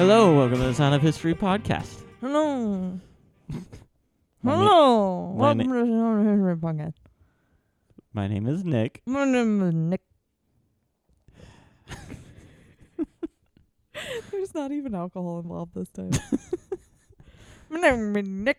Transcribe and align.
Hello, 0.00 0.34
welcome 0.34 0.56
to 0.60 0.64
the 0.68 0.72
Sound 0.72 0.94
of 0.94 1.02
History 1.02 1.34
podcast. 1.34 2.04
Hello. 2.22 2.98
My, 4.42 4.54
na- 4.54 4.56
Hello. 4.56 5.34
my 5.34 5.52
Welcome 5.52 5.68
to 5.68 5.74
the 5.74 5.84
Sound 5.84 6.20
of 6.20 6.26
History 6.26 6.56
podcast. 6.56 6.94
my 8.14 8.26
name 8.26 8.46
is 8.46 8.64
Nick. 8.64 9.02
My 9.04 9.26
name 9.26 9.62
is 9.62 9.74
Nick. 9.74 10.00
There's 14.30 14.54
not 14.54 14.72
even 14.72 14.94
alcohol 14.94 15.40
involved 15.40 15.74
this 15.74 15.90
time. 15.90 16.12
My 17.68 17.78
name 17.80 18.16
is 18.16 18.26
Nick. 18.26 18.56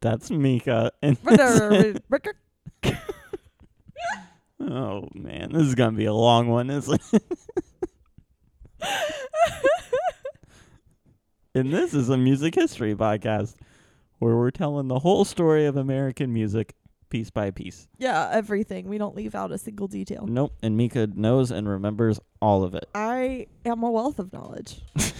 That's 0.00 0.30
Mika. 0.30 0.90
And 1.02 1.22
My 1.22 1.32
name 1.34 1.72
is 1.72 1.96
Rick. 2.08 2.28
oh 4.60 5.06
man, 5.14 5.52
this 5.52 5.64
is 5.64 5.74
gonna 5.74 5.96
be 5.98 6.06
a 6.06 6.14
long 6.14 6.48
one, 6.48 6.70
isn't 6.70 7.02
it? 7.12 7.22
And 11.54 11.72
this 11.72 11.94
is 11.94 12.08
a 12.08 12.16
music 12.16 12.54
history 12.54 12.94
podcast 12.94 13.56
where 14.18 14.36
we're 14.36 14.50
telling 14.50 14.88
the 14.88 15.00
whole 15.00 15.24
story 15.24 15.66
of 15.66 15.76
American 15.76 16.32
music 16.32 16.74
piece 17.10 17.30
by 17.30 17.50
piece. 17.50 17.88
Yeah, 17.98 18.30
everything. 18.32 18.88
We 18.88 18.96
don't 18.98 19.14
leave 19.14 19.34
out 19.34 19.52
a 19.52 19.58
single 19.58 19.88
detail. 19.88 20.26
Nope, 20.26 20.54
and 20.62 20.76
Mika 20.76 21.08
knows 21.08 21.50
and 21.50 21.68
remembers 21.68 22.18
all 22.40 22.62
of 22.64 22.74
it. 22.74 22.88
I 22.94 23.46
am 23.64 23.82
a 23.82 23.90
wealth 23.90 24.18
of 24.18 24.32
knowledge. 24.32 24.80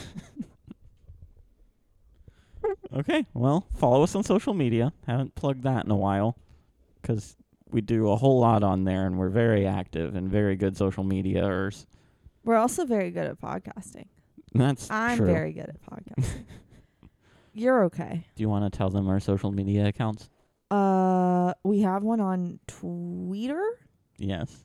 Okay, 2.95 3.27
well, 3.33 3.67
follow 3.77 4.03
us 4.03 4.15
on 4.15 4.23
social 4.23 4.53
media. 4.55 4.93
Haven't 5.07 5.35
plugged 5.35 5.63
that 5.63 5.85
in 5.85 5.91
a 5.91 5.97
while 5.97 6.37
because 7.01 7.37
we 7.71 7.81
do 7.81 8.11
a 8.11 8.17
whole 8.17 8.39
lot 8.39 8.63
on 8.63 8.85
there 8.85 9.07
and 9.07 9.19
we're 9.19 9.31
very 9.31 9.67
active 9.67 10.15
and 10.15 10.29
very 10.29 10.57
good 10.57 10.77
social 10.77 11.03
mediaers. 11.03 11.87
We're 12.45 12.57
also 12.57 12.85
very 12.85 13.11
good 13.11 13.27
at 13.27 13.41
podcasting. 13.41 14.09
That's 14.55 14.91
I'm 14.91 15.19
true. 15.19 15.27
very 15.27 15.53
good 15.53 15.71
at 15.71 15.81
podcasting. 15.83 16.45
You're 17.55 17.85
okay. 17.85 18.27
Do 18.35 18.43
you 18.43 18.49
want 18.49 18.71
to 18.71 18.77
tell 18.77 18.89
them 18.91 19.09
our 19.09 19.21
social 19.21 19.53
media 19.53 19.87
accounts? 19.87 20.29
Uh, 20.71 21.53
we 21.65 21.81
have 21.81 22.03
one 22.03 22.21
on 22.21 22.59
Twitter. 22.67 23.63
Yes. 24.17 24.65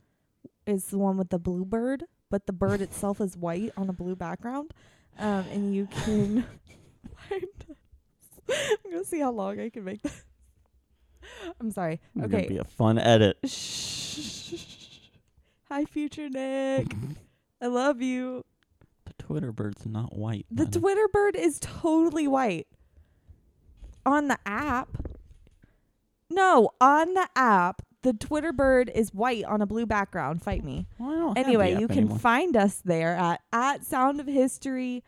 It's 0.66 0.86
the 0.86 0.98
one 0.98 1.16
with 1.16 1.28
the 1.28 1.38
blue 1.38 1.64
bird, 1.64 2.04
but 2.30 2.46
the 2.46 2.52
bird 2.52 2.80
itself 2.80 3.20
is 3.20 3.36
white 3.36 3.72
on 3.76 3.88
a 3.88 3.92
blue 3.92 4.16
background. 4.16 4.72
Um, 5.18 5.44
and 5.52 5.74
you 5.74 5.86
can. 5.86 6.46
I'm 7.30 8.90
gonna 8.90 9.04
see 9.04 9.20
how 9.20 9.32
long 9.32 9.60
I 9.60 9.68
can 9.68 9.84
make 9.84 10.02
this. 10.02 10.24
I'm 11.60 11.70
sorry. 11.70 12.00
It's 12.16 12.28
gonna 12.28 12.46
be 12.46 12.58
a 12.58 12.64
fun 12.64 12.98
edit. 12.98 13.38
Shh. 13.44 14.54
Hi, 15.68 15.84
future 15.84 16.30
Nick. 16.30 16.94
I 17.60 17.66
love 17.66 18.00
you. 18.00 18.44
Twitter 19.28 19.52
bird's 19.52 19.86
not 19.86 20.16
white. 20.16 20.46
The 20.50 20.66
Twitter 20.66 21.06
bird 21.12 21.36
is 21.36 21.58
totally 21.60 22.26
white. 22.26 22.66
On 24.06 24.28
the 24.28 24.38
app. 24.46 24.88
No, 26.30 26.70
on 26.80 27.14
the 27.14 27.28
app, 27.36 27.82
the 28.02 28.12
Twitter 28.14 28.52
bird 28.52 28.90
is 28.94 29.12
white 29.12 29.44
on 29.44 29.60
a 29.62 29.66
blue 29.66 29.86
background. 29.86 30.42
Fight 30.42 30.64
me. 30.64 30.86
Well, 30.98 31.32
anyway, 31.36 31.78
you 31.78 31.88
can 31.88 31.98
anymore. 31.98 32.18
find 32.18 32.56
us 32.56 32.80
there 32.84 33.14
at 33.16 33.40
at 33.52 33.84
Sound 33.84 34.20
of 34.20 34.26
History 34.26 35.02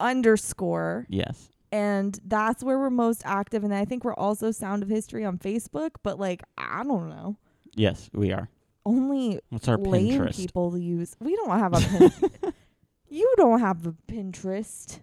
underscore, 0.00 1.06
yes. 1.08 1.48
and 1.72 2.18
that's 2.24 2.62
where 2.62 2.78
we're 2.78 2.90
most 2.90 3.22
active. 3.24 3.64
And 3.64 3.74
I 3.74 3.84
think 3.84 4.04
we're 4.04 4.14
also 4.14 4.50
Sound 4.50 4.82
of 4.82 4.88
History 4.88 5.24
on 5.24 5.38
Facebook, 5.38 5.90
but 6.02 6.18
like 6.20 6.42
I 6.58 6.82
don't 6.84 7.08
know, 7.08 7.36
Yes, 7.74 8.08
we 8.12 8.32
are. 8.32 8.48
only 8.84 9.40
What's 9.48 9.68
our 9.68 9.76
lame 9.78 10.20
Pinterest? 10.20 10.36
people 10.36 10.76
use. 10.78 11.16
We 11.20 11.34
don't 11.36 11.58
have 11.58 11.72
a 11.74 11.80
pin. 11.80 12.52
you 13.08 13.32
don't 13.36 13.60
have 13.60 13.86
a 13.86 13.94
Pinterest. 14.10 15.00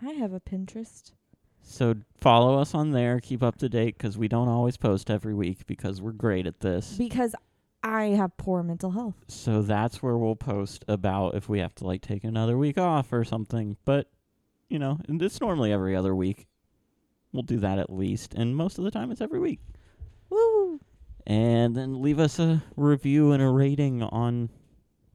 I 0.00 0.10
have 0.12 0.32
a 0.32 0.40
Pinterest. 0.40 1.12
So 1.62 1.94
follow 2.20 2.58
us 2.58 2.74
on 2.74 2.90
there. 2.90 3.20
Keep 3.20 3.42
up 3.42 3.56
to 3.58 3.68
date 3.68 3.96
because 3.96 4.18
we 4.18 4.28
don't 4.28 4.48
always 4.48 4.76
post 4.76 5.10
every 5.10 5.34
week 5.34 5.66
because 5.66 6.00
we're 6.00 6.12
great 6.12 6.46
at 6.46 6.60
this. 6.60 6.94
because 6.96 7.34
I 7.82 8.06
have 8.06 8.36
poor 8.36 8.62
mental 8.62 8.90
health. 8.90 9.14
So 9.28 9.62
that's 9.62 10.02
where 10.02 10.16
we'll 10.18 10.36
post 10.36 10.84
about 10.88 11.34
if 11.34 11.48
we 11.48 11.60
have 11.60 11.74
to 11.76 11.86
like 11.86 12.02
take 12.02 12.24
another 12.24 12.58
week 12.58 12.76
off 12.78 13.12
or 13.12 13.24
something. 13.24 13.76
But 13.84 14.10
you 14.68 14.78
know, 14.78 14.98
and 15.08 15.20
it's 15.22 15.40
normally 15.40 15.72
every 15.72 15.96
other 15.96 16.14
week. 16.14 16.46
We'll 17.32 17.42
do 17.42 17.58
that 17.58 17.78
at 17.78 17.90
least, 17.92 18.34
and 18.34 18.56
most 18.56 18.78
of 18.78 18.84
the 18.84 18.90
time 18.90 19.12
it's 19.12 19.20
every 19.20 19.38
week. 19.38 19.60
Woo! 20.30 20.80
And 21.26 21.76
then 21.76 22.02
leave 22.02 22.18
us 22.18 22.38
a 22.40 22.62
review 22.76 23.30
and 23.32 23.40
a 23.42 23.48
rating 23.48 24.02
on 24.02 24.50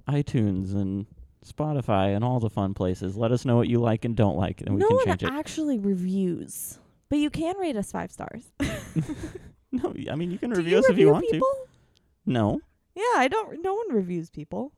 iTunes 0.08 0.74
and 0.74 1.08
Spotify 1.46 2.16
and 2.16 2.24
all 2.24 2.40
the 2.40 2.50
fun 2.50 2.74
places. 2.74 3.16
Let 3.16 3.32
us 3.32 3.46
know 3.46 3.56
what 3.56 3.68
you 3.70 3.80
like 3.80 4.04
and 4.06 4.16
don't 4.16 4.38
like, 4.38 4.62
and 4.62 4.76
we 4.76 4.82
no 4.82 4.88
can 4.88 4.98
change 5.06 5.24
it. 5.24 5.26
No 5.26 5.32
one 5.32 5.40
actually 5.40 5.80
reviews, 5.80 6.80
but 7.10 7.20
you 7.20 7.30
can 7.30 7.58
rate 7.58 7.76
us 7.76 7.92
five 7.92 8.12
stars. 8.12 8.52
no, 9.72 9.94
I 10.12 10.16
mean 10.16 10.32
you 10.32 10.38
can 10.38 10.50
Do 10.52 10.58
review 10.58 10.74
you 10.74 10.80
us 10.80 10.86
if 10.90 10.98
you 10.98 11.06
review 11.08 11.12
want 11.14 11.30
people? 11.30 11.48
to. 11.48 12.32
No, 12.32 12.60
Yeah, 12.96 13.04
I 13.18 13.28
don't. 13.28 13.62
No 13.64 13.74
one 13.76 13.90
reviews 13.94 14.30
people. 14.30 14.72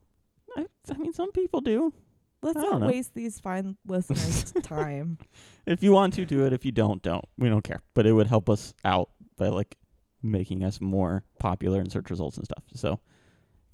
I, 0.56 0.66
I 0.90 0.96
mean 0.98 1.12
some 1.12 1.32
people 1.32 1.60
do. 1.60 1.92
Let's 2.40 2.56
not 2.56 2.80
know. 2.82 2.86
waste 2.86 3.14
these 3.14 3.40
fine 3.40 3.76
listeners' 3.86 4.52
time. 4.62 5.18
If 5.66 5.82
you 5.82 5.90
want 5.92 6.14
to 6.14 6.24
do 6.24 6.46
it, 6.46 6.52
if 6.52 6.64
you 6.64 6.70
don't, 6.70 7.02
don't. 7.02 7.24
We 7.36 7.48
don't 7.48 7.64
care. 7.64 7.80
But 7.94 8.06
it 8.06 8.12
would 8.12 8.28
help 8.28 8.48
us 8.48 8.74
out 8.84 9.10
by 9.36 9.48
like 9.48 9.76
making 10.22 10.62
us 10.62 10.80
more 10.80 11.24
popular 11.40 11.80
in 11.80 11.90
search 11.90 12.10
results 12.10 12.36
and 12.36 12.44
stuff. 12.44 12.62
So, 12.74 13.00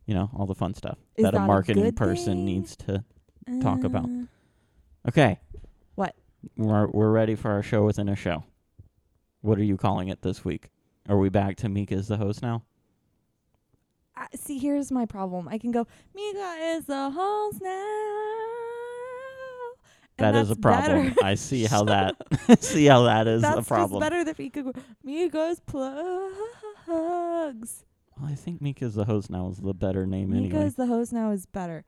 you 0.06 0.14
know, 0.14 0.30
all 0.36 0.46
the 0.46 0.54
fun 0.54 0.74
stuff 0.74 0.98
that, 1.16 1.22
that 1.22 1.34
a 1.34 1.38
a 1.38 1.46
marketing 1.46 1.82
good 1.84 1.96
person 1.96 2.34
thing? 2.36 2.44
needs 2.44 2.76
to. 2.76 3.04
Talk 3.60 3.84
about. 3.84 4.06
Uh, 4.06 4.26
Okay. 5.06 5.38
What? 5.96 6.14
We're 6.56 6.86
we're 6.86 7.10
ready 7.10 7.34
for 7.34 7.50
our 7.50 7.62
show 7.62 7.84
within 7.84 8.08
a 8.08 8.16
show. 8.16 8.44
What 9.42 9.58
are 9.58 9.62
you 9.64 9.76
calling 9.76 10.08
it 10.08 10.22
this 10.22 10.42
week? 10.46 10.70
Are 11.10 11.18
we 11.18 11.28
back 11.28 11.56
to 11.56 11.68
Mika 11.68 11.94
as 11.96 12.08
the 12.08 12.16
host 12.16 12.40
now? 12.40 12.62
I- 14.16 14.28
see, 14.34 14.58
here's 14.58 14.90
my 14.90 15.04
problem. 15.04 15.46
I 15.48 15.58
can 15.58 15.72
go. 15.72 15.86
Mika 16.14 16.56
is 16.62 16.86
the 16.86 17.10
host 17.10 17.60
now. 17.60 17.70
That 20.16 20.34
is 20.36 20.48
a 20.50 20.56
problem. 20.56 21.08
better. 21.10 21.24
I 21.24 21.34
see 21.34 21.64
how 21.64 21.84
that 21.92 22.16
see 22.62 22.86
how 22.86 23.02
that 23.02 23.26
is 23.26 23.42
That's 23.42 23.58
a 23.58 23.62
problem. 23.62 24.00
just 24.00 24.10
better 24.10 24.24
than 24.24 24.34
Mika. 24.38 24.62
go, 24.62 24.72
Mika's 25.02 25.60
plugs. 25.66 26.34
Well, 28.20 28.30
I 28.30 28.34
think 28.34 28.60
Mika's 28.62 28.94
the 28.94 29.04
host 29.04 29.30
now 29.30 29.48
is 29.48 29.58
the 29.58 29.74
better 29.74 30.06
name 30.06 30.30
Mika 30.30 30.54
anyway. 30.54 30.66
is 30.66 30.74
the 30.76 30.86
host 30.86 31.12
now 31.12 31.30
is 31.30 31.46
better. 31.46 31.84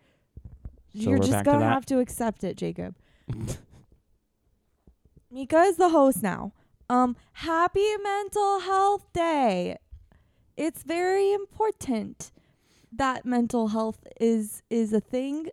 So 0.95 1.01
You're 1.03 1.11
we're 1.13 1.19
just 1.19 1.31
back 1.33 1.45
to 1.45 1.51
gonna 1.51 1.65
that? 1.65 1.73
have 1.73 1.87
to 1.87 1.99
accept 2.01 2.43
it, 2.45 2.57
Jacob. 2.57 2.95
Mika 5.31 5.59
is 5.63 5.77
the 5.77 5.89
host 5.91 6.23
now. 6.23 6.53
Um, 6.89 7.17
happy 7.33 7.87
mental 8.03 8.61
health 8.61 9.07
day. 9.13 9.77
It's 10.57 10.83
very 10.83 11.33
important 11.33 12.33
that 12.93 13.27
mental 13.27 13.69
health 13.69 14.07
is 14.21 14.63
is 14.71 14.93
a 14.93 15.01
thing 15.01 15.49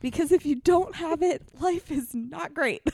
because 0.00 0.32
if 0.32 0.46
you 0.46 0.54
don't 0.56 0.94
have 0.96 1.22
it, 1.22 1.42
life 1.60 1.90
is 1.90 2.14
not 2.14 2.54
great. 2.54 2.82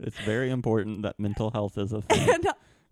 It's 0.00 0.18
very 0.20 0.50
important 0.50 1.02
that 1.02 1.18
mental 1.20 1.50
health 1.52 1.78
is 1.78 1.92
a 1.92 2.02
thing. 2.02 2.28
and 2.28 2.46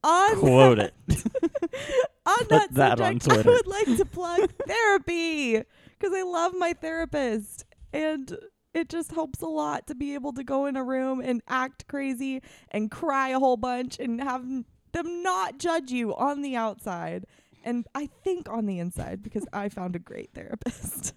on 0.05 0.39
Quote 0.39 0.79
that, 0.79 0.95
it. 1.09 1.25
on 2.27 2.37
Put 2.39 2.49
that, 2.49 2.75
that 2.75 3.01
on 3.01 3.21
subject, 3.21 3.25
Twitter. 3.25 3.51
I 3.51 3.53
would 3.53 3.67
like 3.67 3.97
to 3.97 4.05
plug 4.05 4.51
therapy 4.67 5.63
because 5.99 6.15
I 6.15 6.23
love 6.23 6.53
my 6.57 6.73
therapist 6.73 7.65
and 7.93 8.37
it 8.75 8.89
just 8.89 9.13
helps 9.13 9.41
a 9.43 9.47
lot 9.47 9.87
to 9.87 9.95
be 9.95 10.15
able 10.15 10.33
to 10.33 10.43
go 10.43 10.67
in 10.67 10.77
a 10.77 10.85
room 10.85 11.21
and 11.21 11.43
act 11.49 11.87
crazy 11.89 12.43
and 12.71 12.91
cry 12.91 13.29
a 13.29 13.39
whole 13.39 13.57
bunch 13.57 13.99
and 13.99 14.23
have 14.23 14.45
them 14.93 15.23
not 15.23 15.59
judge 15.59 15.91
you 15.91 16.15
on 16.15 16.43
the 16.43 16.57
outside 16.57 17.27
and 17.65 17.87
I 17.95 18.07
think 18.07 18.48
on 18.48 18.66
the 18.66 18.78
inside 18.78 19.22
because 19.22 19.47
I 19.53 19.69
found 19.69 19.97
a 19.97 20.01
great 20.01 20.31
therapist. 20.34 21.15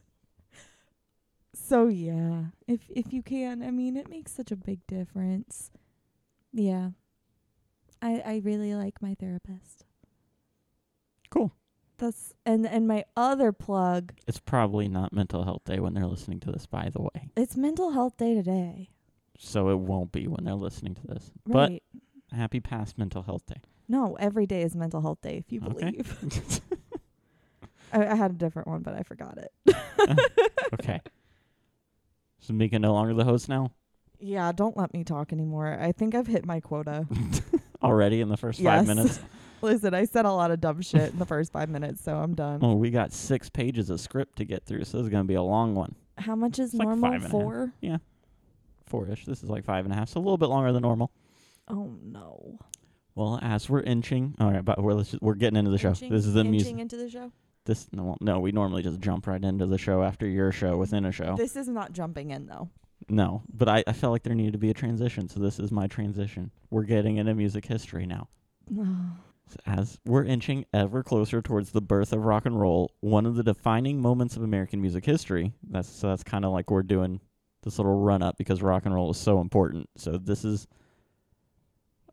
so 1.53 1.87
yeah, 1.87 2.45
if 2.67 2.81
if 2.89 3.11
you 3.11 3.23
can, 3.23 3.63
I 3.63 3.71
mean 3.71 3.97
it 3.97 4.09
makes 4.09 4.31
such 4.31 4.51
a 4.51 4.55
big 4.55 4.85
difference. 4.87 5.71
Yeah. 6.53 6.89
I 8.05 8.21
I 8.25 8.41
really 8.43 8.75
like 8.75 9.01
my 9.01 9.15
therapist. 9.15 9.85
Cool. 11.29 11.51
That's 11.97 12.33
and 12.45 12.65
and 12.67 12.87
my 12.87 13.05
other 13.17 13.51
plug, 13.51 14.13
It's 14.27 14.39
probably 14.39 14.87
not 14.87 15.13
mental 15.13 15.43
health 15.43 15.63
day 15.65 15.79
when 15.79 15.93
they're 15.93 16.05
listening 16.05 16.39
to 16.41 16.51
this, 16.51 16.65
by 16.65 16.89
the 16.93 17.01
way. 17.01 17.29
it's 17.35 17.55
mental 17.57 17.91
health 17.91 18.17
day 18.17 18.33
today. 18.35 18.89
So 19.37 19.69
it 19.69 19.79
won't 19.79 20.11
be 20.11 20.27
when 20.27 20.43
they're 20.45 20.53
listening 20.55 20.95
to 20.95 21.07
this. 21.07 21.31
But 21.45 21.71
happy 22.31 22.59
past 22.59 22.97
mental 22.97 23.23
health 23.23 23.45
day. 23.47 23.61
no, 23.87 24.15
every 24.19 24.45
day 24.45 24.61
is 24.61 24.75
mental 24.75 25.01
health 25.01 25.21
day 25.21 25.37
if 25.37 25.51
you 25.51 25.61
Okay. 25.65 25.91
believe. 25.91 26.61
I, 27.93 28.05
I 28.07 28.15
had 28.15 28.31
a 28.31 28.35
different 28.35 28.67
one, 28.67 28.81
but 28.81 28.93
I 28.93 29.03
forgot 29.03 29.37
it. 29.37 29.51
okay. 30.73 31.01
So 32.39 32.53
Mika 32.53 32.77
no 32.79 32.93
longer 32.93 33.13
the 33.13 33.23
host 33.23 33.47
now? 33.49 33.71
Yeah, 34.19 34.51
don't 34.51 34.75
let 34.77 34.93
me 34.93 35.03
talk 35.03 35.31
anymore. 35.33 35.77
I 35.79 35.91
think 35.91 36.13
I've 36.15 36.27
hit 36.27 36.45
my 36.45 36.59
quota. 36.59 37.07
Already 37.85 38.21
in 38.21 38.29
the 38.29 38.37
first 38.37 38.59
yes. 38.59 38.79
five 38.79 38.87
minutes? 38.87 39.19
Listen, 39.61 39.93
I 39.93 40.05
said 40.05 40.25
a 40.25 40.31
lot 40.31 40.51
of 40.51 40.61
dumb 40.61 40.81
shit 40.81 41.13
in 41.13 41.19
the 41.19 41.25
first 41.25 41.51
five 41.51 41.69
minutes, 41.69 42.03
so 42.03 42.15
I'm 42.15 42.35
done. 42.35 42.59
Oh, 42.61 42.75
we 42.75 42.91
got 42.91 43.13
six 43.13 43.49
pages 43.49 43.89
of 43.89 43.99
script 43.99 44.37
to 44.37 44.45
get 44.45 44.65
through, 44.65 44.83
so 44.83 44.97
this 44.97 45.05
is 45.05 45.09
going 45.09 45.23
to 45.23 45.27
be 45.27 45.35
a 45.35 45.41
long 45.41 45.75
one. 45.75 45.95
How 46.17 46.35
much 46.35 46.59
is 46.59 46.69
It's 46.73 46.79
like 46.79 46.87
normal? 46.87 47.09
five 47.09 47.13
and 47.15 47.21
a 47.21 47.25
half. 47.25 47.31
Four? 47.31 47.71
four 48.85 49.09
ish. 49.09 49.25
This 49.25 49.43
is 49.43 49.49
like 49.49 49.65
five 49.65 49.85
and 49.85 49.93
a 49.93 49.97
half, 49.97 50.09
so 50.09 50.19
a 50.19 50.21
little 50.21 50.37
bit 50.37 50.49
longer 50.49 50.71
than 50.71 50.83
normal. 50.83 51.11
Oh 51.67 51.95
no. 52.03 52.59
Well, 53.15 53.39
as 53.41 53.69
we're 53.69 53.81
inching, 53.81 54.35
all 54.39 54.51
right, 54.51 54.63
but 54.63 54.81
we're 54.81 54.93
let's 54.93 55.11
just, 55.11 55.23
we're 55.23 55.35
getting 55.35 55.57
into 55.57 55.71
the 55.71 55.77
show. 55.77 55.89
Inching- 55.89 56.11
this 56.11 56.25
is 56.25 56.33
the 56.33 56.43
music. 56.43 56.67
inching 56.67 56.79
into 56.79 56.97
the 56.97 57.09
show. 57.09 57.31
This 57.65 57.87
no, 57.91 58.15
no, 58.21 58.39
we 58.39 58.51
normally 58.51 58.83
just 58.83 58.99
jump 58.99 59.25
right 59.25 59.43
into 59.43 59.65
the 59.65 59.77
show 59.77 60.03
after 60.03 60.27
your 60.27 60.51
show 60.51 60.77
within 60.77 61.05
a 61.05 61.11
show. 61.11 61.35
This 61.35 61.55
is 61.55 61.67
not 61.67 61.93
jumping 61.93 62.29
in 62.31 62.45
though. 62.45 62.69
No, 63.09 63.43
but 63.53 63.69
I, 63.69 63.83
I 63.85 63.93
felt 63.93 64.11
like 64.11 64.23
there 64.23 64.35
needed 64.35 64.53
to 64.53 64.59
be 64.59 64.69
a 64.69 64.73
transition, 64.73 65.29
so 65.29 65.39
this 65.39 65.59
is 65.59 65.71
my 65.71 65.87
transition. 65.87 66.51
We're 66.69 66.83
getting 66.83 67.17
into 67.17 67.33
music 67.35 67.65
history 67.65 68.05
now. 68.05 68.27
So 69.47 69.59
As 69.67 69.99
we're 70.05 70.23
inching 70.23 70.65
ever 70.73 71.03
closer 71.03 71.39
towards 71.39 71.71
the 71.71 71.79
birth 71.79 72.11
of 72.13 72.25
rock 72.25 72.47
and 72.47 72.59
roll, 72.59 72.91
one 73.01 73.27
of 73.27 73.35
the 73.35 73.43
defining 73.43 74.01
moments 74.01 74.35
of 74.35 74.41
American 74.41 74.81
music 74.81 75.05
history. 75.05 75.53
That's 75.69 75.87
so 75.87 76.07
that's 76.07 76.23
kind 76.23 76.45
of 76.45 76.51
like 76.51 76.71
we're 76.71 76.81
doing 76.81 77.21
this 77.61 77.77
little 77.77 77.99
run 77.99 78.23
up 78.23 78.39
because 78.39 78.63
rock 78.63 78.87
and 78.87 78.95
roll 78.95 79.11
is 79.11 79.17
so 79.17 79.39
important. 79.41 79.87
So 79.97 80.17
this 80.17 80.45
is 80.45 80.65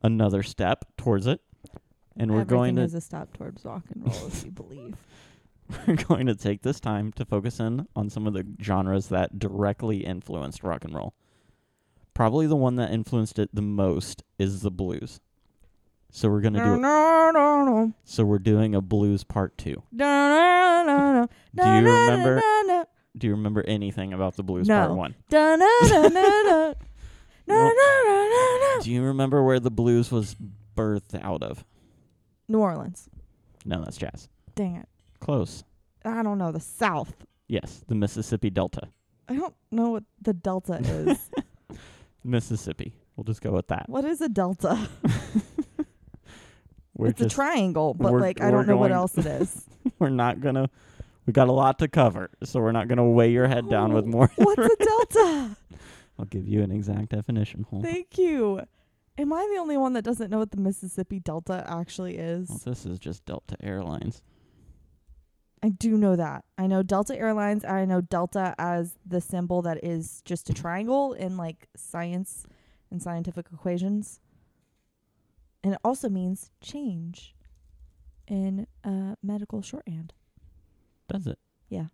another 0.02 0.42
step 0.42 0.84
towards 0.98 1.26
it, 1.26 1.40
and 2.18 2.30
we're 2.30 2.44
going 2.44 2.76
to 2.76 2.82
is 2.82 2.92
a 2.92 3.00
step 3.00 3.32
towards 3.32 3.64
rock 3.64 3.84
and 3.94 4.04
roll, 4.06 4.26
if 4.26 4.44
you 4.44 4.50
believe. 4.50 4.96
we're 5.86 5.96
going 6.08 6.26
to 6.26 6.34
take 6.34 6.62
this 6.62 6.80
time 6.80 7.12
to 7.12 7.24
focus 7.24 7.60
in 7.60 7.86
on 7.96 8.10
some 8.10 8.26
of 8.26 8.32
the 8.34 8.46
genres 8.62 9.08
that 9.08 9.38
directly 9.38 10.04
influenced 10.04 10.62
rock 10.62 10.84
and 10.84 10.94
roll. 10.94 11.14
Probably 12.14 12.46
the 12.46 12.56
one 12.56 12.76
that 12.76 12.90
influenced 12.90 13.38
it 13.38 13.50
the 13.54 13.62
most 13.62 14.22
is 14.38 14.60
the 14.60 14.70
blues. 14.70 15.20
So 16.10 16.28
we're 16.28 16.42
going 16.42 16.54
to 16.54 16.60
do 16.60 16.76
no, 16.76 17.92
so 18.04 18.24
we're 18.24 18.38
doing 18.38 18.74
a 18.74 18.82
blues 18.82 19.24
part 19.24 19.56
2. 19.56 19.82
no, 19.92 20.84
no, 20.86 21.12
no, 21.12 21.28
Do 21.54 21.70
you 21.70 21.90
remember 21.90 22.42
do 23.16 23.26
you 23.26 23.32
remember 23.34 23.64
anything 23.66 24.12
about 24.12 24.36
the 24.36 24.42
blues 24.42 24.68
part 24.68 24.90
1? 24.90 25.14
no, 25.30 25.56
no, 25.56 25.66
no, 25.82 26.08
no, 26.08 26.08
no, 26.08 26.74
no, 27.46 27.54
no, 27.56 27.72
no, 27.74 28.58
no. 28.60 28.80
Do 28.82 28.90
you 28.90 29.02
remember 29.02 29.42
where 29.42 29.58
the 29.60 29.70
blues 29.70 30.10
was 30.12 30.36
birthed 30.76 31.18
out 31.22 31.42
of? 31.42 31.64
New 32.48 32.58
Orleans. 32.58 33.08
No, 33.64 33.82
that's 33.82 33.96
jazz. 33.96 34.28
Dang 34.54 34.76
it. 34.76 34.88
Close. 35.22 35.62
I 36.04 36.24
don't 36.24 36.36
know 36.36 36.50
the 36.50 36.58
South. 36.58 37.14
Yes, 37.46 37.84
the 37.86 37.94
Mississippi 37.94 38.50
Delta. 38.50 38.88
I 39.28 39.36
don't 39.36 39.54
know 39.70 39.90
what 39.90 40.02
the 40.20 40.32
Delta 40.32 40.78
is. 40.78 41.30
Mississippi. 42.24 42.92
We'll 43.14 43.22
just 43.22 43.40
go 43.40 43.52
with 43.52 43.68
that. 43.68 43.88
what 43.88 44.04
is 44.04 44.20
a 44.20 44.28
Delta? 44.28 44.88
We're 46.96 47.10
it's 47.10 47.20
just 47.20 47.32
a 47.32 47.34
triangle, 47.34 47.94
but 47.94 48.14
like 48.14 48.40
I 48.40 48.50
don't 48.50 48.66
know 48.66 48.76
what 48.76 48.90
else 48.90 49.16
it 49.16 49.26
is. 49.40 49.64
we're 50.00 50.08
not 50.08 50.40
gonna 50.40 50.68
we 51.24 51.32
got 51.32 51.46
a 51.46 51.52
lot 51.52 51.78
to 51.78 51.88
cover 51.88 52.30
so 52.42 52.58
we're 52.60 52.72
not 52.72 52.88
gonna 52.88 53.08
weigh 53.08 53.30
your 53.30 53.46
head 53.46 53.68
down 53.70 53.92
with 53.92 54.04
oh, 54.04 54.08
more 54.08 54.30
What's 54.34 54.58
a 54.58 54.76
Delta? 54.84 55.56
i'll 56.18 56.24
give 56.26 56.46
you 56.48 56.62
an 56.62 56.72
exact 56.72 57.10
definition 57.10 57.64
Hold 57.70 57.86
on. 57.86 57.92
Thank 57.92 58.18
you. 58.18 58.60
Am 59.18 59.32
I 59.32 59.48
the 59.54 59.60
only 59.60 59.76
one 59.76 59.92
that 59.92 60.02
doesn't 60.02 60.30
know 60.30 60.38
what 60.38 60.50
the 60.50 60.60
Mississippi 60.60 61.20
Delta 61.20 61.64
actually 61.66 62.16
well, 62.18 62.26
is? 62.26 62.48
this 62.64 62.84
is 62.84 62.98
just 62.98 63.24
delta 63.24 63.56
airlines 63.62 64.20
I 65.62 65.68
do 65.68 65.96
know 65.96 66.16
that. 66.16 66.44
I 66.58 66.66
know 66.66 66.82
Delta 66.82 67.16
Airlines. 67.16 67.64
I 67.64 67.84
know 67.84 68.00
Delta 68.00 68.54
as 68.58 68.96
the 69.06 69.20
symbol 69.20 69.62
that 69.62 69.84
is 69.84 70.20
just 70.24 70.50
a 70.50 70.54
triangle 70.54 71.12
in 71.12 71.36
like 71.36 71.68
science 71.76 72.46
and 72.90 73.00
scientific 73.00 73.46
equations. 73.52 74.20
And 75.62 75.74
it 75.74 75.80
also 75.84 76.08
means 76.08 76.50
change 76.60 77.34
in 78.26 78.66
uh, 78.84 79.14
medical 79.22 79.62
shorthand. 79.62 80.12
does 81.08 81.26
it 81.26 81.38
Yeah. 81.68 81.86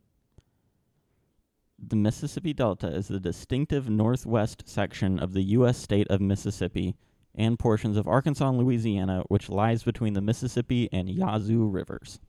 the 1.78 1.96
mississippi 1.96 2.52
delta 2.52 2.86
is 2.88 3.08
the 3.08 3.20
distinctive 3.20 3.88
northwest 3.88 4.62
section 4.68 5.18
of 5.18 5.32
the 5.32 5.42
u.s 5.42 5.76
state 5.78 6.06
of 6.08 6.20
mississippi 6.20 6.96
and 7.34 7.58
portions 7.58 7.96
of 7.96 8.06
arkansas 8.06 8.48
and 8.48 8.58
louisiana 8.58 9.22
which 9.28 9.48
lies 9.48 9.82
between 9.82 10.12
the 10.14 10.20
mississippi 10.20 10.88
and 10.92 11.08
yazoo 11.08 11.66
rivers 11.66 12.20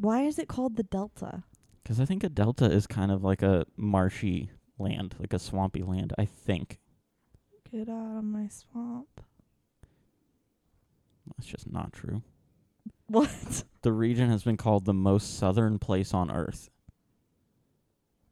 Why 0.00 0.22
is 0.22 0.38
it 0.38 0.48
called 0.48 0.76
the 0.76 0.84
Delta? 0.84 1.42
because 1.82 2.00
i 2.00 2.04
think 2.04 2.22
a 2.22 2.28
delta 2.28 2.66
is 2.66 2.86
kind 2.86 3.10
of 3.10 3.24
like 3.24 3.40
a 3.40 3.64
marshy 3.76 4.50
land 4.78 5.14
like 5.18 5.32
a 5.32 5.38
swampy 5.38 5.82
land 5.82 6.12
i 6.18 6.24
think 6.26 6.78
Get 7.72 7.88
out 7.88 8.18
of 8.18 8.24
my 8.24 8.46
swamp. 8.48 9.22
that's 11.26 11.48
just 11.48 11.70
not 11.70 11.92
true 11.94 12.22
What? 13.06 13.64
The 13.82 13.92
region 13.92 14.28
has 14.28 14.42
been 14.42 14.56
called 14.58 14.84
the 14.84 14.92
most 14.92 15.38
southern 15.38 15.78
place 15.78 16.12
on 16.12 16.30
earth. 16.30 16.68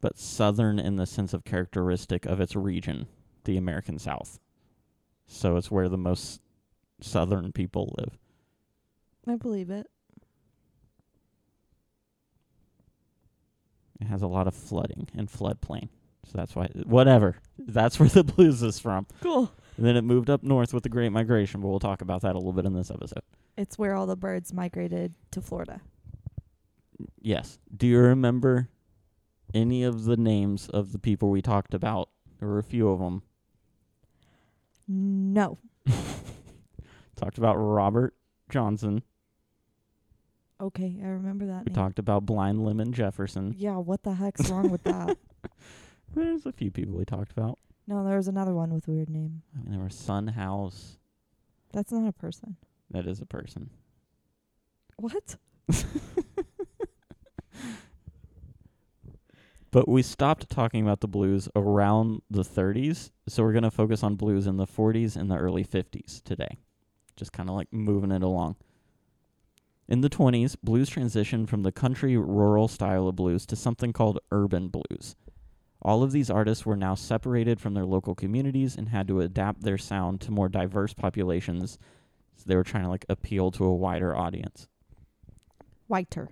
But 0.01 0.19
southern 0.19 0.77
in 0.77 0.97
the 0.97 1.05
sense 1.07 1.33
of 1.33 1.43
characteristic 1.45 2.25
of 2.27 2.39
its 2.41 2.55
region, 2.55 3.07
the 3.45 3.57
American 3.57 3.97
South. 3.97 4.39
So 5.25 5.55
it's 5.55 5.71
where 5.71 5.89
the 5.89 5.97
most 5.97 6.41
southern 7.01 7.51
people 7.53 7.95
live. 7.97 8.19
I 9.27 9.35
believe 9.37 9.69
it. 9.71 9.87
It 13.99 14.05
has 14.05 14.21
a 14.21 14.27
lot 14.27 14.47
of 14.47 14.55
flooding 14.55 15.07
and 15.15 15.29
floodplain. 15.29 15.89
So 16.25 16.33
that's 16.35 16.55
why, 16.55 16.67
whatever. 16.83 17.37
That's 17.57 17.99
where 17.99 18.09
the 18.09 18.23
blues 18.23 18.61
is 18.61 18.79
from. 18.79 19.07
Cool. 19.21 19.49
And 19.77 19.85
then 19.85 19.95
it 19.95 20.03
moved 20.03 20.29
up 20.29 20.43
north 20.43 20.73
with 20.73 20.83
the 20.83 20.89
Great 20.89 21.11
Migration, 21.11 21.61
but 21.61 21.69
we'll 21.69 21.79
talk 21.79 22.01
about 22.01 22.21
that 22.23 22.35
a 22.35 22.37
little 22.37 22.51
bit 22.51 22.65
in 22.65 22.73
this 22.73 22.91
episode. 22.91 23.21
It's 23.57 23.77
where 23.77 23.95
all 23.95 24.05
the 24.05 24.17
birds 24.17 24.53
migrated 24.53 25.13
to 25.31 25.41
Florida. 25.41 25.79
Yes. 27.21 27.59
Do 27.75 27.87
you 27.87 27.99
remember 27.99 28.69
any 29.53 29.83
of 29.83 30.03
the 30.03 30.17
names 30.17 30.67
of 30.69 30.91
the 30.91 30.99
people 30.99 31.29
we 31.29 31.41
talked 31.41 31.73
about? 31.73 32.09
There 32.39 32.47
were 32.47 32.59
a 32.59 32.63
few 32.63 32.89
of 32.89 32.99
them. 32.99 33.23
No. 34.87 35.57
Talked 37.15 37.37
about 37.37 37.55
Robert 37.55 38.15
Johnson. 38.49 39.03
Okay, 40.59 40.97
I 41.03 41.07
remember 41.07 41.45
that 41.47 41.65
We 41.65 41.69
name. 41.69 41.75
talked 41.75 41.99
about 41.99 42.25
Blind 42.25 42.63
Lemon 42.65 42.91
Jefferson. 42.93 43.53
Yeah, 43.57 43.77
what 43.77 44.03
the 44.03 44.13
heck's 44.15 44.49
wrong 44.49 44.69
with 44.71 44.83
that? 44.85 45.17
There's 46.15 46.45
a 46.45 46.51
few 46.51 46.71
people 46.71 46.95
we 46.97 47.05
talked 47.05 47.31
about. 47.31 47.59
No, 47.85 48.03
there 48.03 48.17
was 48.17 48.27
another 48.27 48.53
one 48.55 48.73
with 48.73 48.87
a 48.87 48.91
weird 48.91 49.09
name. 49.09 49.43
I 49.55 49.61
mean, 49.63 49.71
there 49.71 49.83
was 49.83 49.95
Son 49.95 50.27
House. 50.27 50.97
That's 51.73 51.91
not 51.91 52.07
a 52.07 52.11
person. 52.11 52.57
That 52.91 53.05
is 53.05 53.21
a 53.21 53.25
person. 53.25 53.69
What? 54.97 55.35
But 59.69 59.87
we 59.87 60.01
stopped 60.01 60.49
talking 60.49 60.81
about 60.81 61.01
the 61.01 61.07
blues 61.09 61.49
around 61.55 62.21
the 62.31 62.41
30s, 62.43 63.11
so 63.27 63.43
we're 63.43 63.51
going 63.51 63.63
to 63.63 63.69
focus 63.69 64.01
on 64.01 64.15
blues 64.15 64.47
in 64.47 64.55
the 64.57 64.65
40s 64.65 65.17
and 65.17 65.29
the 65.29 65.35
early 65.37 65.63
50s 65.65 66.23
today. 66.23 66.57
Just 67.17 67.33
kind 67.33 67.49
of 67.49 67.55
like 67.55 67.67
moving 67.71 68.11
it 68.11 68.23
along. 68.23 68.55
In 69.89 70.01
the 70.01 70.09
20s, 70.09 70.57
blues 70.61 70.89
transitioned 70.89 71.47
from 71.47 71.63
the 71.63 71.71
country 71.71 72.17
rural 72.17 72.67
style 72.67 73.07
of 73.07 73.15
blues 73.15 73.45
to 73.45 73.55
something 73.55 73.93
called 73.93 74.19
urban 74.31 74.67
blues. 74.67 75.15
All 75.81 76.03
of 76.03 76.11
these 76.11 76.29
artists 76.29 76.65
were 76.65 76.75
now 76.75 76.95
separated 76.95 77.61
from 77.61 77.73
their 77.73 77.85
local 77.85 78.13
communities 78.13 78.75
and 78.75 78.89
had 78.89 79.07
to 79.07 79.21
adapt 79.21 79.61
their 79.61 79.77
sound 79.77 80.19
to 80.21 80.31
more 80.31 80.49
diverse 80.49 80.93
populations. 80.93 81.77
So 82.35 82.43
they 82.45 82.55
were 82.55 82.65
trying 82.65 82.83
to 82.83 82.89
like 82.89 83.05
appeal 83.07 83.49
to 83.51 83.63
a 83.63 83.73
wider 83.73 84.15
audience. 84.15 84.67
Whiter. 85.87 86.29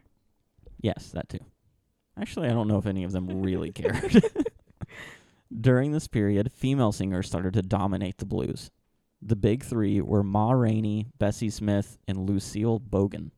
Yes, 0.82 1.12
that 1.12 1.30
too. 1.30 1.40
Actually, 2.20 2.50
I 2.50 2.54
don't 2.54 2.68
know 2.68 2.78
if 2.78 2.86
any 2.86 3.06
of 3.06 3.14
them 3.14 3.42
really 3.42 3.72
cared. 3.72 4.22
During 5.62 5.94
this 5.94 6.08
period, 6.08 6.52
female 6.52 6.92
singers 6.92 7.28
started 7.28 7.54
to 7.54 7.62
dominate 7.62 8.18
the 8.18 8.26
blues. 8.26 8.72
The 9.22 9.38
big 9.38 9.64
three 9.64 10.02
were 10.02 10.24
Ma 10.24 10.52
Rainey, 10.52 11.08
Bessie 11.18 11.50
Smith, 11.50 11.98
and 12.08 12.30
Lucille 12.30 12.80
Bogan. 12.80 13.32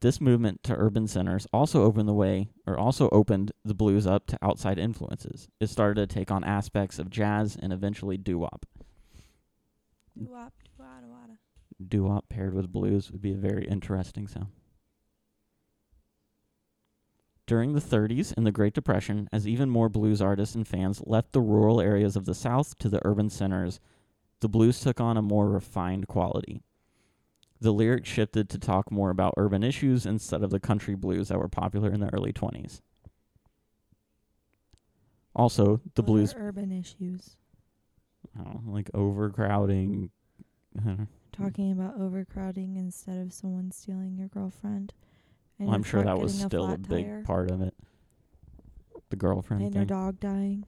This 0.00 0.20
movement 0.20 0.62
to 0.64 0.74
urban 0.74 1.08
centers 1.08 1.46
also 1.52 1.82
opened 1.82 2.08
the 2.08 2.14
way, 2.14 2.50
or 2.66 2.78
also 2.78 3.08
opened 3.10 3.52
the 3.64 3.74
blues 3.74 4.06
up 4.06 4.26
to 4.26 4.38
outside 4.42 4.78
influences. 4.78 5.48
It 5.58 5.68
started 5.68 6.08
to 6.08 6.14
take 6.14 6.30
on 6.30 6.44
aspects 6.44 6.98
of 6.98 7.08
jazz 7.08 7.56
and 7.60 7.72
eventually 7.72 8.18
doo-wop. 8.18 8.66
Doo-wop 11.88 12.28
paired 12.28 12.54
with 12.54 12.72
blues 12.72 13.10
would 13.10 13.22
be 13.22 13.32
a 13.32 13.38
very 13.38 13.66
interesting 13.66 14.28
sound. 14.28 14.48
During 17.46 17.74
the 17.74 17.80
30s 17.80 18.34
and 18.36 18.44
the 18.44 18.52
Great 18.52 18.74
Depression, 18.74 19.28
as 19.32 19.46
even 19.46 19.70
more 19.70 19.88
blues 19.88 20.20
artists 20.20 20.54
and 20.54 20.66
fans 20.66 21.00
left 21.06 21.32
the 21.32 21.40
rural 21.40 21.80
areas 21.80 22.16
of 22.16 22.24
the 22.24 22.34
South 22.34 22.76
to 22.78 22.88
the 22.88 23.00
urban 23.06 23.30
centers, 23.30 23.78
the 24.40 24.48
blues 24.48 24.80
took 24.80 25.00
on 25.00 25.16
a 25.16 25.22
more 25.22 25.48
refined 25.48 26.08
quality. 26.08 26.62
The 27.60 27.72
lyrics 27.72 28.08
shifted 28.08 28.48
to 28.50 28.58
talk 28.58 28.90
more 28.90 29.10
about 29.10 29.34
urban 29.36 29.62
issues 29.62 30.04
instead 30.04 30.42
of 30.42 30.50
the 30.50 30.60
country 30.60 30.94
blues 30.94 31.28
that 31.28 31.38
were 31.38 31.48
popular 31.48 31.90
in 31.90 32.00
the 32.00 32.12
early 32.12 32.32
20s. 32.32 32.80
Also, 35.34 35.80
the 35.94 36.02
What 36.02 36.06
blues, 36.06 36.34
urban 36.36 36.72
issues. 36.72 37.36
Know, 38.34 38.62
like 38.66 38.90
overcrowding. 38.94 40.10
I 40.78 40.82
don't 40.82 40.98
know. 40.98 41.06
Talking 41.32 41.72
about 41.72 41.98
overcrowding 41.98 42.76
instead 42.76 43.18
of 43.18 43.32
someone 43.32 43.70
stealing 43.70 44.16
your 44.16 44.28
girlfriend. 44.28 44.94
Well, 45.58 45.74
I'm 45.74 45.82
sure 45.82 46.02
that 46.02 46.18
was 46.18 46.38
still 46.38 46.64
a 46.64 46.68
flat 46.68 46.88
big 46.88 47.04
tire, 47.06 47.22
part 47.22 47.50
of 47.50 47.62
it. 47.62 47.74
The 49.10 49.16
girlfriend 49.16 49.62
And 49.62 49.74
your 49.74 49.84
dog 49.84 50.20
dying. 50.20 50.64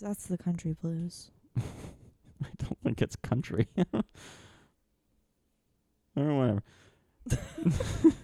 That's 0.00 0.26
the 0.26 0.38
country 0.38 0.76
blues. 0.80 1.30
I 1.58 2.48
don't 2.58 2.78
think 2.82 3.02
it's 3.02 3.16
country. 3.16 3.68
or 6.16 6.34
whatever. 6.34 6.62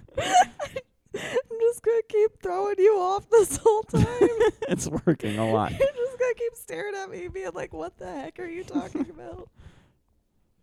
I'm 1.49 1.61
just 1.61 1.83
gonna 1.83 2.03
keep 2.09 2.43
throwing 2.43 2.77
you 2.79 2.99
off 2.99 3.29
this 3.31 3.57
whole 3.57 3.83
time. 3.85 4.05
it's 4.69 4.89
working 4.89 5.39
a 5.39 5.51
lot. 5.51 5.71
You're 5.71 5.79
just 5.79 6.19
gonna 6.19 6.35
keep 6.35 6.55
staring 6.55 6.95
at 6.95 7.11
me, 7.11 7.29
being 7.29 7.53
like, 7.55 7.73
"What 7.73 7.97
the 7.99 8.07
heck 8.07 8.39
are 8.39 8.47
you 8.47 8.65
talking 8.65 9.09
about?" 9.11 9.49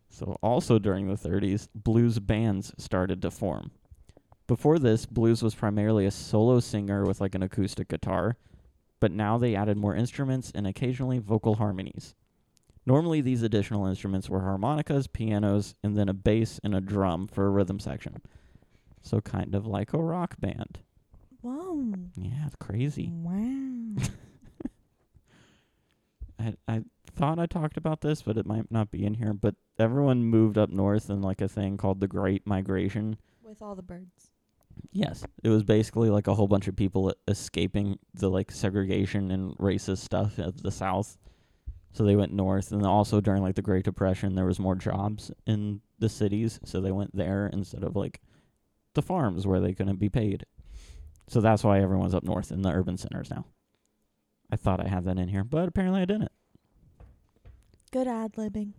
So, 0.09 0.37
also 0.43 0.77
during 0.77 1.07
the 1.07 1.15
30s, 1.15 1.67
blues 1.73 2.19
bands 2.19 2.71
started 2.77 3.21
to 3.23 3.31
form. 3.31 3.71
Before 4.45 4.77
this, 4.77 5.05
blues 5.05 5.41
was 5.41 5.55
primarily 5.55 6.05
a 6.05 6.11
solo 6.11 6.59
singer 6.59 7.03
with 7.05 7.19
like 7.19 7.33
an 7.33 7.41
acoustic 7.41 7.87
guitar, 7.87 8.37
but 8.99 9.11
now 9.11 9.37
they 9.37 9.55
added 9.55 9.77
more 9.77 9.95
instruments 9.95 10.51
and 10.53 10.67
occasionally 10.67 11.17
vocal 11.17 11.55
harmonies. 11.55 12.13
Normally, 12.85 13.21
these 13.21 13.43
additional 13.43 13.85
instruments 13.85 14.29
were 14.29 14.41
harmonicas, 14.41 15.07
pianos, 15.07 15.75
and 15.83 15.95
then 15.95 16.09
a 16.09 16.13
bass 16.13 16.59
and 16.63 16.75
a 16.75 16.81
drum 16.81 17.27
for 17.27 17.45
a 17.45 17.49
rhythm 17.49 17.79
section. 17.79 18.21
So, 19.01 19.21
kind 19.21 19.55
of 19.55 19.65
like 19.65 19.93
a 19.93 20.01
rock 20.01 20.35
band. 20.39 20.79
Whoa! 21.41 21.93
Yeah, 22.17 22.45
it's 22.45 22.55
crazy. 22.55 23.11
Wow! 23.13 24.03
I 26.39 26.53
I 26.67 26.83
thought 27.15 27.39
I 27.39 27.45
talked 27.45 27.77
about 27.77 28.01
this, 28.01 28.21
but 28.21 28.37
it 28.37 28.45
might 28.45 28.71
not 28.71 28.91
be 28.91 29.05
in 29.05 29.13
here. 29.15 29.33
But 29.33 29.55
everyone 29.79 30.23
moved 30.23 30.57
up 30.57 30.69
north 30.69 31.09
in 31.09 31.21
like 31.21 31.41
a 31.41 31.47
thing 31.47 31.77
called 31.77 31.99
the 31.99 32.07
Great 32.07 32.45
Migration. 32.45 33.17
With 33.43 33.61
all 33.61 33.75
the 33.75 33.81
birds. 33.81 34.31
Yes, 34.91 35.23
it 35.43 35.49
was 35.49 35.63
basically 35.63 36.09
like 36.09 36.27
a 36.27 36.35
whole 36.35 36.47
bunch 36.47 36.67
of 36.67 36.75
people 36.75 37.13
escaping 37.27 37.99
the 38.13 38.29
like 38.29 38.51
segregation 38.51 39.31
and 39.31 39.55
racist 39.57 39.99
stuff 39.99 40.37
of 40.39 40.61
the 40.61 40.71
South. 40.71 41.17
So 41.93 42.03
they 42.03 42.15
went 42.15 42.33
north, 42.33 42.71
and 42.71 42.85
also 42.85 43.21
during 43.21 43.43
like 43.43 43.55
the 43.55 43.61
Great 43.61 43.85
Depression, 43.85 44.35
there 44.35 44.45
was 44.45 44.59
more 44.59 44.75
jobs 44.75 45.31
in 45.45 45.81
the 45.99 46.09
cities, 46.09 46.59
so 46.65 46.81
they 46.81 46.91
went 46.91 47.15
there 47.15 47.47
instead 47.53 47.83
of 47.83 47.95
like 47.95 48.19
the 48.95 49.01
farms 49.01 49.45
where 49.45 49.59
they 49.59 49.73
couldn't 49.73 49.99
be 49.99 50.09
paid. 50.09 50.45
So 51.29 51.39
that's 51.39 51.63
why 51.63 51.79
everyone's 51.79 52.15
up 52.15 52.23
north 52.23 52.51
in 52.51 52.63
the 52.63 52.71
urban 52.71 52.97
centers 52.97 53.29
now. 53.29 53.45
I 54.51 54.55
thought 54.55 54.83
I 54.83 54.89
had 54.89 55.05
that 55.05 55.17
in 55.17 55.29
here, 55.29 55.43
but 55.43 55.67
apparently 55.67 56.01
I 56.01 56.05
didn't. 56.05 56.31
Good 57.91 58.07
ad 58.07 58.33
libbing. 58.33 58.73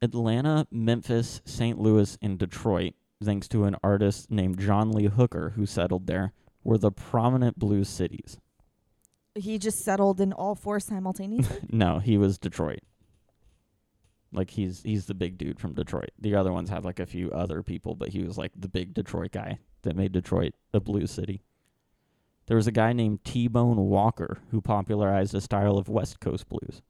Atlanta, 0.00 0.66
Memphis, 0.70 1.42
St. 1.44 1.78
Louis, 1.78 2.16
and 2.22 2.38
Detroit, 2.38 2.94
thanks 3.22 3.46
to 3.48 3.64
an 3.64 3.76
artist 3.84 4.30
named 4.30 4.58
John 4.58 4.90
Lee 4.90 5.06
Hooker 5.06 5.50
who 5.56 5.66
settled 5.66 6.06
there, 6.06 6.32
were 6.64 6.78
the 6.78 6.90
prominent 6.92 7.58
blues 7.58 7.88
cities. 7.88 8.38
He 9.34 9.58
just 9.58 9.84
settled 9.84 10.20
in 10.20 10.32
all 10.32 10.54
four 10.54 10.80
simultaneously. 10.80 11.60
no, 11.70 11.98
he 11.98 12.18
was 12.18 12.38
Detroit. 12.38 12.80
Like 14.32 14.50
he's 14.50 14.82
he's 14.82 15.06
the 15.06 15.14
big 15.14 15.36
dude 15.36 15.60
from 15.60 15.74
Detroit. 15.74 16.10
The 16.18 16.34
other 16.34 16.52
ones 16.52 16.70
had 16.70 16.84
like 16.84 17.00
a 17.00 17.06
few 17.06 17.30
other 17.30 17.62
people, 17.62 17.94
but 17.94 18.08
he 18.08 18.22
was 18.22 18.38
like 18.38 18.52
the 18.56 18.68
big 18.68 18.94
Detroit 18.94 19.32
guy 19.32 19.58
that 19.82 19.96
made 19.96 20.12
Detroit 20.12 20.54
a 20.72 20.80
blues 20.80 21.10
city. 21.10 21.42
There 22.46 22.56
was 22.56 22.66
a 22.66 22.72
guy 22.72 22.92
named 22.92 23.24
T 23.24 23.46
Bone 23.48 23.76
Walker 23.76 24.38
who 24.50 24.60
popularized 24.60 25.34
a 25.34 25.40
style 25.40 25.76
of 25.76 25.88
West 25.88 26.18
Coast 26.20 26.48
blues. 26.48 26.82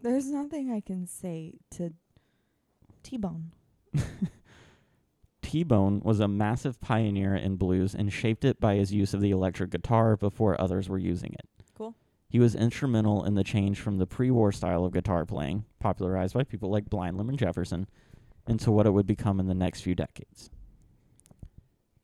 There's 0.00 0.30
nothing 0.30 0.70
I 0.70 0.80
can 0.80 1.06
say 1.06 1.54
to 1.72 1.92
T-Bone. 3.02 3.52
T 5.48 5.62
Bone 5.64 6.02
was 6.04 6.20
a 6.20 6.28
massive 6.28 6.78
pioneer 6.78 7.34
in 7.34 7.56
blues 7.56 7.94
and 7.94 8.12
shaped 8.12 8.44
it 8.44 8.60
by 8.60 8.74
his 8.74 8.92
use 8.92 9.14
of 9.14 9.22
the 9.22 9.30
electric 9.30 9.70
guitar 9.70 10.14
before 10.14 10.60
others 10.60 10.90
were 10.90 10.98
using 10.98 11.32
it. 11.32 11.48
Cool. 11.74 11.94
He 12.28 12.38
was 12.38 12.54
instrumental 12.54 13.24
in 13.24 13.32
the 13.34 13.42
change 13.42 13.80
from 13.80 13.96
the 13.96 14.04
pre 14.04 14.30
war 14.30 14.52
style 14.52 14.84
of 14.84 14.92
guitar 14.92 15.24
playing, 15.24 15.64
popularized 15.80 16.34
by 16.34 16.44
people 16.44 16.68
like 16.68 16.90
Blind 16.90 17.16
Lemon 17.16 17.38
Jefferson, 17.38 17.86
into 18.46 18.70
what 18.70 18.84
it 18.84 18.90
would 18.90 19.06
become 19.06 19.40
in 19.40 19.46
the 19.46 19.54
next 19.54 19.80
few 19.80 19.94
decades. 19.94 20.50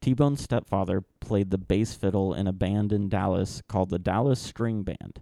T 0.01 0.15
Bone's 0.15 0.41
stepfather 0.41 1.03
played 1.21 1.51
the 1.51 1.59
bass 1.59 1.93
fiddle 1.93 2.33
in 2.33 2.47
a 2.47 2.53
band 2.53 2.95
in 2.95 3.11
Dallas 3.11 3.63
called 3.69 3.91
the 3.91 3.99
Dallas 3.99 4.41
String 4.41 4.85
Band. 4.85 5.21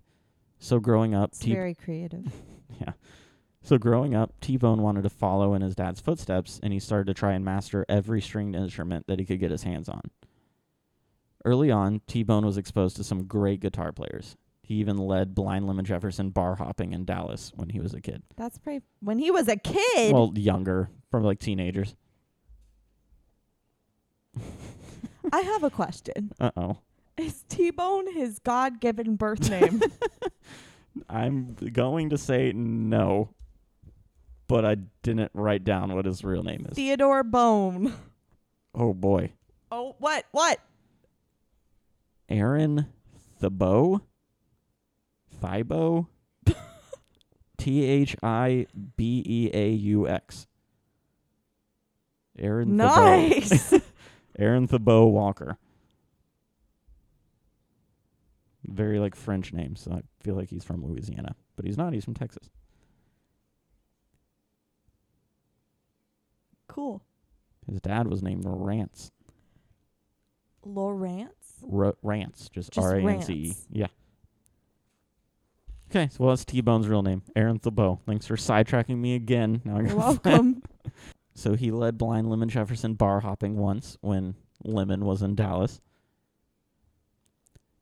So 0.60 0.78
growing 0.78 1.12
up, 1.12 1.30
It's 1.30 1.40
T 1.40 1.52
very 1.52 1.74
creative. 1.74 2.32
yeah. 2.80 2.92
So 3.62 3.78
growing 3.78 4.14
up, 4.14 4.32
T 4.40 4.56
Bone 4.56 4.82
wanted 4.82 5.02
to 5.04 5.10
follow 5.10 5.54
in 5.54 5.62
his 5.62 5.74
dad's 5.76 6.00
footsteps, 6.00 6.58
and 6.62 6.72
he 6.72 6.80
started 6.80 7.06
to 7.06 7.14
try 7.14 7.32
and 7.32 7.44
master 7.44 7.86
every 7.88 8.20
stringed 8.20 8.56
instrument 8.56 9.06
that 9.06 9.18
he 9.18 9.24
could 9.24 9.38
get 9.38 9.50
his 9.52 9.62
hands 9.62 9.88
on. 9.88 10.02
Early 11.44 11.70
on, 11.70 12.00
T 12.06 12.22
Bone 12.22 12.44
was 12.44 12.56
exposed 12.56 12.96
to 12.96 13.04
some 13.04 13.24
great 13.24 13.60
guitar 13.60 13.92
players. 13.92 14.36
He 14.62 14.74
even 14.74 14.96
led 14.96 15.34
Blind 15.34 15.66
Lemon 15.66 15.84
Jefferson 15.84 16.30
bar 16.30 16.56
hopping 16.56 16.92
in 16.92 17.04
Dallas 17.04 17.52
when 17.54 17.68
he 17.68 17.80
was 17.80 17.94
a 17.94 18.00
kid. 18.00 18.22
That's 18.36 18.58
pretty. 18.58 18.84
When 19.00 19.18
he 19.18 19.30
was 19.30 19.48
a 19.48 19.56
kid. 19.56 20.12
Well, 20.12 20.32
younger, 20.36 20.88
from 21.10 21.24
like 21.24 21.38
teenagers. 21.40 21.94
I 25.32 25.40
have 25.40 25.62
a 25.62 25.70
question. 25.70 26.32
Uh 26.40 26.50
oh. 26.56 26.78
Is 27.18 27.44
T-Bone 27.48 28.14
his 28.14 28.38
God-given 28.38 29.16
birth 29.16 29.50
name? 29.50 29.82
I'm 31.10 31.54
going 31.72 32.08
to 32.10 32.18
say 32.18 32.52
no, 32.54 33.34
but 34.52 34.66
I 34.66 34.76
didn't 35.02 35.30
write 35.32 35.64
down 35.64 35.94
what 35.94 36.04
his 36.04 36.22
real 36.22 36.42
name 36.42 36.66
is. 36.68 36.76
Theodore 36.76 37.24
Bone. 37.24 37.94
Oh 38.74 38.92
boy. 38.92 39.32
Oh, 39.70 39.96
what? 39.98 40.26
What? 40.32 40.58
Aaron 42.28 42.86
Thibeaux? 43.40 44.02
Thibeaux? 45.42 46.06
T 47.56 47.84
H 47.84 48.14
I 48.22 48.66
B 48.96 49.22
E 49.26 49.50
A 49.54 49.70
U 49.70 50.06
X. 50.06 50.46
Aaron 52.38 52.76
Thibeaux. 52.76 53.28
Nice. 53.30 53.74
Aaron 54.38 54.68
Thibeaux 54.68 55.10
Walker. 55.10 55.56
Very 58.66 58.98
like 58.98 59.16
French 59.16 59.54
name, 59.54 59.76
so 59.76 59.92
I 59.92 60.02
feel 60.20 60.34
like 60.34 60.50
he's 60.50 60.62
from 60.62 60.84
Louisiana. 60.84 61.36
But 61.56 61.64
he's 61.64 61.78
not, 61.78 61.94
he's 61.94 62.04
from 62.04 62.14
Texas. 62.14 62.50
Cool. 66.72 67.02
His 67.70 67.80
dad 67.80 68.08
was 68.08 68.22
named 68.22 68.44
Rance. 68.46 69.10
Lawrence. 70.64 71.28
R- 71.70 71.96
Rance, 72.02 72.48
just 72.52 72.72
Just 72.72 72.86
R 72.86 72.96
A 72.96 73.04
N 73.04 73.22
C 73.22 73.32
E. 73.34 73.54
Yeah. 73.70 73.88
Okay, 75.90 76.08
so 76.08 76.16
well, 76.20 76.30
that's 76.30 76.46
T 76.46 76.62
Bone's 76.62 76.88
real 76.88 77.02
name, 77.02 77.22
Aaron 77.36 77.58
Thibeaux. 77.58 78.00
Thanks 78.06 78.26
for 78.26 78.36
sidetracking 78.36 78.96
me 78.96 79.14
again. 79.14 79.60
Now 79.64 79.76
I 79.76 79.82
You're 79.82 79.96
welcome. 79.96 80.62
So 81.34 81.54
he 81.54 81.70
led 81.70 81.96
Blind 81.96 82.28
Lemon 82.28 82.50
Jefferson 82.50 82.92
bar 82.92 83.20
hopping 83.20 83.56
once 83.56 83.96
when 84.02 84.34
Lemon 84.64 85.06
was 85.06 85.22
in 85.22 85.34
Dallas. 85.34 85.80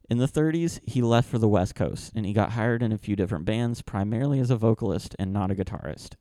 In 0.09 0.18
the 0.18 0.28
30s, 0.28 0.78
he 0.87 1.02
left 1.02 1.28
for 1.28 1.38
the 1.38 1.49
West 1.49 1.75
Coast 1.75 2.12
and 2.14 2.25
he 2.25 2.32
got 2.32 2.52
hired 2.52 2.80
in 2.80 2.92
a 2.92 2.97
few 2.97 3.16
different 3.16 3.44
bands, 3.44 3.82
primarily 3.82 4.38
as 4.38 4.50
a 4.50 4.56
vocalist 4.56 5.16
and 5.18 5.32
not 5.32 5.50
a 5.50 5.56
guitarist. 5.56 6.14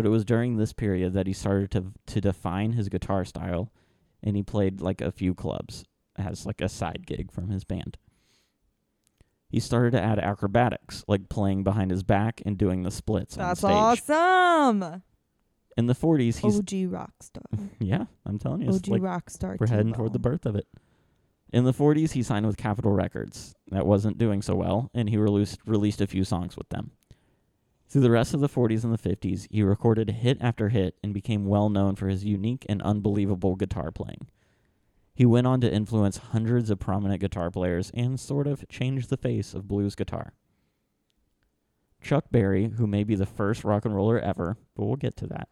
But 0.00 0.06
it 0.06 0.10
was 0.10 0.24
during 0.24 0.56
this 0.56 0.72
period 0.72 1.12
that 1.12 1.26
he 1.26 1.32
started 1.32 1.70
to 1.72 1.92
to 2.06 2.20
define 2.20 2.72
his 2.72 2.88
guitar 2.88 3.24
style 3.24 3.70
and 4.22 4.36
he 4.36 4.42
played 4.42 4.80
like 4.80 5.00
a 5.00 5.12
few 5.12 5.34
clubs 5.34 5.84
as 6.16 6.46
like 6.46 6.60
a 6.60 6.68
side 6.68 7.06
gig 7.06 7.30
from 7.30 7.50
his 7.50 7.64
band. 7.64 7.98
He 9.48 9.58
started 9.60 9.90
to 9.92 10.00
add 10.00 10.18
acrobatics, 10.18 11.04
like 11.08 11.28
playing 11.28 11.64
behind 11.64 11.90
his 11.90 12.02
back 12.02 12.40
and 12.46 12.56
doing 12.56 12.82
the 12.82 12.90
splits 12.90 13.34
That's 13.34 13.64
on 13.64 13.96
stage. 13.96 14.10
awesome. 14.10 15.02
In 15.76 15.86
the 15.86 15.94
40s, 15.94 16.38
he's 16.38 16.58
OG 16.58 16.92
rock 16.92 17.12
star. 17.20 17.44
yeah, 17.78 18.04
I'm 18.24 18.38
telling 18.38 18.62
you, 18.62 18.68
OG 18.68 18.88
like 18.88 19.02
rock 19.02 19.30
star. 19.30 19.56
we're 19.58 19.66
heading 19.66 19.92
toward 19.92 20.12
the 20.12 20.18
birth 20.18 20.46
of 20.46 20.54
it. 20.54 20.66
In 21.52 21.64
the 21.64 21.72
40s, 21.72 22.12
he 22.12 22.22
signed 22.22 22.46
with 22.46 22.56
Capitol 22.56 22.92
Records. 22.92 23.54
That 23.70 23.86
wasn't 23.86 24.18
doing 24.18 24.40
so 24.40 24.54
well, 24.54 24.90
and 24.94 25.08
he 25.10 25.16
released 25.16 25.58
released 25.66 26.00
a 26.00 26.06
few 26.06 26.24
songs 26.24 26.56
with 26.56 26.68
them. 26.68 26.92
Through 27.90 28.02
the 28.02 28.10
rest 28.12 28.34
of 28.34 28.40
the 28.40 28.48
40s 28.48 28.84
and 28.84 28.94
the 28.96 28.98
50s, 28.98 29.48
he 29.50 29.64
recorded 29.64 30.10
hit 30.10 30.38
after 30.40 30.68
hit 30.68 30.96
and 31.02 31.12
became 31.12 31.46
well 31.46 31.68
known 31.68 31.96
for 31.96 32.06
his 32.06 32.24
unique 32.24 32.64
and 32.68 32.80
unbelievable 32.82 33.56
guitar 33.56 33.90
playing. 33.90 34.28
He 35.12 35.26
went 35.26 35.48
on 35.48 35.60
to 35.62 35.72
influence 35.72 36.18
hundreds 36.18 36.70
of 36.70 36.78
prominent 36.78 37.20
guitar 37.20 37.50
players 37.50 37.90
and 37.92 38.20
sort 38.20 38.46
of 38.46 38.64
change 38.68 39.08
the 39.08 39.16
face 39.16 39.54
of 39.54 39.66
blues 39.66 39.96
guitar. 39.96 40.34
Chuck 42.00 42.26
Berry, 42.30 42.68
who 42.68 42.86
may 42.86 43.02
be 43.02 43.16
the 43.16 43.26
first 43.26 43.64
rock 43.64 43.84
and 43.84 43.94
roller 43.94 44.20
ever, 44.20 44.56
but 44.76 44.86
we'll 44.86 44.94
get 44.94 45.16
to 45.16 45.26
that. 45.26 45.48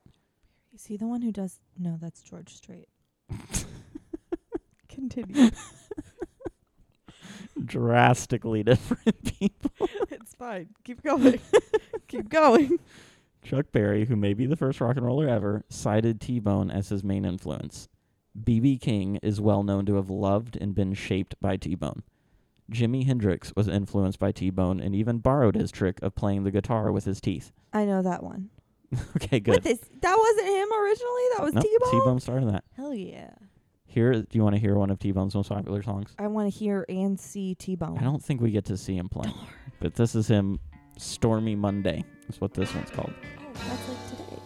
Is 0.73 0.87
he 0.87 0.97
the 0.97 1.09
one 1.09 1.23
who 1.23 1.33
does? 1.33 1.59
No, 1.77 1.99
that's 2.01 2.23
George 2.23 2.55
Strait. 2.55 2.89
Continue. 4.89 5.51
Drastically 7.65 8.63
different 8.65 9.39
people. 9.39 9.71
it's 10.11 10.35
fine. 10.35 10.69
Keep 10.85 11.03
going. 11.03 11.41
Keep 12.09 12.29
going. 12.29 12.79
Chuck 13.43 13.67
Berry, 13.73 14.05
who 14.07 14.17
may 14.17 14.35
be 14.35 14.47
the 14.47 14.57
first 14.57 14.81
rock 14.81 14.97
and 14.97 15.07
roller 15.07 15.29
ever, 15.29 15.65
cited 15.69 16.21
T 16.21 16.39
Bone 16.41 16.71
as 16.71 16.89
his 16.89 17.05
main 17.05 17.25
influence. 17.25 17.89
B.B. 18.45 18.79
King 18.79 19.19
is 19.23 19.41
well 19.41 19.63
known 19.63 19.87
to 19.87 19.95
have 19.97 20.11
loved 20.11 20.57
and 20.61 20.75
been 20.75 20.95
shaped 20.95 21.35
by 21.41 21.57
T 21.57 21.75
Bone. 21.75 22.03
Jimi 22.71 23.07
Hendrix 23.07 23.53
was 23.57 23.67
influenced 23.69 24.19
by 24.19 24.33
T 24.33 24.51
Bone 24.51 24.81
and 24.81 24.95
even 24.95 25.19
borrowed 25.19 25.55
his 25.55 25.71
trick 25.71 26.01
of 26.03 26.15
playing 26.15 26.45
the 26.45 26.51
guitar 26.51 26.93
with 26.93 27.05
his 27.05 27.21
teeth. 27.21 27.53
I 27.73 27.85
know 27.85 28.03
that 28.03 28.23
one. 28.23 28.51
okay, 29.17 29.37
With 29.37 29.45
good. 29.45 29.63
this, 29.63 29.79
that 30.01 30.17
wasn't 30.17 30.47
him 30.49 30.73
originally. 30.73 31.23
That 31.37 31.43
was 31.45 31.55
Nope, 31.55 31.65
T-Bone. 31.65 31.91
T-Bone 31.91 32.21
started 32.21 32.49
that. 32.51 32.65
Hell 32.77 32.95
yeah! 32.95 33.31
Here, 33.91 34.13
do 34.13 34.27
you 34.33 34.43
want 34.43 34.55
to 34.55 34.61
hear 34.61 34.75
one 34.75 34.91
of 34.91 34.99
T-Bone's 34.99 35.35
most 35.35 35.49
popular 35.49 35.83
songs? 35.83 36.15
I 36.19 36.27
want 36.27 36.53
to 36.53 36.57
hear 36.57 36.85
and 36.91 37.19
see 37.19 37.55
T-Bone. 37.55 37.97
I 37.99 38.03
don't 38.03 38.23
think 38.23 38.43
we 38.43 38.51
get 38.51 38.67
to 38.67 38.77
see 38.77 38.99
him 38.99 39.09
play, 39.09 39.33
but 39.81 39.95
this 39.95 40.15
is 40.15 40.29
him. 40.29 40.61
Stormy 40.99 41.55
Monday 41.55 42.05
is 42.29 42.39
what 42.39 42.53
this 42.53 42.75
one's 42.75 42.91
called. 42.91 43.15
Oh, 43.39 43.45
that's 43.55 43.89
like 43.89 44.09
today. 44.11 44.43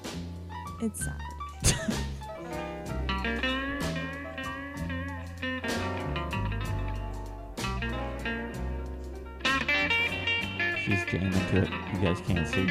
It's 0.82 1.04
sad. 1.04 1.20
She's 10.84 11.04
jamming 11.06 11.32
to 11.32 11.62
it. 11.62 11.70
You 11.94 12.00
guys 12.00 12.20
can't 12.26 12.46
see. 12.46 12.66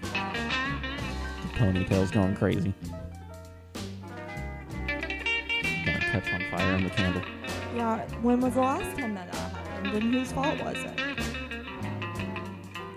The 0.00 1.48
ponytail's 1.54 2.10
going 2.10 2.34
crazy. 2.34 2.72
Catch 6.20 6.32
on 6.32 6.50
fire 6.50 6.74
in 6.76 6.84
the 6.84 6.90
candle. 6.90 7.22
Yeah. 7.74 8.06
When 8.22 8.40
was 8.40 8.54
the 8.54 8.60
last 8.60 8.96
time 8.98 9.14
that 9.14 9.30
that 9.32 9.38
happened? 9.38 9.94
And 9.94 10.14
whose 10.14 10.32
fault 10.32 10.58
was 10.62 10.76
it? 10.78 10.98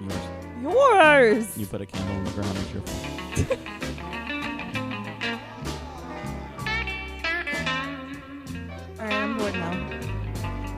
Yours. 0.01 0.23
Yours. 0.61 1.57
You 1.57 1.65
put 1.65 1.81
a 1.81 1.85
candle 1.85 2.15
in 2.15 2.23
the 2.23 2.31
ground, 2.31 2.57
it's 2.57 2.71
your 2.73 2.81
fault. 2.83 3.05
All 8.99 9.05
right, 9.05 9.13
I'm 9.13 9.37
bored 9.37 9.53
now. 9.53 9.71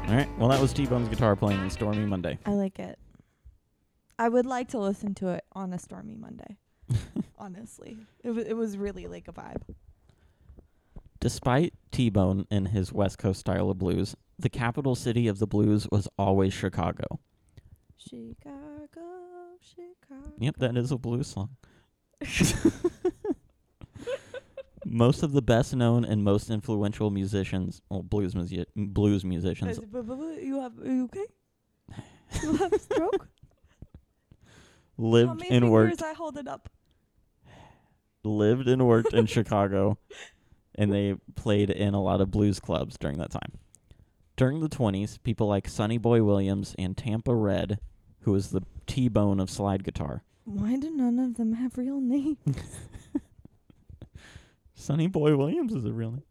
All 0.07 0.15
right. 0.15 0.27
Well, 0.37 0.49
that 0.49 0.59
was 0.59 0.73
T-Bone's 0.73 1.09
guitar 1.09 1.35
playing 1.35 1.61
in 1.61 1.69
Stormy 1.69 2.05
Monday. 2.05 2.39
I 2.45 2.51
like 2.51 2.79
it. 2.79 2.97
I 4.17 4.29
would 4.29 4.45
like 4.45 4.69
to 4.69 4.79
listen 4.79 5.15
to 5.15 5.29
it 5.29 5.43
on 5.53 5.73
a 5.73 5.79
stormy 5.79 6.15
Monday. 6.15 6.57
Honestly, 7.39 7.97
it 8.23 8.29
was 8.29 8.45
it 8.45 8.53
was 8.53 8.77
really 8.77 9.07
like 9.07 9.27
a 9.27 9.33
vibe. 9.33 9.63
Despite 11.21 11.73
T-Bone 11.91 12.45
and 12.51 12.67
his 12.69 12.91
West 12.91 13.17
Coast 13.19 13.39
style 13.41 13.69
of 13.69 13.77
blues, 13.77 14.15
the 14.39 14.49
capital 14.49 14.95
city 14.95 15.27
of 15.27 15.37
the 15.39 15.45
blues 15.45 15.87
was 15.91 16.07
always 16.17 16.51
Chicago. 16.51 17.19
Chicago, 17.95 18.87
Chicago. 19.61 20.33
Yep, 20.39 20.55
that 20.57 20.75
is 20.75 20.91
a 20.91 20.97
blues 20.97 21.27
song. 21.27 21.55
most 24.85 25.21
of 25.21 25.31
the 25.31 25.43
best 25.43 25.75
known 25.75 26.03
and 26.03 26.23
most 26.23 26.49
influential 26.49 27.11
musicians, 27.11 27.81
well, 27.89 28.01
blues 28.01 28.33
musi- 28.33 28.65
blues 28.75 29.23
musicians, 29.23 29.79
You 29.79 30.59
have 30.59 30.79
are 30.79 30.85
you 30.85 31.03
okay? 31.05 31.25
You 32.41 32.53
have 32.57 32.73
a 32.73 32.79
stroke? 32.87 33.27
How 34.97 35.03
lived 35.07 35.39
many 35.39 35.55
and 35.55 35.71
worked 35.71 36.01
I 36.01 36.13
hold 36.13 36.37
it 36.37 36.47
up? 36.47 36.69
lived 38.23 38.67
and 38.67 38.87
worked 38.87 39.13
in 39.13 39.25
Chicago, 39.37 39.97
and 40.81 40.91
they 40.91 41.15
played 41.35 41.69
in 41.69 41.93
a 41.93 42.01
lot 42.01 42.21
of 42.21 42.31
blues 42.31 42.59
clubs 42.59 42.97
during 42.97 43.19
that 43.19 43.29
time. 43.29 43.59
During 44.35 44.61
the 44.61 44.67
20s, 44.67 45.21
people 45.21 45.47
like 45.47 45.67
Sonny 45.67 45.99
Boy 45.99 46.23
Williams 46.23 46.73
and 46.79 46.97
Tampa 46.97 47.35
Red, 47.35 47.77
who 48.21 48.31
was 48.31 48.49
the 48.49 48.63
T-bone 48.87 49.39
of 49.39 49.51
slide 49.51 49.83
guitar. 49.83 50.23
Why 50.43 50.77
do 50.77 50.89
none 50.89 51.19
of 51.19 51.37
them 51.37 51.53
have 51.53 51.77
real 51.77 52.01
names? 52.01 52.39
Sonny 54.73 55.05
Boy 55.05 55.37
Williams 55.37 55.71
is 55.71 55.85
a 55.85 55.93
real 55.93 56.13
name. 56.13 56.23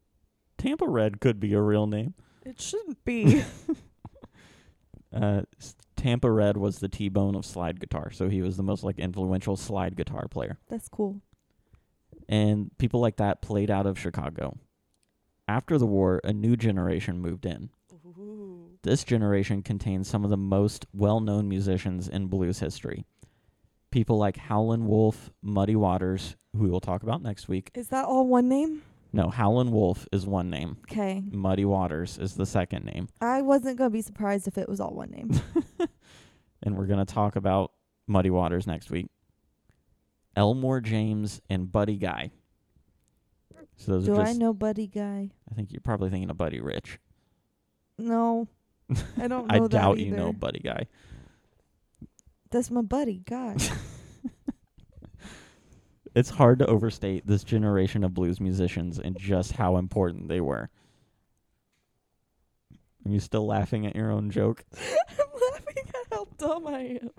Tampa 0.59 0.88
Red 0.88 1.20
could 1.20 1.38
be 1.38 1.55
a 1.55 1.62
real 1.62 1.87
name. 1.87 2.14
It 2.44 2.61
shouldn't 2.61 3.05
be. 3.05 3.44
Uh, 5.12 5.42
Tampa 5.96 6.31
Red 6.31 6.57
was 6.57 6.79
the 6.79 6.88
T-bone 6.88 7.35
of 7.35 7.44
slide 7.44 7.81
guitar, 7.81 8.12
so 8.12 8.29
he 8.29 8.42
was 8.42 8.57
the 8.57 8.62
most 8.62 8.85
like 8.85 9.01
influential 9.01 9.57
slide 9.57 9.96
guitar 9.96 10.29
player. 10.29 10.57
That's 10.68 10.88
cool. 10.88 11.20
And 12.29 12.70
people 12.79 13.01
like 13.01 13.16
that 13.16 13.42
played 13.42 13.70
out 13.70 13.87
of 13.87 13.99
Chicago. 13.99 14.57
After 15.49 15.79
the 15.79 15.87
war, 15.87 16.20
a 16.23 16.33
new 16.33 16.57
generation 16.57 17.20
moved 17.20 17.44
in. 17.44 17.70
This 18.83 19.05
generation 19.05 19.62
contains 19.62 20.09
some 20.09 20.25
of 20.25 20.31
the 20.31 20.37
most 20.37 20.87
well-known 20.94 21.49
musicians 21.49 22.09
in 22.09 22.29
blues 22.29 22.61
history. 22.61 23.05
People 23.90 24.16
like 24.16 24.37
Howlin' 24.37 24.87
Wolf, 24.87 25.31
Muddy 25.42 25.77
Waters, 25.77 26.37
who 26.55 26.62
we 26.62 26.70
will 26.70 26.81
talk 26.81 27.03
about 27.03 27.23
next 27.23 27.49
week. 27.49 27.70
Is 27.75 27.88
that 27.88 28.05
all 28.07 28.27
one 28.27 28.49
name? 28.49 28.83
No, 29.12 29.29
Howlin' 29.29 29.73
Wolf 29.73 30.07
is 30.12 30.25
one 30.25 30.49
name. 30.49 30.79
Okay. 30.90 31.23
Muddy 31.31 31.64
Waters 31.64 32.16
is 32.16 32.37
the 32.37 32.46
second 32.46 32.87
name. 32.87 33.09
I 33.20 33.42
wasn't 33.42 33.77
gonna 33.77 33.90
be 33.90 34.03
surprised 34.03 34.46
if 34.46 34.57
it 34.57 34.68
was 34.68 34.81
all 34.81 34.94
one 34.94 35.11
name. 35.11 35.33
and 36.62 36.77
we're 36.77 36.87
going 36.87 37.05
to 37.05 37.12
talk 37.12 37.37
about 37.37 37.73
Muddy 38.07 38.31
Waters 38.31 38.66
next 38.66 38.90
week. 38.90 39.09
Elmore 40.37 40.81
James 40.81 41.40
and 41.49 41.71
Buddy 41.71 41.97
Guy. 41.97 42.31
So 43.77 43.93
those 43.93 44.07
Do 44.07 44.14
are 44.16 44.23
I 44.23 44.25
just, 44.27 44.38
know 44.38 44.53
Buddy 44.53 44.87
Guy? 44.87 45.31
I 45.51 45.55
think 45.55 45.73
you're 45.73 45.81
probably 45.81 46.11
thinking 46.11 46.31
of 46.31 46.37
Buddy 46.37 46.61
Rich. 46.61 46.99
No. 47.99 48.49
I 49.19 49.29
don't 49.29 49.47
I 49.53 49.59
know 49.59 49.69
doubt 49.69 49.99
you 49.99 50.11
know 50.11 50.33
Buddy 50.33 50.61
Guy. 50.61 50.87
That's 52.51 52.71
my 52.71 52.83
buddy 52.83 53.23
guy. 53.25 53.57
It's 56.14 56.31
hard 56.31 56.59
to 56.59 56.66
overstate 56.66 57.27
this 57.27 57.45
generation 57.45 58.03
of 58.03 58.14
blues 58.14 58.40
musicians 58.40 58.99
and 58.99 59.16
just 59.19 59.53
how 59.53 59.77
important 59.77 60.29
they 60.29 60.40
were. 60.40 60.69
Are 63.07 63.11
you 63.11 63.21
still 63.21 63.47
laughing 63.47 63.87
at 63.87 63.95
your 63.95 64.11
own 64.11 64.31
joke? 64.31 64.64
I'm 64.77 65.40
laughing 65.53 65.85
at 65.88 66.07
how 66.12 66.27
dumb 66.37 66.66
I 66.66 66.99
am. 67.01 67.11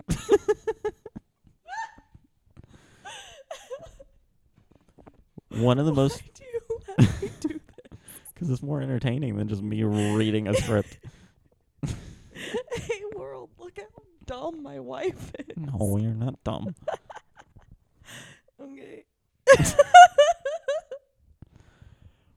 One 5.56 5.78
of 5.78 5.86
the 5.86 5.92
most, 5.94 6.22
do 6.34 6.44
you 6.44 6.60
let 6.98 7.22
me 7.22 7.30
do 7.40 7.60
because 8.34 8.50
it's 8.50 8.62
more 8.62 8.80
entertaining 8.80 9.36
than 9.36 9.48
just 9.48 9.62
me 9.62 9.82
reading 9.82 10.48
a 10.48 10.54
script. 10.54 10.98
Hey 12.74 13.02
world, 13.14 13.50
look 13.58 13.78
how 13.78 13.84
dumb 14.26 14.62
my 14.62 14.80
wife 14.80 15.30
is. 15.38 15.56
No, 15.56 15.96
you're 16.00 16.14
not 16.14 16.42
dumb. 16.42 16.74
Okay. 18.60 19.04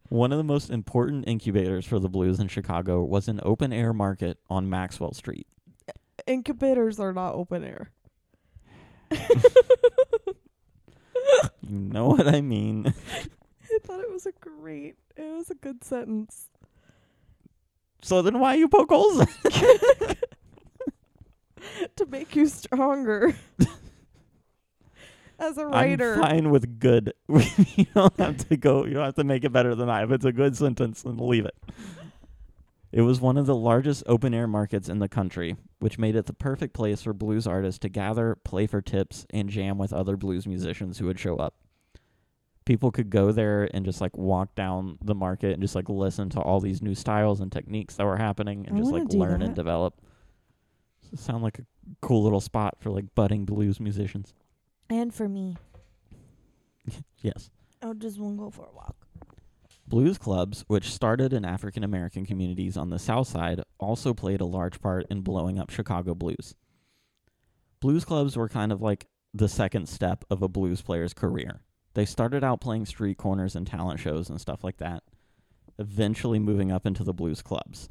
One 0.09 0.31
of 0.31 0.37
the 0.37 0.43
most 0.43 0.69
important 0.69 1.27
incubators 1.27 1.85
for 1.85 1.97
the 1.99 2.09
blues 2.09 2.39
in 2.39 2.49
Chicago 2.49 3.03
was 3.03 3.27
an 3.27 3.39
open 3.43 3.73
air 3.73 3.93
market 3.93 4.37
on 4.49 4.69
Maxwell 4.69 5.13
Street. 5.13 5.47
Incubators 6.27 6.99
are 6.99 7.13
not 7.13 7.33
open 7.33 7.63
air. 7.63 7.89
You 11.67 11.79
know 11.79 12.07
what 12.07 12.27
I 12.27 12.41
mean. 12.41 12.93
I 14.15 14.17
thought 14.17 14.27
it 14.27 14.33
was 14.33 14.35
a 14.37 14.59
great 14.59 14.95
it 15.17 15.35
was 15.35 15.49
a 15.49 15.55
good 15.55 15.83
sentence. 15.83 16.47
So 18.01 18.21
then 18.21 18.39
why 18.39 18.55
you 18.55 18.69
poke 18.69 18.89
holes? 18.89 19.19
in 19.19 19.27
it? 19.45 20.17
to 21.97 22.05
make 22.05 22.35
you 22.35 22.47
stronger. 22.47 23.35
As 25.39 25.57
a 25.57 25.67
writer. 25.67 26.13
I'm 26.15 26.21
fine 26.21 26.49
with 26.49 26.79
good. 26.79 27.13
you 27.27 27.87
don't 27.93 28.17
have 28.17 28.47
to 28.47 28.55
go. 28.55 28.85
You 28.85 28.93
don't 28.93 29.03
have 29.03 29.15
to 29.15 29.25
make 29.25 29.43
it 29.43 29.51
better 29.51 29.75
than 29.75 29.89
I. 29.89 30.03
If 30.03 30.11
it's 30.11 30.23
a 30.25 30.31
good 30.31 30.55
sentence, 30.55 31.01
then 31.01 31.17
leave 31.17 31.45
it. 31.45 31.55
It 32.93 33.01
was 33.01 33.19
one 33.19 33.35
of 33.35 33.45
the 33.45 33.55
largest 33.55 34.03
open 34.07 34.33
air 34.33 34.47
markets 34.47 34.87
in 34.87 34.99
the 34.99 35.09
country, 35.09 35.57
which 35.79 35.99
made 35.99 36.15
it 36.15 36.27
the 36.27 36.33
perfect 36.33 36.73
place 36.73 37.01
for 37.01 37.11
blues 37.11 37.45
artists 37.45 37.79
to 37.79 37.89
gather, 37.89 38.37
play 38.45 38.65
for 38.65 38.81
tips, 38.81 39.25
and 39.31 39.49
jam 39.49 39.77
with 39.77 39.91
other 39.91 40.15
blues 40.15 40.47
musicians 40.47 40.99
who 40.99 41.07
would 41.07 41.19
show 41.19 41.35
up. 41.35 41.55
People 42.65 42.91
could 42.91 43.09
go 43.09 43.31
there 43.31 43.69
and 43.73 43.85
just 43.85 44.01
like 44.01 44.17
walk 44.17 44.55
down 44.55 44.97
the 45.03 45.13
market 45.15 45.53
and 45.53 45.61
just 45.61 45.75
like 45.75 45.87
listen 45.87 46.29
to 46.31 46.39
all 46.41 46.59
these 46.59 46.81
new 46.81 46.95
styles 46.95 47.39
and 47.39 47.51
techniques 47.51 47.95
that 47.95 48.05
were 48.05 48.17
happening 48.17 48.65
and 48.67 48.75
I 48.77 48.79
just 48.79 48.91
like 48.91 49.13
learn 49.13 49.41
and 49.41 49.55
develop. 49.55 50.01
Sound 51.15 51.43
like 51.43 51.59
a 51.59 51.65
cool 52.01 52.23
little 52.23 52.41
spot 52.41 52.77
for 52.79 52.89
like 52.89 53.13
budding 53.13 53.45
blues 53.45 53.79
musicians? 53.79 54.33
and 54.89 55.13
for 55.13 55.27
me. 55.29 55.55
Yes. 57.21 57.49
I 57.81 57.87
would 57.87 57.99
just 57.99 58.19
want 58.19 58.37
to 58.37 58.43
go 58.43 58.49
for 58.51 58.67
a 58.71 58.75
walk. 58.75 58.95
Blues 59.87 60.17
clubs, 60.17 60.63
which 60.67 60.91
started 60.91 61.33
in 61.33 61.43
African 61.45 61.83
American 61.83 62.25
communities 62.25 62.77
on 62.77 62.89
the 62.89 62.99
South 62.99 63.27
Side, 63.27 63.61
also 63.79 64.13
played 64.13 64.41
a 64.41 64.45
large 64.45 64.79
part 64.81 65.05
in 65.09 65.21
blowing 65.21 65.59
up 65.59 65.69
Chicago 65.69 66.13
blues. 66.15 66.55
Blues 67.79 68.05
clubs 68.05 68.35
were 68.37 68.49
kind 68.49 68.71
of 68.71 68.81
like 68.81 69.07
the 69.33 69.47
second 69.47 69.87
step 69.89 70.23
of 70.29 70.41
a 70.41 70.47
blues 70.47 70.81
player's 70.81 71.13
career. 71.13 71.61
They 71.95 72.05
started 72.05 72.43
out 72.43 72.61
playing 72.61 72.85
street 72.85 73.17
corners 73.17 73.55
and 73.55 73.65
talent 73.65 73.99
shows 73.99 74.29
and 74.29 74.39
stuff 74.39 74.63
like 74.63 74.77
that, 74.77 75.01
eventually 75.79 76.39
moving 76.39 76.71
up 76.71 76.85
into 76.85 77.03
the 77.03 77.13
blues 77.13 77.41
clubs. 77.41 77.87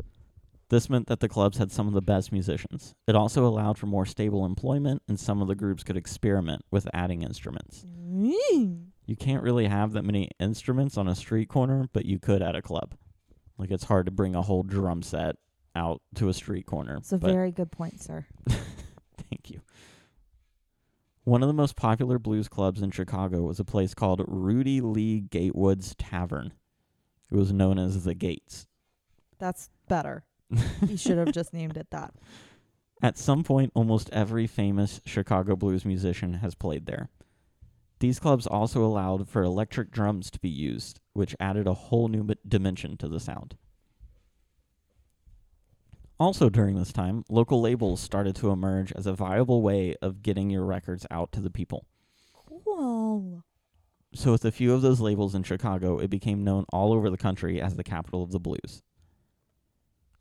This 0.69 0.91
meant 0.91 1.09
that 1.09 1.21
the 1.21 1.29
clubs 1.29 1.59
had 1.59 1.73
some 1.73 1.89
of 1.89 1.95
the 1.95 2.03
best 2.03 2.31
musicians. 2.31 2.95
It 3.07 3.17
also 3.17 3.47
allowed 3.47 3.79
for 3.79 3.87
more 3.87 4.07
stable 4.07 4.45
employment, 4.45 5.03
and 5.09 5.19
some 5.19 5.41
of 5.41 5.49
the 5.49 5.55
groups 5.55 5.85
could 5.85 5.97
experiment 5.97 6.63
with 6.71 6.89
adding 6.93 7.23
instruments. 7.23 7.85
Mm. 7.87 8.87
You 9.07 9.17
can't 9.17 9.43
really 9.43 9.67
have 9.67 9.93
that 9.93 10.05
many 10.05 10.31
instruments 10.39 10.97
on 10.97 11.09
a 11.09 11.15
street 11.15 11.49
corner, 11.49 11.89
but 11.93 12.05
you 12.05 12.19
could 12.19 12.43
at 12.43 12.57
a 12.57 12.63
club. 12.63 12.95
Like 13.57 13.71
it's 13.71 13.85
hard 13.85 14.07
to 14.07 14.13
bring 14.13 14.35
a 14.35 14.43
whole 14.43 14.63
drum 14.63 15.03
set 15.03 15.37
out 15.75 16.03
to 16.17 16.29
a 16.29 16.35
street 16.35 16.67
corner. 16.67 16.97
It's 16.97 17.13
a 17.13 17.19
very 17.19 17.53
good 17.53 17.71
point, 17.71 18.01
sir. 18.01 18.27
Thank 18.49 19.51
you. 19.51 19.61
One 21.25 21.43
of 21.43 21.47
the 21.47 21.55
most 21.55 21.75
popular 21.75 22.19
blues 22.19 22.49
clubs 22.49 22.83
in 22.83 22.91
Chicago 22.91 23.43
was 23.43 23.59
a 23.59 23.65
place 23.65 23.95
called 23.95 24.23
Rudy 24.29 24.83
Lee 24.83 25.21
Gatewoods 25.23 25.95
Tavern. 25.97 26.53
It 27.31 27.37
was 27.37 27.51
known 27.51 27.79
as 27.79 28.05
the 28.05 28.15
Gates. 28.15 28.67
That's 29.39 29.71
better. 29.89 30.25
you 30.87 30.99
should 30.99 31.17
have 31.17 31.33
just 31.33 31.55
named 31.55 31.79
it 31.79 31.89
that. 31.91 32.13
At 33.03 33.17
some 33.17 33.43
point, 33.43 33.73
almost 33.75 34.11
every 34.13 34.47
famous 34.47 35.01
Chicago 35.07 35.57
blues 35.57 35.87
musician 35.87 36.35
has 36.35 36.55
played 36.55 36.85
there. 36.85 37.09
These 38.01 38.19
clubs 38.19 38.47
also 38.47 38.85
allowed 38.85 39.27
for 39.27 39.43
electric 39.43 39.91
drums 39.91 40.31
to 40.31 40.39
be 40.39 40.51
used, 40.51 41.01
which 41.15 41.35
added 41.41 41.67
a 41.67 41.75
whole 41.75 42.09
new 42.09 42.29
dimension 42.47 42.99
to 42.99 43.09
the 43.09 43.21
sound. 43.21 43.57
Also, 46.19 46.49
during 46.49 46.77
this 46.77 46.93
time, 46.93 47.25
local 47.29 47.61
labels 47.61 48.01
started 48.01 48.37
to 48.37 48.51
emerge 48.51 48.93
as 48.93 49.07
a 49.07 49.13
viable 49.13 49.63
way 49.63 49.97
of 50.01 50.23
getting 50.23 50.49
your 50.49 50.65
records 50.65 51.07
out 51.11 51.33
to 51.33 51.41
the 51.41 51.51
people. 51.51 51.87
Cool. 52.33 53.43
So, 54.15 54.31
with 54.31 54.45
a 54.45 54.53
few 54.53 54.73
of 54.73 54.83
those 54.83 55.01
labels 55.01 55.35
in 55.35 55.43
Chicago, 55.43 55.99
it 55.99 56.11
became 56.11 56.45
known 56.45 56.67
all 56.69 56.93
over 56.93 57.11
the 57.11 57.17
country 57.17 57.61
as 57.61 57.75
the 57.75 57.83
capital 57.83 58.23
of 58.23 58.31
the 58.31 58.39
blues. 58.39 58.83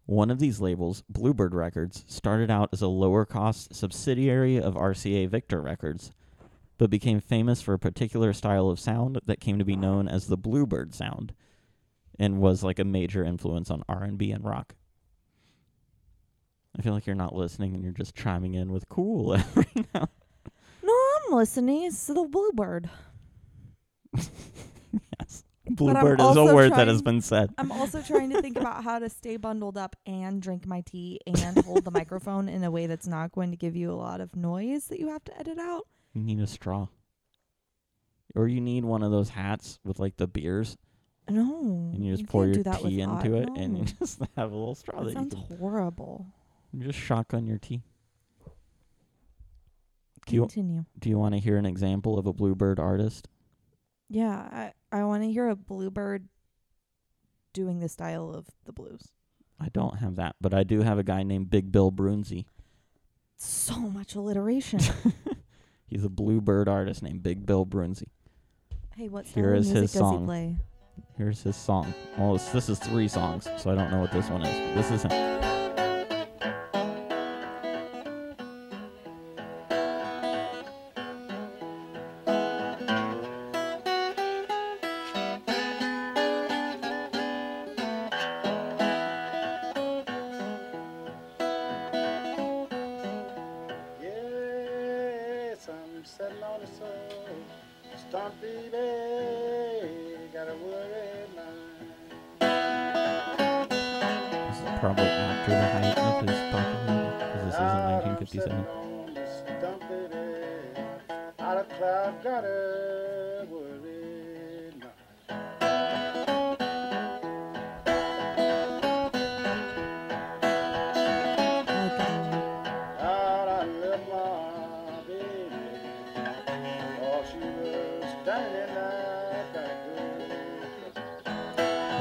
One 0.06 0.32
of 0.32 0.39
these 0.39 0.60
labels, 0.60 1.03
Bluebird 1.08 1.53
Records, 1.53 2.03
started 2.08 2.49
out 2.49 2.69
as 2.73 2.82
a 2.82 2.88
lower 2.88 3.23
cost 3.23 3.73
subsidiary 3.73 4.58
of 4.60 4.73
RCA 4.73 5.29
Victor 5.29 5.62
Records, 5.62 6.12
but 6.77 6.89
became 6.89 7.21
famous 7.21 7.62
for 7.62 7.73
a 7.73 7.79
particular 7.79 8.34
style 8.34 8.67
of 8.67 8.79
sound 8.79 9.19
that 9.25 9.39
came 9.39 9.60
to 9.60 9.65
be 9.65 9.75
known 9.75 10.08
as 10.08 10.27
the 10.27 10.38
Bluebird 10.38 10.93
sound 10.93 11.34
and 12.19 12.41
was 12.41 12.63
like 12.63 12.79
a 12.79 12.84
major 12.84 13.23
influence 13.23 13.69
on 13.71 13.84
R&B 13.88 14.32
and 14.32 14.43
rock. 14.43 14.75
I 16.77 16.81
feel 16.81 16.93
like 16.93 17.05
you're 17.05 17.15
not 17.15 17.36
listening 17.36 17.73
and 17.75 17.83
you're 17.83 17.93
just 17.93 18.15
chiming 18.15 18.55
in 18.55 18.71
with 18.71 18.88
cool 18.89 19.33
every 19.36 19.67
now. 19.93 20.09
No, 20.83 20.93
I'm 21.27 21.36
listening. 21.36 21.83
It's 21.83 22.07
the 22.07 22.23
bluebird. 22.29 22.89
yes. 24.15 25.43
Bluebird 25.69 26.19
is 26.19 26.36
a 26.36 26.43
word 26.53 26.71
that 26.73 26.88
has 26.88 27.01
been 27.01 27.21
said. 27.21 27.49
I'm 27.57 27.71
also 27.71 28.01
trying 28.01 28.29
to 28.31 28.41
think 28.41 28.57
about 28.57 28.83
how 28.83 28.99
to 28.99 29.09
stay 29.09 29.38
bundled 29.38 29.77
up 29.77 29.95
and 30.05 30.41
drink 30.41 30.65
my 30.67 30.81
tea 30.81 31.19
and 31.25 31.57
hold 31.63 31.86
the 31.86 31.91
microphone 31.91 32.49
in 32.49 32.63
a 32.63 32.69
way 32.71 32.86
that's 32.88 33.07
not 33.07 33.31
going 33.31 33.51
to 33.51 33.57
give 33.57 33.75
you 33.75 33.91
a 33.91 33.95
lot 33.95 34.19
of 34.19 34.36
noise 34.36 34.88
that 34.88 34.99
you 34.99 35.07
have 35.09 35.23
to 35.25 35.39
edit 35.39 35.57
out. 35.57 35.88
You 36.13 36.21
need 36.23 36.39
a 36.41 36.47
straw. 36.47 36.88
Or 38.36 38.47
you 38.47 38.62
need 38.62 38.83
one 38.83 39.03
of 39.03 39.12
those 39.12 39.29
hats 39.29 39.79
with 39.83 39.99
like 39.99 40.17
the 40.17 40.27
beers 40.27 40.75
No. 41.29 41.91
and 41.93 42.03
you 42.05 42.15
just 42.17 42.27
pour 42.27 42.43
can't 42.43 42.55
your 42.55 42.63
do 42.63 42.69
that 42.71 42.81
with 42.83 42.91
tea 42.91 42.99
hot- 43.01 43.25
into 43.25 43.38
it 43.38 43.49
and 43.55 43.77
you 43.77 43.86
just 43.99 44.19
have 44.36 44.51
a 44.51 44.55
little 44.55 44.75
straw 44.75 44.99
That 45.03 45.13
that, 45.13 45.23
you 45.23 45.29
sounds 45.31 45.57
horrible. 45.59 46.25
You 46.73 46.83
just 46.83 46.97
shotgun 46.99 47.45
your 47.45 47.59
tea. 47.59 47.83
Do 50.25 50.36
you 50.36 50.41
Continue. 50.41 50.86
do 50.97 51.09
you 51.09 51.19
want 51.19 51.36
to 51.36 51.39
hear 51.39 51.57
an 51.57 51.65
example 51.65 52.17
of 52.17 52.25
a 52.25 52.33
bluebird 52.33 52.79
artist? 52.79 53.27
Yeah, 54.09 54.71
I, 54.91 54.97
I 54.99 55.03
want 55.03 55.23
to 55.23 55.31
hear 55.31 55.49
a 55.49 55.55
bluebird 55.55 56.27
doing 57.51 57.79
the 57.79 57.89
style 57.89 58.31
of 58.33 58.47
the 58.65 58.71
blues. 58.73 59.09
I 59.59 59.67
don't 59.69 59.97
have 59.99 60.15
that, 60.15 60.36
but 60.41 60.53
I 60.53 60.63
do 60.63 60.81
have 60.81 60.97
a 60.97 61.03
guy 61.03 61.23
named 61.23 61.49
Big 61.49 61.71
Bill 61.71 61.91
Broonzy. 61.91 62.45
So 63.38 63.77
much 63.77 64.15
alliteration. 64.15 64.79
He's 65.86 66.03
a 66.03 66.09
bluebird 66.09 66.67
artist 66.69 67.03
named 67.03 67.21
Big 67.21 67.45
Bill 67.45 67.65
Broonzy. 67.65 68.07
hey, 68.95 69.09
what 69.09 69.25
Here 69.25 69.43
style 69.45 69.53
of 69.53 69.59
is 69.59 69.69
his 69.69 69.91
does 69.91 69.99
song. 69.99 70.19
he 70.21 70.25
play? 70.25 70.57
Here's 71.17 71.41
his 71.43 71.55
song. 71.55 71.93
Well, 72.17 72.38
this 72.38 72.69
is 72.69 72.79
three 72.79 73.07
songs, 73.07 73.47
so 73.57 73.71
I 73.71 73.75
don't 73.75 73.91
know 73.91 73.99
what 73.99 74.12
this 74.12 74.29
one 74.29 74.41
is. 74.43 74.75
This 74.75 74.91
is 74.91 75.03
him. 75.03 75.52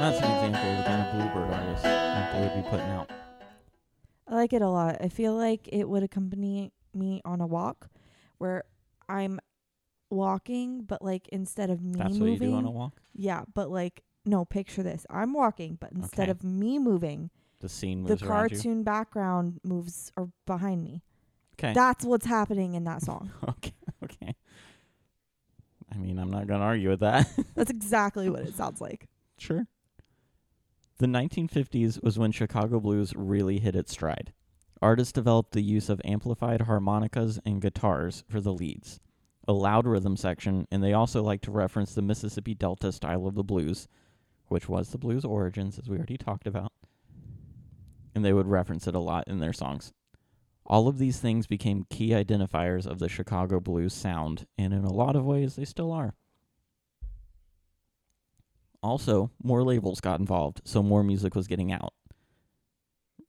That's 0.03 0.17
an 0.19 0.31
example 0.33 0.69
of 0.69 0.77
the 0.79 0.83
kind 0.83 1.01
of 1.01 1.13
bluebird 1.13 1.53
artist 1.53 1.83
that 1.83 2.33
they 2.33 2.41
would 2.41 2.61
be 2.61 2.69
putting 2.69 2.87
out. 2.87 3.09
I 4.27 4.35
like 4.35 4.51
it 4.51 4.61
a 4.61 4.67
lot. 4.67 4.97
I 4.99 5.07
feel 5.07 5.33
like 5.33 5.69
it 5.71 5.87
would 5.87 6.03
accompany 6.03 6.73
me 6.93 7.21
on 7.23 7.39
a 7.39 7.47
walk 7.47 7.87
where 8.37 8.65
I'm 9.07 9.39
walking, 10.09 10.81
but 10.81 11.01
like 11.01 11.29
instead 11.29 11.69
of 11.69 11.81
me 11.81 11.99
That's 11.99 12.19
what 12.19 12.25
moving, 12.25 12.49
you 12.49 12.53
do 12.53 12.53
on 12.57 12.65
a 12.65 12.71
walk. 12.71 13.01
yeah, 13.15 13.43
but 13.53 13.71
like 13.71 14.03
no, 14.25 14.43
picture 14.43 14.83
this: 14.83 15.05
I'm 15.09 15.31
walking, 15.31 15.77
but 15.79 15.93
instead 15.93 16.23
Okay. 16.23 16.31
of 16.31 16.43
me 16.43 16.79
moving, 16.79 17.29
The 17.61 17.69
scene 17.69 18.03
the 18.03 18.09
moves 18.09 18.23
around 18.23 18.51
you. 18.51 18.57
cartoon 18.57 18.83
background 18.83 19.61
moves 19.63 20.11
or 20.17 20.31
behind 20.45 20.83
me. 20.83 21.01
Okay. 21.57 21.71
That's 21.71 22.03
what's 22.03 22.25
happening 22.25 22.73
in 22.75 22.83
that 22.83 23.03
song. 23.03 23.31
okay. 23.47 23.71
Okay. 24.03 24.35
I 25.93 25.97
mean, 25.97 26.19
I'm 26.19 26.29
not 26.29 26.45
gonna 26.47 26.65
argue 26.65 26.89
with 26.89 26.99
that. 26.99 27.25
That's 27.55 27.71
exactly 27.71 28.29
what 28.29 28.41
it 28.41 28.53
sounds 28.57 28.81
like. 28.81 29.07
sure. 29.37 29.65
The 31.03 31.09
1950s 31.09 32.01
was 32.01 32.17
when 32.17 32.31
Chicago 32.31 32.79
blues 32.79 33.13
really 33.13 33.59
hit 33.59 33.75
its 33.75 33.91
stride. 33.91 34.31
Artists 34.81 35.11
developed 35.11 35.51
the 35.51 35.61
use 35.61 35.89
of 35.89 35.99
amplified 36.05 36.61
harmonicas 36.61 37.39
and 37.45 37.61
guitars 37.61 38.23
for 38.29 38.39
the 38.39 38.53
leads, 38.53 39.01
a 39.45 39.51
loud 39.51 39.85
rhythm 39.85 40.15
section, 40.15 40.65
and 40.71 40.81
they 40.81 40.93
also 40.93 41.21
liked 41.21 41.43
to 41.43 41.51
reference 41.51 41.93
the 41.93 42.01
Mississippi 42.01 42.55
Delta 42.55 42.89
style 42.93 43.27
of 43.27 43.35
the 43.35 43.43
blues, 43.43 43.89
which 44.47 44.69
was 44.69 44.91
the 44.91 44.97
blues 44.97 45.25
origins, 45.25 45.77
as 45.77 45.89
we 45.89 45.97
already 45.97 46.15
talked 46.15 46.47
about. 46.47 46.71
And 48.15 48.23
they 48.23 48.31
would 48.31 48.47
reference 48.47 48.87
it 48.87 48.95
a 48.95 48.99
lot 48.99 49.27
in 49.27 49.39
their 49.39 49.51
songs. 49.51 49.91
All 50.65 50.87
of 50.87 50.99
these 50.99 51.19
things 51.19 51.47
became 51.47 51.85
key 51.89 52.11
identifiers 52.11 52.87
of 52.87 52.99
the 52.99 53.09
Chicago 53.09 53.59
blues 53.59 53.93
sound, 53.93 54.47
and 54.57 54.73
in 54.73 54.85
a 54.85 54.93
lot 54.93 55.17
of 55.17 55.25
ways, 55.25 55.57
they 55.57 55.65
still 55.65 55.91
are. 55.91 56.15
Also, 58.83 59.31
more 59.41 59.63
labels 59.63 60.01
got 60.01 60.19
involved, 60.19 60.61
so 60.65 60.83
more 60.83 61.03
music 61.03 61.35
was 61.35 61.47
getting 61.47 61.71
out. 61.71 61.93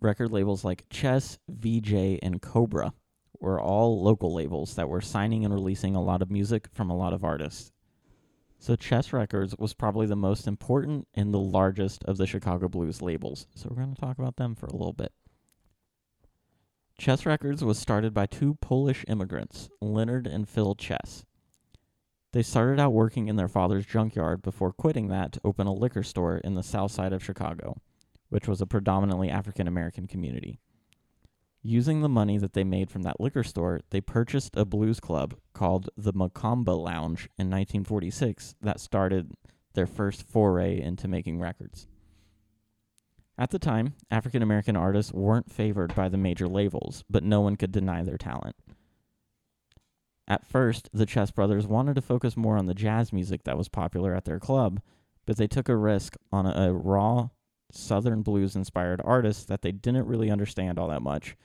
Record 0.00 0.32
labels 0.32 0.64
like 0.64 0.84
Chess, 0.90 1.38
Vee-Jay, 1.48 2.18
and 2.22 2.42
Cobra 2.42 2.92
were 3.40 3.60
all 3.60 4.02
local 4.02 4.34
labels 4.34 4.74
that 4.74 4.88
were 4.88 5.00
signing 5.00 5.44
and 5.44 5.54
releasing 5.54 5.94
a 5.94 6.02
lot 6.02 6.22
of 6.22 6.30
music 6.30 6.68
from 6.72 6.90
a 6.90 6.96
lot 6.96 7.12
of 7.12 7.22
artists. 7.22 7.72
So 8.58 8.74
Chess 8.74 9.12
Records 9.12 9.54
was 9.58 9.74
probably 9.74 10.06
the 10.06 10.16
most 10.16 10.46
important 10.48 11.06
and 11.14 11.32
the 11.32 11.38
largest 11.38 12.02
of 12.04 12.16
the 12.16 12.26
Chicago 12.26 12.68
blues 12.68 13.00
labels. 13.00 13.46
So 13.54 13.68
we're 13.70 13.82
going 13.82 13.94
to 13.94 14.00
talk 14.00 14.18
about 14.18 14.36
them 14.36 14.54
for 14.54 14.66
a 14.66 14.72
little 14.72 14.92
bit. 14.92 15.12
Chess 16.98 17.26
Records 17.26 17.62
was 17.62 17.78
started 17.78 18.12
by 18.14 18.26
two 18.26 18.54
Polish 18.54 19.04
immigrants, 19.06 19.68
Leonard 19.80 20.26
and 20.26 20.48
Phil 20.48 20.74
Chess. 20.74 21.24
They 22.34 22.42
started 22.42 22.80
out 22.80 22.92
working 22.92 23.28
in 23.28 23.36
their 23.36 23.46
father's 23.46 23.86
junkyard 23.86 24.42
before 24.42 24.72
quitting 24.72 25.06
that 25.06 25.30
to 25.32 25.40
open 25.44 25.68
a 25.68 25.72
liquor 25.72 26.02
store 26.02 26.38
in 26.38 26.56
the 26.56 26.64
south 26.64 26.90
side 26.90 27.12
of 27.12 27.22
Chicago, 27.22 27.80
which 28.28 28.48
was 28.48 28.60
a 28.60 28.66
predominantly 28.66 29.30
African 29.30 29.68
American 29.68 30.08
community. 30.08 30.58
Using 31.62 32.00
the 32.00 32.08
money 32.08 32.36
that 32.38 32.52
they 32.52 32.64
made 32.64 32.90
from 32.90 33.02
that 33.02 33.20
liquor 33.20 33.44
store, 33.44 33.82
they 33.90 34.00
purchased 34.00 34.56
a 34.56 34.64
blues 34.64 34.98
club 34.98 35.36
called 35.52 35.90
the 35.96 36.12
Macomba 36.12 36.76
Lounge 36.76 37.28
in 37.38 37.50
1946 37.50 38.56
that 38.60 38.80
started 38.80 39.30
their 39.74 39.86
first 39.86 40.24
foray 40.24 40.80
into 40.80 41.06
making 41.06 41.38
records. 41.38 41.86
At 43.38 43.50
the 43.50 43.60
time, 43.60 43.94
African 44.10 44.42
American 44.42 44.74
artists 44.74 45.12
weren't 45.12 45.52
favored 45.52 45.94
by 45.94 46.08
the 46.08 46.18
major 46.18 46.48
labels, 46.48 47.04
but 47.08 47.22
no 47.22 47.40
one 47.40 47.54
could 47.54 47.70
deny 47.70 48.02
their 48.02 48.18
talent. 48.18 48.56
At 50.26 50.46
first, 50.46 50.88
the 50.92 51.06
Chess 51.06 51.30
brothers 51.30 51.66
wanted 51.66 51.94
to 51.96 52.02
focus 52.02 52.36
more 52.36 52.56
on 52.56 52.66
the 52.66 52.74
jazz 52.74 53.12
music 53.12 53.44
that 53.44 53.58
was 53.58 53.68
popular 53.68 54.14
at 54.14 54.24
their 54.24 54.40
club, 54.40 54.80
but 55.26 55.36
they 55.36 55.46
took 55.46 55.68
a 55.68 55.76
risk 55.76 56.16
on 56.32 56.46
a, 56.46 56.70
a 56.70 56.72
raw, 56.72 57.28
southern 57.70 58.22
blues 58.22 58.56
inspired 58.56 59.02
artist 59.04 59.48
that 59.48 59.62
they 59.62 59.72
didn't 59.72 60.06
really 60.06 60.30
understand 60.30 60.78
all 60.78 60.88
that 60.88 61.02
much, 61.02 61.36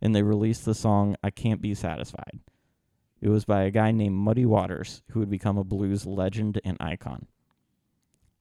and 0.00 0.14
they 0.14 0.22
released 0.22 0.64
the 0.64 0.74
song 0.74 1.16
I 1.22 1.30
Can't 1.30 1.60
Be 1.60 1.74
Satisfied. 1.74 2.40
It 3.20 3.28
was 3.28 3.44
by 3.44 3.62
a 3.62 3.70
guy 3.70 3.90
named 3.92 4.16
Muddy 4.16 4.46
Waters, 4.46 5.02
who 5.10 5.20
would 5.20 5.30
become 5.30 5.58
a 5.58 5.64
blues 5.64 6.06
legend 6.06 6.60
and 6.64 6.76
icon. 6.80 7.26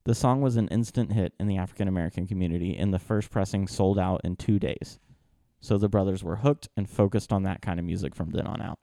The 0.03 0.15
song 0.15 0.41
was 0.41 0.55
an 0.55 0.69
instant 0.69 1.11
hit 1.11 1.33
in 1.39 1.47
the 1.47 1.57
African 1.57 1.87
American 1.87 2.27
community, 2.27 2.77
and 2.77 2.93
the 2.93 2.99
first 2.99 3.29
pressing 3.29 3.67
sold 3.67 3.99
out 3.99 4.21
in 4.23 4.35
two 4.35 4.57
days. 4.57 4.99
So 5.59 5.77
the 5.77 5.89
brothers 5.89 6.23
were 6.23 6.37
hooked 6.37 6.69
and 6.77 6.89
focused 6.89 7.33
on 7.33 7.43
that 7.43 7.61
kind 7.61 7.79
of 7.79 7.85
music 7.85 8.15
from 8.15 8.29
then 8.29 8.47
on 8.47 8.61
out. 8.61 8.79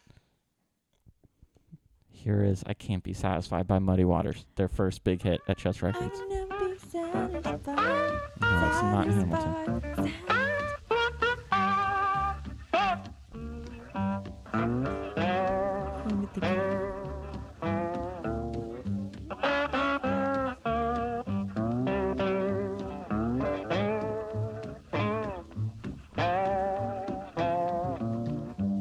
Here 2.25 2.43
is 2.43 2.65
I 2.67 2.73
Can't 2.73 3.03
Be 3.03 3.13
Satisfied 3.13 3.67
by 3.67 3.79
Muddy 3.81 4.07
Waters, 4.07 4.47
their 4.57 4.67
first 4.67 5.05
big 5.05 5.21
hit 5.21 5.43
at 5.47 5.59
Chess 5.59 5.83
Records. 5.83 6.19
can 6.21 6.29
never 6.31 6.71
be 6.71 6.79
satisfied. 6.79 7.67
No, 8.41 8.67
it's 8.67 8.83
not 8.83 9.07
Hamilton. 9.09 10.13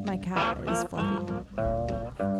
My 0.06 0.16
cat 0.16 0.58
is 0.66 0.84
fluffy. 0.86 2.33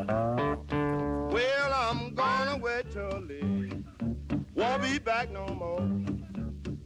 Back 5.04 5.30
no 5.32 5.46
more. 5.48 5.80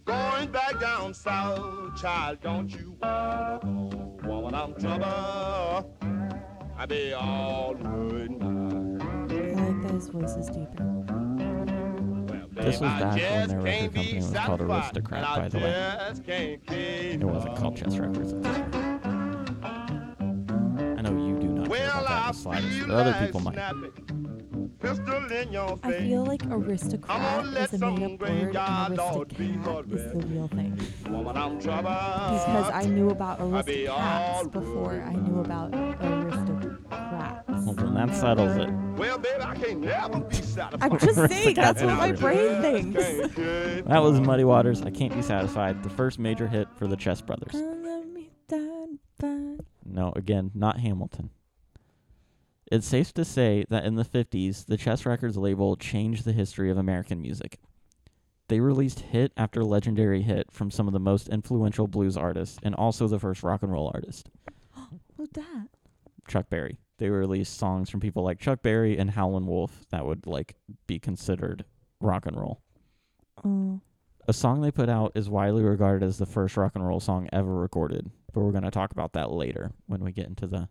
Going 0.05 0.51
back 0.51 0.79
down 0.79 1.13
south, 1.13 1.95
child, 2.01 2.39
don't 2.41 2.69
you 2.73 2.97
wanna 3.01 3.59
go? 3.61 4.17
Woman, 4.27 4.55
I'm 4.55 4.73
trouble. 4.75 5.95
I 6.77 6.85
be 6.87 7.13
all 7.13 7.75
good 7.75 8.31
now. 8.31 8.45
I 8.47 9.53
like 9.53 9.81
that 9.83 9.91
his 9.91 10.09
voice 10.09 10.35
is 10.35 10.47
deeper. 10.47 10.83
Well, 10.83 12.47
This 12.51 12.79
was 12.79 12.89
back 12.89 13.11
when 13.11 13.17
just 13.19 13.49
their 13.49 13.59
record 13.59 13.65
can't 13.65 13.93
company 13.93 14.15
was 14.15 14.31
called 14.33 14.61
Aristocrat, 14.61 15.23
by 15.23 15.49
the 15.49 15.57
way. 15.59 15.95
just 16.09 16.23
can't 16.25 16.67
keep 16.67 17.21
It 17.21 17.23
wasn't 17.23 17.55
called 17.57 17.77
Chess 17.77 17.97
Records 17.97 18.33
at 18.33 18.43
this 18.43 18.53
point. 18.53 18.75
I 20.97 21.01
know 21.01 21.11
you 21.11 21.39
do 21.39 21.47
not 21.49 21.67
care 21.69 21.87
about 21.87 22.07
that 22.07 22.21
in 22.21 22.27
the 22.27 22.33
slightest, 22.33 22.87
but 22.87 22.95
other 22.95 23.25
people 23.25 23.41
might. 23.41 23.57
Snapping. 24.79 25.05
Pistol 25.05 25.31
in 25.31 25.51
your 25.53 25.79
I 25.83 25.91
feel 25.93 26.25
like 26.25 26.43
I'm 26.43 26.53
aristocrat 26.53 27.43
gonna 27.43 27.51
let 27.51 27.73
is 27.73 27.81
a 27.81 27.91
made 27.91 28.03
up 28.03 28.21
word 28.21 28.55
and 28.55 28.95
dog 28.97 29.37
be 29.37 29.45
aristocrat 29.45 29.85
is 29.87 30.11
the 30.13 30.27
real 30.27 30.47
thing. 30.49 30.79
Woman, 31.09 31.37
I'm 31.37 31.59
trouble. 31.59 31.89
Because 31.89 32.71
I 32.73 32.85
knew 32.85 33.09
about 33.09 33.41
I 33.41 33.61
be 33.61 33.87
aristocrats 33.87 34.47
before 34.49 35.03
I 35.07 35.13
knew 35.13 35.39
about 35.39 35.73
aristocrats. 35.73 37.47
Well, 37.47 37.73
then 37.73 37.93
that 37.95 38.15
settles 38.15 38.55
it. 38.57 38.69
Well, 38.97 39.17
baby, 39.17 39.41
I 39.41 39.55
can't 39.55 39.81
never 39.81 40.19
be 40.19 40.35
satisfied. 40.35 40.91
I'm 40.91 40.99
just 40.99 41.15
saying, 41.31 41.55
that's 41.55 41.81
what 41.81 41.97
my 41.97 42.11
brain 42.11 42.61
thinks. 42.61 43.35
That 43.85 44.01
was. 44.01 44.17
Muddy 44.27 44.43
Waters. 44.43 44.81
I 44.81 44.89
Can't 44.89 45.13
Be 45.13 45.21
Satisfied, 45.21 45.83
the 45.83 45.89
first 45.89 46.19
major 46.19 46.47
hit 46.47 46.67
for 46.75 46.85
the 46.87 46.97
Chess 46.97 47.21
Brothers. 47.21 47.55
No, 49.85 50.11
again, 50.15 50.51
not 50.53 50.79
Hamilton. 50.79 51.29
It's 52.71 52.87
safe 52.87 53.13
to 53.13 53.23
say 53.25 53.65
that 53.69 53.85
in 53.85 53.95
the 53.95 54.03
50s, 54.03 54.65
the 54.65 54.77
Chess 54.77 55.05
Records 55.05 55.37
label 55.37 55.75
changed 55.77 56.25
the 56.25 56.33
history 56.33 56.69
of 56.69 56.77
American 56.77 57.21
music. 57.21 57.59
They 58.49 58.59
released 58.59 58.99
hit 59.01 59.31
after 59.37 59.63
legendary 59.63 60.21
hit 60.21 60.51
from 60.51 60.71
some 60.71 60.87
of 60.87 60.93
the 60.93 60.99
most 60.99 61.27
influential 61.29 61.87
blues 61.87 62.15
artists 62.17 62.57
and 62.63 62.75
also 62.75 63.07
the 63.07 63.19
first 63.19 63.43
rock 63.43 63.63
and 63.63 63.71
roll 63.71 63.91
artist, 63.93 64.29
Who's 65.17 65.29
that? 65.33 65.67
Chuck 66.27 66.49
Berry. 66.49 66.77
They 66.97 67.09
released 67.09 67.57
songs 67.57 67.89
from 67.89 67.99
people 67.99 68.23
like 68.23 68.39
Chuck 68.39 68.61
Berry 68.61 68.97
and 68.97 69.11
Howlin' 69.11 69.45
Wolf 69.47 69.85
that 69.91 70.05
would 70.05 70.25
like 70.27 70.55
be 70.87 70.99
considered 70.99 71.63
rock 72.01 72.25
and 72.25 72.35
roll. 72.37 72.61
Oh, 73.45 73.81
A 74.27 74.33
song 74.33 74.61
they 74.61 74.71
put 74.71 74.89
out 74.89 75.11
is 75.15 75.29
widely 75.29 75.63
regarded 75.63 76.05
as 76.05 76.17
the 76.17 76.25
first 76.25 76.57
rock 76.57 76.73
and 76.75 76.85
roll 76.85 76.99
song 76.99 77.29
ever 77.31 77.53
recorded, 77.53 78.09
but 78.33 78.41
we're 78.41 78.51
going 78.51 78.63
to 78.63 78.71
talk 78.71 78.91
about 78.91 79.13
that 79.13 79.31
later 79.31 79.71
when 79.85 80.03
we 80.03 80.11
get 80.11 80.27
into 80.27 80.47
the 80.47 80.69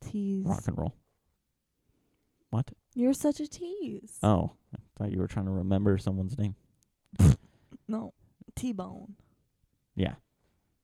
tease. 0.00 0.44
rock 0.44 0.64
and 0.66 0.76
roll. 0.78 0.94
What? 2.52 2.70
You're 2.94 3.14
such 3.14 3.40
a 3.40 3.46
tease. 3.46 4.18
Oh, 4.22 4.52
I 4.74 4.78
thought 4.98 5.10
you 5.10 5.18
were 5.18 5.26
trying 5.26 5.46
to 5.46 5.50
remember 5.52 5.96
someone's 5.96 6.36
name. 6.36 6.54
no, 7.88 8.12
T-Bone. 8.54 9.14
Yeah. 9.94 10.16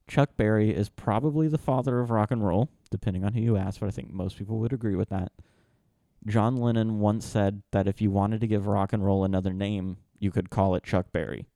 Chuck 0.08 0.30
Berry 0.38 0.74
is 0.74 0.88
probably 0.88 1.46
the 1.46 1.58
father 1.58 2.00
of 2.00 2.10
rock 2.10 2.30
and 2.30 2.42
roll, 2.42 2.70
depending 2.90 3.22
on 3.22 3.34
who 3.34 3.42
you 3.42 3.58
ask, 3.58 3.80
but 3.80 3.86
I 3.86 3.90
think 3.90 4.10
most 4.10 4.38
people 4.38 4.58
would 4.60 4.72
agree 4.72 4.96
with 4.96 5.10
that. 5.10 5.30
John 6.26 6.56
Lennon 6.56 7.00
once 7.00 7.26
said 7.26 7.62
that 7.72 7.86
if 7.86 8.00
you 8.00 8.10
wanted 8.10 8.40
to 8.40 8.46
give 8.46 8.66
rock 8.66 8.94
and 8.94 9.04
roll 9.04 9.22
another 9.22 9.52
name, 9.52 9.98
you 10.18 10.30
could 10.30 10.48
call 10.48 10.74
it 10.74 10.84
Chuck 10.84 11.12
Berry. 11.12 11.48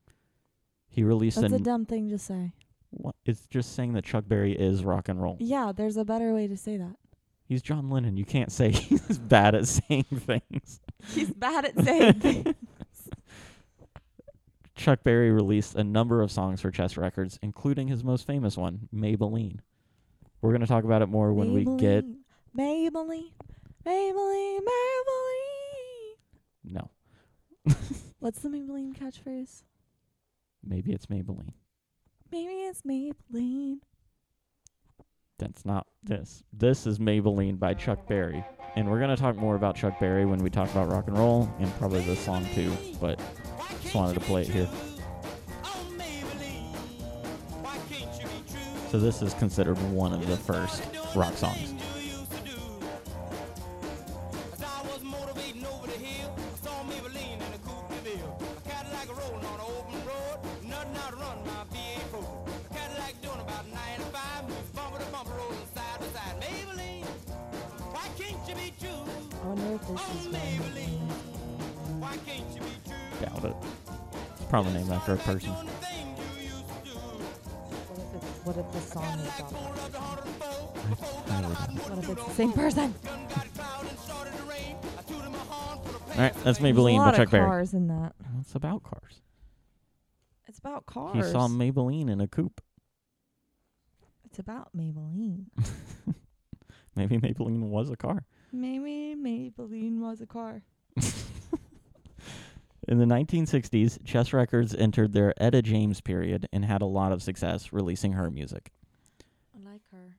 He 0.89 1.03
released 1.03 1.37
an. 1.37 1.49
That's 1.49 1.61
a 1.61 1.63
dumb 1.63 1.87
thing 1.87 2.09
to 2.09 2.19
say. 2.19 2.53
what, 2.91 3.15
it's 3.25 3.47
just 3.47 3.75
saying 3.75 3.93
that 3.93 4.05
Chuck 4.05 4.25
Berry 4.27 4.53
is 4.53 4.83
rock 4.83 5.09
and 5.09 5.19
roll. 5.19 5.37
Yeah, 5.39 5.71
there's 5.75 5.97
a 5.97 6.05
better 6.05 6.35
way 6.35 6.47
to 6.47 6.55
say 6.55 6.77
that. 6.77 6.97
He's 7.53 7.61
John 7.61 7.91
Lennon. 7.91 8.17
You 8.17 8.25
can't 8.25 8.51
say 8.51 8.71
he's 8.71 9.19
bad 9.19 9.53
at 9.53 9.67
saying 9.67 10.05
things. 10.05 10.81
He's 11.13 11.29
bad 11.29 11.65
at 11.65 11.79
saying 11.79 12.13
things. 12.19 12.55
Chuck 14.73 15.03
Berry 15.03 15.29
released 15.29 15.75
a 15.75 15.83
number 15.83 16.23
of 16.23 16.31
songs 16.31 16.61
for 16.61 16.71
Chess 16.71 16.97
Records, 16.97 17.37
including 17.43 17.89
his 17.89 18.03
most 18.03 18.25
famous 18.25 18.57
one, 18.57 18.89
Maybelline. 18.91 19.59
We're 20.41 20.49
going 20.49 20.61
to 20.61 20.67
talk 20.67 20.83
about 20.83 21.03
it 21.03 21.09
more 21.09 21.31
when 21.31 21.53
we 21.53 21.63
get. 21.77 22.05
Maybelline, 22.57 23.29
Maybelline, 23.85 24.59
Maybelline, 24.59 24.59
Maybelline. 24.65 26.15
No, 26.63 26.89
What's 28.17 28.39
the 28.39 28.49
Maybelline 28.49 28.97
catchphrase? 28.97 29.61
maybe 30.63 30.91
it's 30.91 31.05
Maybelline. 31.05 31.53
Maybe 32.31 32.53
it's 32.53 32.81
Maybelline. 32.81 33.77
That's 35.43 35.65
not 35.65 35.87
this. 36.03 36.41
This 36.53 36.87
is 36.87 36.99
Maybelline 36.99 37.59
by 37.59 37.73
Chuck 37.73 38.07
Berry. 38.07 38.45
And 38.77 38.89
we're 38.89 38.99
going 38.99 39.13
to 39.13 39.21
talk 39.21 39.35
more 39.35 39.57
about 39.57 39.75
Chuck 39.75 39.99
Berry 39.99 40.25
when 40.25 40.41
we 40.41 40.49
talk 40.49 40.71
about 40.71 40.89
rock 40.89 41.09
and 41.09 41.17
roll 41.17 41.53
and 41.59 41.69
probably 41.79 41.99
this 41.99 42.19
song 42.19 42.47
too, 42.53 42.71
but 43.01 43.19
just 43.81 43.93
wanted 43.93 44.13
to 44.13 44.21
play 44.21 44.43
it 44.43 44.47
here. 44.47 44.69
So 48.89 48.99
this 48.99 49.21
is 49.21 49.33
considered 49.33 49.77
one 49.91 50.13
of 50.13 50.25
the 50.27 50.37
first 50.37 50.81
rock 51.13 51.33
songs. 51.33 51.73
Probably 74.53 74.73
named 74.73 74.91
after 74.91 75.13
a 75.13 75.17
person. 75.17 75.49
What 75.49 75.65
if 77.97 78.13
it's 78.13 78.45
what 78.45 78.55
if 78.55 78.71
the 78.71 78.81
song 78.81 79.17
is 79.17 79.39
about? 79.39 80.27
I 80.77 80.93
highly 80.93 81.55
doubt 81.55 81.71
it. 81.73 81.89
What 81.89 81.97
if 81.97 82.09
it's 82.11 82.23
the 82.23 82.33
same 82.35 82.53
person? 82.53 82.93
All 86.11 86.19
right, 86.19 86.35
that's 86.43 86.59
Maybelline 86.59 86.97
lot 86.97 87.05
by 87.05 87.09
of 87.09 87.15
Chuck 87.15 87.31
Berry. 87.31 87.47
cars 87.47 87.73
in 87.73 87.87
that. 87.87 88.13
It's 88.41 88.53
about 88.53 88.83
cars. 88.83 89.21
It's 90.45 90.59
about 90.59 90.85
cars. 90.85 91.15
He 91.15 91.23
saw 91.31 91.47
Maybelline 91.47 92.11
in 92.11 92.21
a 92.21 92.27
coupe. 92.27 92.61
it's 94.23 94.37
about 94.37 94.69
Maybelline. 94.77 95.45
Maybe 96.95 97.17
Maybelline 97.17 97.69
was 97.69 97.89
a 97.89 97.95
car. 97.95 98.27
Maybe 98.51 99.15
Maybelline 99.19 99.97
was 99.97 100.21
a 100.21 100.27
car. 100.27 100.61
In 102.93 102.99
the 102.99 103.05
1960s, 103.05 104.05
Chess 104.05 104.33
Records 104.33 104.75
entered 104.75 105.13
their 105.13 105.33
Etta 105.41 105.63
James 105.63 105.99
period 105.99 106.47
and 106.53 106.63
had 106.63 106.83
a 106.83 106.85
lot 106.85 107.11
of 107.11 107.23
success 107.23 107.73
releasing 107.73 108.11
her 108.11 108.29
music. 108.29 108.71
I 109.55 109.67
like 109.67 109.81
her. 109.91 110.17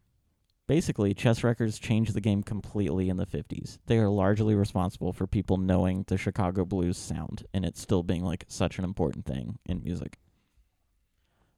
Basically, 0.66 1.14
Chess 1.14 1.44
Records 1.44 1.78
changed 1.78 2.14
the 2.14 2.20
game 2.20 2.42
completely 2.42 3.08
in 3.08 3.16
the 3.16 3.26
50s. 3.26 3.78
They 3.86 3.98
are 3.98 4.08
largely 4.08 4.56
responsible 4.56 5.12
for 5.12 5.28
people 5.28 5.56
knowing 5.56 6.04
the 6.08 6.18
Chicago 6.18 6.64
blues 6.64 6.98
sound 6.98 7.44
and 7.54 7.64
it 7.64 7.76
still 7.76 8.02
being 8.02 8.24
like 8.24 8.44
such 8.48 8.76
an 8.76 8.84
important 8.84 9.24
thing 9.24 9.60
in 9.66 9.80
music. 9.80 10.18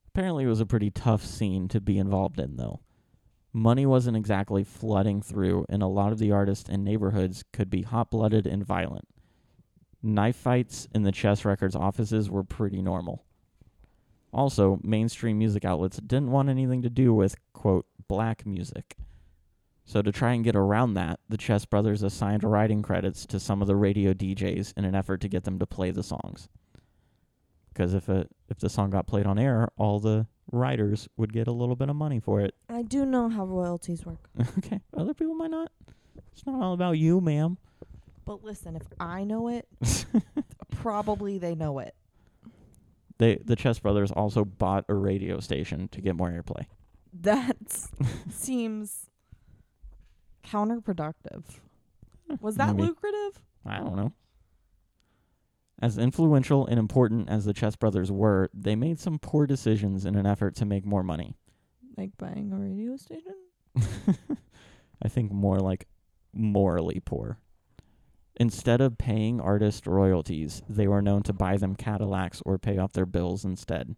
Apparently, 0.08 0.44
it 0.44 0.48
was 0.48 0.60
a 0.60 0.66
pretty 0.66 0.90
tough 0.90 1.24
scene 1.24 1.66
to 1.68 1.80
be 1.80 1.96
involved 1.96 2.38
in, 2.38 2.56
though. 2.56 2.80
Money 3.54 3.86
wasn't 3.86 4.18
exactly 4.18 4.64
flooding 4.64 5.22
through, 5.22 5.64
and 5.70 5.82
a 5.82 5.86
lot 5.86 6.12
of 6.12 6.18
the 6.18 6.30
artists 6.30 6.68
and 6.68 6.84
neighborhoods 6.84 7.42
could 7.54 7.70
be 7.70 7.80
hot 7.80 8.10
blooded 8.10 8.46
and 8.46 8.66
violent. 8.66 9.08
Knife 10.02 10.36
fights 10.36 10.88
in 10.94 11.02
the 11.02 11.12
Chess 11.12 11.44
Records 11.44 11.74
offices 11.74 12.30
were 12.30 12.44
pretty 12.44 12.82
normal. 12.82 13.24
Also, 14.32 14.78
mainstream 14.82 15.38
music 15.38 15.64
outlets 15.64 15.98
didn't 15.98 16.30
want 16.30 16.48
anything 16.48 16.82
to 16.82 16.90
do 16.90 17.14
with, 17.14 17.36
quote, 17.52 17.86
black 18.08 18.44
music. 18.44 18.96
So, 19.84 20.02
to 20.02 20.12
try 20.12 20.32
and 20.32 20.44
get 20.44 20.56
around 20.56 20.94
that, 20.94 21.20
the 21.28 21.36
Chess 21.36 21.64
brothers 21.64 22.02
assigned 22.02 22.44
writing 22.44 22.82
credits 22.82 23.24
to 23.26 23.40
some 23.40 23.62
of 23.62 23.68
the 23.68 23.76
radio 23.76 24.12
DJs 24.12 24.74
in 24.76 24.84
an 24.84 24.94
effort 24.94 25.20
to 25.22 25.28
get 25.28 25.44
them 25.44 25.58
to 25.58 25.66
play 25.66 25.90
the 25.90 26.02
songs. 26.02 26.48
Because 27.72 27.94
if, 27.94 28.08
a, 28.08 28.26
if 28.48 28.58
the 28.58 28.68
song 28.68 28.90
got 28.90 29.06
played 29.06 29.26
on 29.26 29.38
air, 29.38 29.68
all 29.76 30.00
the 30.00 30.26
writers 30.50 31.08
would 31.16 31.32
get 31.32 31.46
a 31.46 31.52
little 31.52 31.76
bit 31.76 31.88
of 31.88 31.96
money 31.96 32.20
for 32.20 32.40
it. 32.40 32.54
I 32.68 32.82
do 32.82 33.04
know 33.06 33.28
how 33.28 33.44
royalties 33.44 34.04
work. 34.04 34.28
okay, 34.58 34.80
other 34.96 35.14
people 35.14 35.34
might 35.34 35.50
not. 35.50 35.70
It's 36.32 36.44
not 36.46 36.60
all 36.60 36.74
about 36.74 36.98
you, 36.98 37.20
ma'am. 37.20 37.58
But 38.26 38.44
listen, 38.44 38.76
if 38.76 38.82
I 39.00 39.24
know 39.24 39.48
it, 39.48 39.66
probably 40.70 41.38
they 41.38 41.54
know 41.54 41.78
it. 41.78 41.94
They 43.18 43.36
the 43.36 43.56
Chess 43.56 43.78
brothers 43.78 44.10
also 44.10 44.44
bought 44.44 44.84
a 44.88 44.94
radio 44.94 45.40
station 45.40 45.88
to 45.88 46.02
get 46.02 46.16
more 46.16 46.28
airplay. 46.30 46.66
That 47.14 47.56
seems 48.30 49.08
counterproductive. 50.44 51.44
Eh, 52.30 52.36
Was 52.40 52.56
that 52.56 52.74
Maybe. 52.76 52.88
lucrative? 52.88 53.40
I 53.64 53.78
don't 53.78 53.96
know. 53.96 54.12
As 55.80 55.98
influential 55.98 56.66
and 56.66 56.78
important 56.78 57.28
as 57.28 57.44
the 57.44 57.52
Chess 57.54 57.76
brothers 57.76 58.10
were, 58.10 58.50
they 58.52 58.74
made 58.74 58.98
some 58.98 59.18
poor 59.18 59.46
decisions 59.46 60.04
in 60.04 60.14
an 60.16 60.26
effort 60.26 60.56
to 60.56 60.64
make 60.64 60.84
more 60.86 61.02
money. 61.02 61.36
Like 61.96 62.10
buying 62.18 62.52
a 62.52 62.56
radio 62.56 62.96
station? 62.96 63.34
I 65.02 65.08
think 65.08 65.30
more 65.32 65.58
like 65.58 65.86
morally 66.32 67.00
poor. 67.04 67.38
Instead 68.38 68.80
of 68.80 68.98
paying 68.98 69.40
artist 69.40 69.86
royalties, 69.86 70.62
they 70.68 70.86
were 70.86 71.00
known 71.00 71.22
to 71.22 71.32
buy 71.32 71.56
them 71.56 71.74
Cadillacs 71.74 72.42
or 72.44 72.58
pay 72.58 72.76
off 72.76 72.92
their 72.92 73.06
bills 73.06 73.44
instead. 73.44 73.96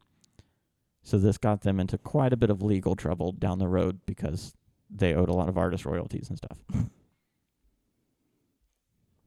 So 1.03 1.19
this 1.19 1.39
got 1.39 1.63
them 1.63 1.81
into 1.81 1.99
quite 1.99 2.33
a 2.33 2.37
bit 2.37 2.51
of 2.51 2.63
legal 2.63 2.95
trouble 2.95 3.33
down 3.33 3.59
the 3.59 3.69
road 3.69 4.01
because 4.07 4.55
they 4.91 5.15
owed 5.15 5.29
a 5.29 5.35
lot 5.35 5.49
of 5.49 5.59
artist 5.59 5.85
royalties 5.85 6.29
and 6.29 6.39
stuff. 6.39 6.59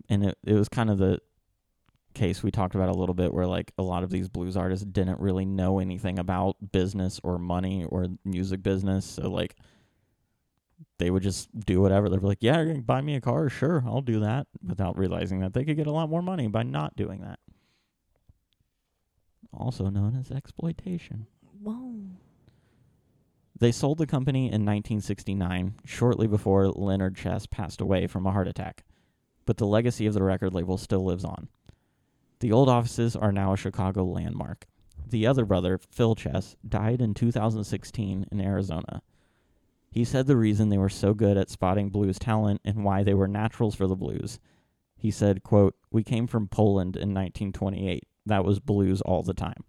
and 0.10 0.26
it 0.26 0.38
it 0.46 0.54
was 0.54 0.70
kind 0.70 0.90
of 0.90 0.98
the 0.98 1.20
case 2.14 2.44
we 2.44 2.52
talked 2.52 2.76
about 2.76 2.90
a 2.90 2.94
little 2.94 3.16
bit 3.16 3.34
where 3.34 3.48
like 3.48 3.72
a 3.78 3.84
lot 3.84 4.04
of 4.04 4.10
these 4.10 4.28
blues 4.28 4.58
artists 4.58 4.86
didn't 4.86 5.20
really 5.20 5.46
know 5.46 5.80
anything 5.80 6.20
about 6.20 6.58
business 6.72 7.20
or 7.24 7.38
money 7.38 7.86
or 7.86 8.08
music 8.26 8.62
business. 8.62 9.06
So 9.06 9.30
like 9.30 9.56
they 11.02 11.10
would 11.10 11.24
just 11.24 11.50
do 11.60 11.82
whatever. 11.82 12.08
They'd 12.08 12.22
be 12.22 12.28
like, 12.28 12.44
"Yeah, 12.44 12.58
you're 12.58 12.68
gonna 12.68 12.82
buy 12.82 13.02
me 13.02 13.16
a 13.16 13.22
car, 13.22 13.50
sure, 13.50 13.84
I'll 13.86 14.02
do 14.02 14.20
that," 14.20 14.48
without 14.64 14.98
realizing 14.98 15.40
that 15.40 15.54
they 15.54 15.66
could 15.66 15.76
get 15.76 15.88
a 15.88 15.92
lot 15.92 16.10
more 16.10 16.22
money 16.22 16.48
by 16.48 16.64
not 16.64 16.96
doing 16.96 17.22
that. 17.22 17.40
Also 19.52 19.90
known 19.90 20.16
as 20.16 20.32
exploitation. 20.32 21.28
Whoa. 21.62 22.02
They 23.60 23.72
sold 23.72 23.98
the 24.00 24.08
company 24.08 24.46
in 24.46 24.66
1969, 24.66 25.76
shortly 25.86 26.26
before 26.26 26.70
Leonard 26.70 27.16
Chess 27.16 27.46
passed 27.46 27.82
away 27.82 28.08
from 28.08 28.26
a 28.26 28.32
heart 28.32 28.48
attack. 28.48 28.84
But 29.46 29.58
the 29.58 29.68
legacy 29.68 30.06
of 30.06 30.14
the 30.14 30.24
record 30.24 30.54
label 30.54 30.78
still 30.78 31.04
lives 31.04 31.26
on. 31.26 31.50
The 32.40 32.52
old 32.52 32.70
offices 32.70 33.16
are 33.16 33.32
now 33.32 33.54
a 33.54 33.58
Chicago 33.58 34.04
landmark. 34.04 34.68
The 35.08 35.28
other 35.28 35.46
brother, 35.46 35.78
Phil 35.78 36.16
Chess, 36.16 36.56
died 36.68 37.02
in 37.02 37.14
2016 37.14 38.26
in 38.32 38.42
Arizona. 38.42 39.04
He 39.92 40.06
said 40.06 40.26
the 40.26 40.38
reason 40.38 40.70
they 40.70 40.78
were 40.78 40.90
so 40.90 41.14
good 41.14 41.36
at 41.38 41.50
spotting 41.50 41.90
blues 41.90 42.18
talent 42.18 42.62
and 42.64 42.84
why 42.86 43.04
they 43.04 43.14
were 43.14 43.28
naturals 43.28 43.76
for 43.76 43.88
the 43.88 43.96
blues. 43.96 44.40
He 44.96 45.12
said, 45.12 45.44
quote, 45.44 45.76
"We 45.92 46.04
came 46.04 46.28
from 46.28 46.48
Poland 46.48 46.96
in 46.96 47.14
1928. 47.14 48.08
That 48.26 48.46
was 48.46 48.60
blues 48.60 49.02
all 49.02 49.22
the 49.22 49.34
time." 49.34 49.66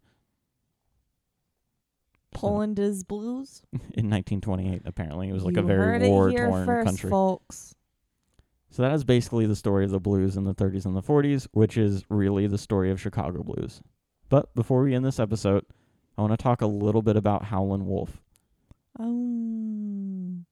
So- 2.35 2.41
Poland 2.41 2.79
is 2.79 3.03
blues. 3.05 3.63
in 3.73 4.09
1928 4.09 4.83
apparently 4.85 5.29
it 5.29 5.33
was 5.33 5.45
like 5.45 5.57
a 5.57 5.63
very 5.63 6.09
war 6.09 6.31
torn 6.31 6.67
country 6.85 7.11
folks. 7.11 7.75
so 8.71 8.83
that 8.83 8.93
is 8.93 9.05
basically 9.05 9.45
the 9.47 9.55
story 9.57 9.85
of 9.85 9.91
the 9.91 10.01
blues 10.01 10.37
in 10.37 10.45
the 10.45 10.55
30s 10.55 10.87
and 10.87 10.97
the 10.97 11.03
40s 11.03 11.47
which 11.53 11.77
is 11.77 12.05
really 12.09 12.47
the 12.47 12.57
story 12.57 12.91
of 12.91 12.99
chicago 13.01 13.43
blues 13.43 13.83
but 14.31 14.55
before 14.55 14.83
we 14.83 14.95
end 14.95 15.05
this 15.05 15.21
episode 15.21 15.65
i 16.17 16.23
want 16.23 16.33
to 16.33 16.43
talk 16.43 16.63
a 16.63 16.67
little 16.67 17.03
bit 17.03 17.17
about 17.17 17.45
howlin' 17.45 17.87
wolf 17.87 18.23
Um. 18.99 20.45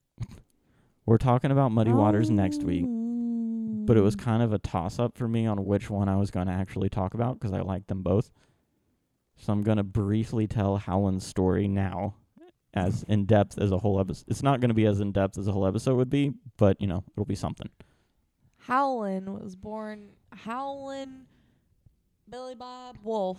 we're 1.07 1.19
talking 1.19 1.51
about 1.51 1.73
muddy 1.73 1.93
waters 1.93 2.31
next 2.31 2.63
week 2.63 2.85
but 3.87 3.97
it 3.97 4.03
was 4.03 4.15
Um, 4.15 4.21
kind 4.21 4.43
of 4.43 4.53
a 4.53 4.59
toss 4.59 4.99
up 4.99 5.17
for 5.17 5.27
me 5.29 5.47
on 5.47 5.65
which 5.65 5.91
one 5.91 6.09
i 6.09 6.17
was 6.17 6.31
going 6.31 6.47
to 6.47 6.53
actually 6.53 6.89
talk 6.89 7.15
about 7.15 7.39
because 7.39 7.53
i 7.53 7.61
like 7.61 7.87
them 7.87 8.03
both. 8.03 8.31
So 9.37 9.53
i'm 9.53 9.63
going 9.63 9.77
to 9.79 9.83
briefly 9.83 10.47
tell 10.47 10.77
howlin's 10.79 11.27
story 11.27 11.69
now 11.69 12.15
as 12.73 13.03
in 13.09 13.27
depth 13.27 13.59
as 13.59 13.73
a 13.73 13.79
whole 13.79 13.99
episode 14.01 14.25
it's 14.29 14.43
not 14.43 14.61
going 14.61 14.69
to 14.69 14.75
be 14.75 14.87
as 14.87 15.01
in 15.01 15.13
depth 15.13 15.37
as 15.39 15.49
a 15.49 15.53
whole 15.53 15.67
episode 15.67 15.97
would 15.97 16.11
be 16.11 16.33
but 16.57 16.81
you 16.81 16.87
know 16.87 17.03
it'll 17.15 17.25
be 17.25 17.35
something. 17.35 17.69
Howlin 18.69 19.33
was 19.43 19.57
born 19.57 20.11
Howlin 20.33 21.23
Billy 22.29 22.55
Bob 22.55 22.97
Wolf 23.03 23.39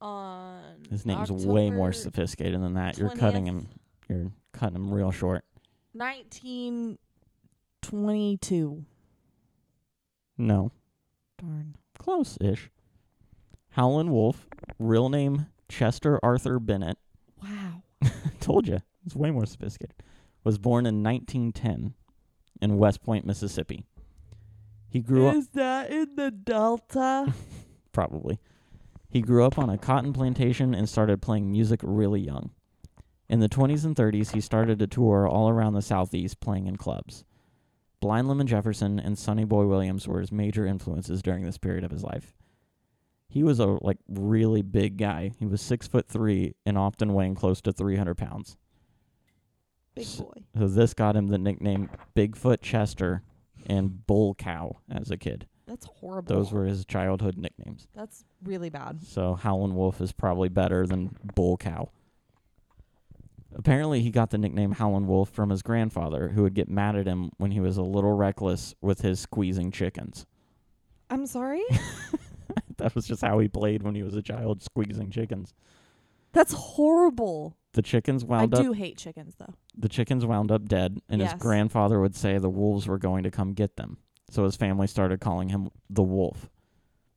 on 0.00 0.60
His 0.90 1.06
name's 1.06 1.30
way 1.30 1.70
more 1.70 1.92
sophisticated 1.92 2.60
than 2.62 2.74
that. 2.74 2.98
You're 2.98 3.10
cutting 3.10 3.44
20th. 3.44 3.48
him. 3.48 3.68
You're 4.08 4.32
cutting 4.52 4.76
him 4.76 4.92
real 4.92 5.10
short. 5.10 5.44
1922. 5.92 8.84
No, 10.36 10.72
Darn. 11.40 11.76
close-ish. 11.98 12.70
Howlin' 13.70 14.10
Wolf, 14.10 14.46
real 14.78 15.08
name 15.08 15.46
Chester 15.68 16.18
Arthur 16.22 16.58
Bennett. 16.58 16.98
Wow. 17.42 17.82
Told 18.40 18.66
you, 18.68 18.78
it's 19.06 19.14
way 19.14 19.30
more 19.30 19.46
sophisticated. 19.46 19.94
Was 20.42 20.58
born 20.58 20.86
in 20.86 21.02
1910 21.02 21.94
in 22.60 22.78
West 22.78 23.02
Point, 23.02 23.24
Mississippi. 23.26 23.84
He 24.88 25.00
grew 25.00 25.28
up 25.28 25.36
Is 25.36 25.48
that 25.50 25.90
in 25.90 26.14
the 26.16 26.30
Delta? 26.30 27.32
probably. 27.92 28.38
He 29.14 29.22
grew 29.22 29.44
up 29.44 29.60
on 29.60 29.70
a 29.70 29.78
cotton 29.78 30.12
plantation 30.12 30.74
and 30.74 30.88
started 30.88 31.22
playing 31.22 31.48
music 31.48 31.78
really 31.84 32.20
young. 32.20 32.50
In 33.28 33.38
the 33.38 33.48
20s 33.48 33.84
and 33.84 33.94
30s, 33.94 34.34
he 34.34 34.40
started 34.40 34.80
to 34.80 34.88
tour 34.88 35.28
all 35.28 35.48
around 35.48 35.74
the 35.74 35.82
Southeast 35.82 36.40
playing 36.40 36.66
in 36.66 36.74
clubs. 36.74 37.24
Blind 38.00 38.26
Lemon 38.26 38.48
Jefferson 38.48 38.98
and 38.98 39.16
Sonny 39.16 39.44
Boy 39.44 39.66
Williams 39.66 40.08
were 40.08 40.18
his 40.18 40.32
major 40.32 40.66
influences 40.66 41.22
during 41.22 41.44
this 41.44 41.58
period 41.58 41.84
of 41.84 41.92
his 41.92 42.02
life. 42.02 42.34
He 43.28 43.44
was 43.44 43.60
a 43.60 43.78
like 43.82 43.98
really 44.08 44.62
big 44.62 44.96
guy. 44.96 45.30
He 45.38 45.46
was 45.46 45.62
six 45.62 45.86
foot 45.86 46.08
three 46.08 46.56
and 46.66 46.76
often 46.76 47.14
weighing 47.14 47.36
close 47.36 47.60
to 47.60 47.72
300 47.72 48.16
pounds. 48.16 48.56
Big 49.94 50.06
S- 50.06 50.16
boy. 50.16 50.42
So 50.58 50.66
this 50.66 50.92
got 50.92 51.14
him 51.14 51.28
the 51.28 51.38
nickname 51.38 51.88
Bigfoot 52.16 52.62
Chester 52.62 53.22
and 53.66 54.04
Bull 54.08 54.34
Cow 54.34 54.78
as 54.90 55.12
a 55.12 55.16
kid. 55.16 55.46
That's 55.66 55.86
horrible. 55.86 56.34
Those 56.34 56.52
were 56.52 56.64
his 56.64 56.84
childhood 56.84 57.38
nicknames. 57.38 57.86
That's 57.94 58.24
really 58.42 58.70
bad. 58.70 59.02
So 59.06 59.34
Howlin' 59.34 59.74
Wolf 59.74 60.00
is 60.00 60.12
probably 60.12 60.48
better 60.48 60.86
than 60.86 61.16
Bull 61.34 61.56
Cow. 61.56 61.90
Apparently, 63.56 64.00
he 64.02 64.10
got 64.10 64.30
the 64.30 64.38
nickname 64.38 64.72
Howlin' 64.72 65.06
Wolf 65.06 65.30
from 65.30 65.50
his 65.50 65.62
grandfather, 65.62 66.28
who 66.28 66.42
would 66.42 66.54
get 66.54 66.68
mad 66.68 66.96
at 66.96 67.06
him 67.06 67.30
when 67.38 67.52
he 67.52 67.60
was 67.60 67.76
a 67.76 67.82
little 67.82 68.12
reckless 68.12 68.74
with 68.80 69.02
his 69.02 69.20
squeezing 69.20 69.70
chickens. 69.70 70.26
I'm 71.08 71.24
sorry? 71.26 71.62
that 72.78 72.94
was 72.94 73.06
just 73.06 73.22
how 73.22 73.38
he 73.38 73.46
played 73.48 73.82
when 73.82 73.94
he 73.94 74.02
was 74.02 74.14
a 74.16 74.22
child, 74.22 74.62
squeezing 74.62 75.10
chickens. 75.10 75.54
That's 76.32 76.52
horrible. 76.52 77.56
The 77.74 77.82
chickens 77.82 78.24
I 78.24 78.26
wound 78.26 78.54
up. 78.54 78.60
I 78.60 78.62
do 78.64 78.72
hate 78.72 78.98
chickens 78.98 79.34
though. 79.38 79.54
The 79.78 79.88
chickens 79.88 80.26
wound 80.26 80.50
up 80.50 80.66
dead, 80.68 81.00
and 81.08 81.20
Yes. 81.20 81.32
his 81.32 81.40
grandfather 81.40 82.00
would 82.00 82.16
say 82.16 82.38
the 82.38 82.50
wolves 82.50 82.88
were 82.88 82.98
going 82.98 83.22
to 83.22 83.30
come 83.30 83.52
get 83.52 83.76
them. 83.76 83.98
So 84.34 84.42
his 84.42 84.56
family 84.56 84.88
started 84.88 85.20
calling 85.20 85.50
him 85.50 85.70
the 85.88 86.02
Wolf. 86.02 86.50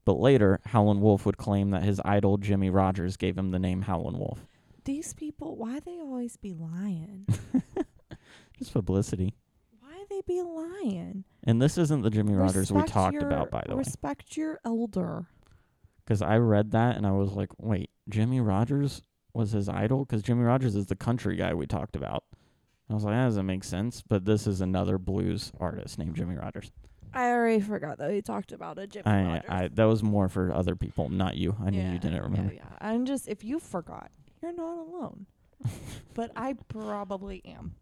But 0.05 0.20
later, 0.20 0.59
Howlin' 0.68 1.01
Wolf 1.01 1.26
would 1.26 1.38
claim 1.38 1.72
that 1.72 1.82
his 1.82 1.99
idol 2.05 2.38
Jimmy 2.38 2.70
Rogers 2.70 3.18
gave 3.18 3.36
him 3.36 3.49
the 3.49 3.57
name 3.57 3.82
Howlin' 3.82 4.20
Wolf. 4.20 4.45
These 4.86 5.15
people, 5.15 5.55
why 5.55 5.80
they 5.80 5.99
always 5.99 6.38
be 6.38 6.53
lying? 6.53 7.26
Just 8.59 8.72
publicity. 8.72 9.34
why 9.80 10.05
they 10.11 10.22
be 10.28 10.43
lying? 10.43 11.24
And 11.43 11.59
this 11.59 11.80
isn't 11.80 12.03
the 12.03 12.11
Jimmy 12.11 12.36
Rogers 12.36 12.72
we 12.72 12.84
talked 12.84 13.15
your- 13.15 13.26
about, 13.26 13.49
by 13.49 13.63
the 13.65 13.76
way. 13.76 13.80
Respect 13.80 14.38
your 14.38 14.59
elder. 14.63 15.26
Because 16.05 16.22
I 16.22 16.38
read 16.38 16.70
that 16.72 16.97
and 16.97 17.07
I 17.07 17.13
was 17.13 17.32
like, 17.32 17.49
wait, 17.57 17.89
Jimmy 18.07 18.41
Rogers 18.41 19.01
was 19.34 19.53
his 19.53 19.68
idol? 19.68 20.05
Because 20.05 20.22
Jimmy 20.22 20.43
Rogers 20.43 20.76
is 20.76 20.86
the 20.86 20.95
country 20.95 21.36
guy 21.36 21.55
we 21.55 21.65
talked 21.65 21.95
about. 21.95 22.26
I 22.91 22.93
was 22.93 23.03
like, 23.03 23.15
that 23.15 23.26
doesn't 23.26 23.45
make 23.47 23.63
sense. 23.63 24.03
But 24.07 24.26
this 24.26 24.45
is 24.45 24.61
another 24.61 24.99
blues 24.99 25.51
artist 25.59 25.97
named 25.97 26.15
Jimmy 26.15 26.36
Rogers. 26.36 26.72
I 27.14 27.32
already 27.32 27.62
forgot 27.62 27.97
that 27.97 28.12
we 28.12 28.22
talked 28.22 28.51
about 28.51 28.78
a 28.78 28.88
Jimmy 28.88 29.05
I, 29.05 29.24
Rogers. 29.24 29.49
I 29.49 29.68
that 29.70 29.86
was 29.86 30.03
more 30.03 30.30
for 30.30 30.53
other 30.53 30.76
people, 30.76 31.10
not 31.10 31.36
you. 31.36 31.55
I 31.64 31.70
knew 31.70 31.82
you 31.82 31.99
didn't 31.99 32.22
remember. 32.22 32.53
Yeah, 32.53 32.62
yeah. 32.70 32.78
I'm 32.82 33.05
just 33.05 33.28
if 33.28 33.43
you 33.43 33.60
forgot, 33.60 34.12
you're 34.41 34.53
not 34.53 34.78
alone. 34.78 35.26
but 36.14 36.32
I 36.36 36.53
probably 36.70 37.41
am. 37.45 37.76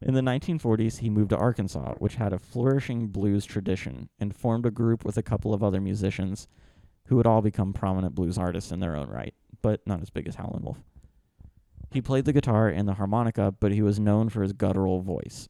In 0.00 0.14
the 0.14 0.20
1940s, 0.20 0.98
he 0.98 1.10
moved 1.10 1.30
to 1.30 1.36
Arkansas, 1.36 1.94
which 1.98 2.14
had 2.14 2.32
a 2.32 2.38
flourishing 2.38 3.08
blues 3.08 3.44
tradition, 3.44 4.08
and 4.20 4.34
formed 4.34 4.64
a 4.64 4.70
group 4.70 5.04
with 5.04 5.16
a 5.16 5.22
couple 5.22 5.52
of 5.52 5.62
other 5.62 5.80
musicians 5.80 6.46
who 7.06 7.16
would 7.16 7.26
all 7.26 7.42
become 7.42 7.72
prominent 7.72 8.14
blues 8.14 8.38
artists 8.38 8.70
in 8.70 8.80
their 8.80 8.94
own 8.94 9.08
right, 9.08 9.34
but 9.60 9.84
not 9.86 10.00
as 10.00 10.10
big 10.10 10.28
as 10.28 10.36
Howlin' 10.36 10.62
Wolf. 10.62 10.84
He 11.90 12.00
played 12.00 12.26
the 12.26 12.32
guitar 12.32 12.68
and 12.68 12.86
the 12.86 12.94
harmonica, 12.94 13.52
but 13.58 13.72
he 13.72 13.82
was 13.82 13.98
known 13.98 14.28
for 14.28 14.42
his 14.42 14.52
guttural 14.52 15.00
voice. 15.00 15.48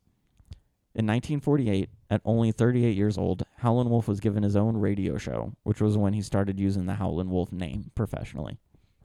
In 0.94 1.06
1948, 1.06 1.90
at 2.10 2.20
only 2.24 2.50
38 2.50 2.96
years 2.96 3.16
old, 3.16 3.44
Howlin' 3.58 3.90
Wolf 3.90 4.08
was 4.08 4.20
given 4.20 4.42
his 4.42 4.56
own 4.56 4.76
radio 4.76 5.16
show, 5.18 5.52
which 5.62 5.80
was 5.80 5.96
when 5.96 6.12
he 6.12 6.22
started 6.22 6.58
using 6.58 6.86
the 6.86 6.94
Howlin' 6.94 7.30
Wolf 7.30 7.52
name 7.52 7.90
professionally. 7.94 8.58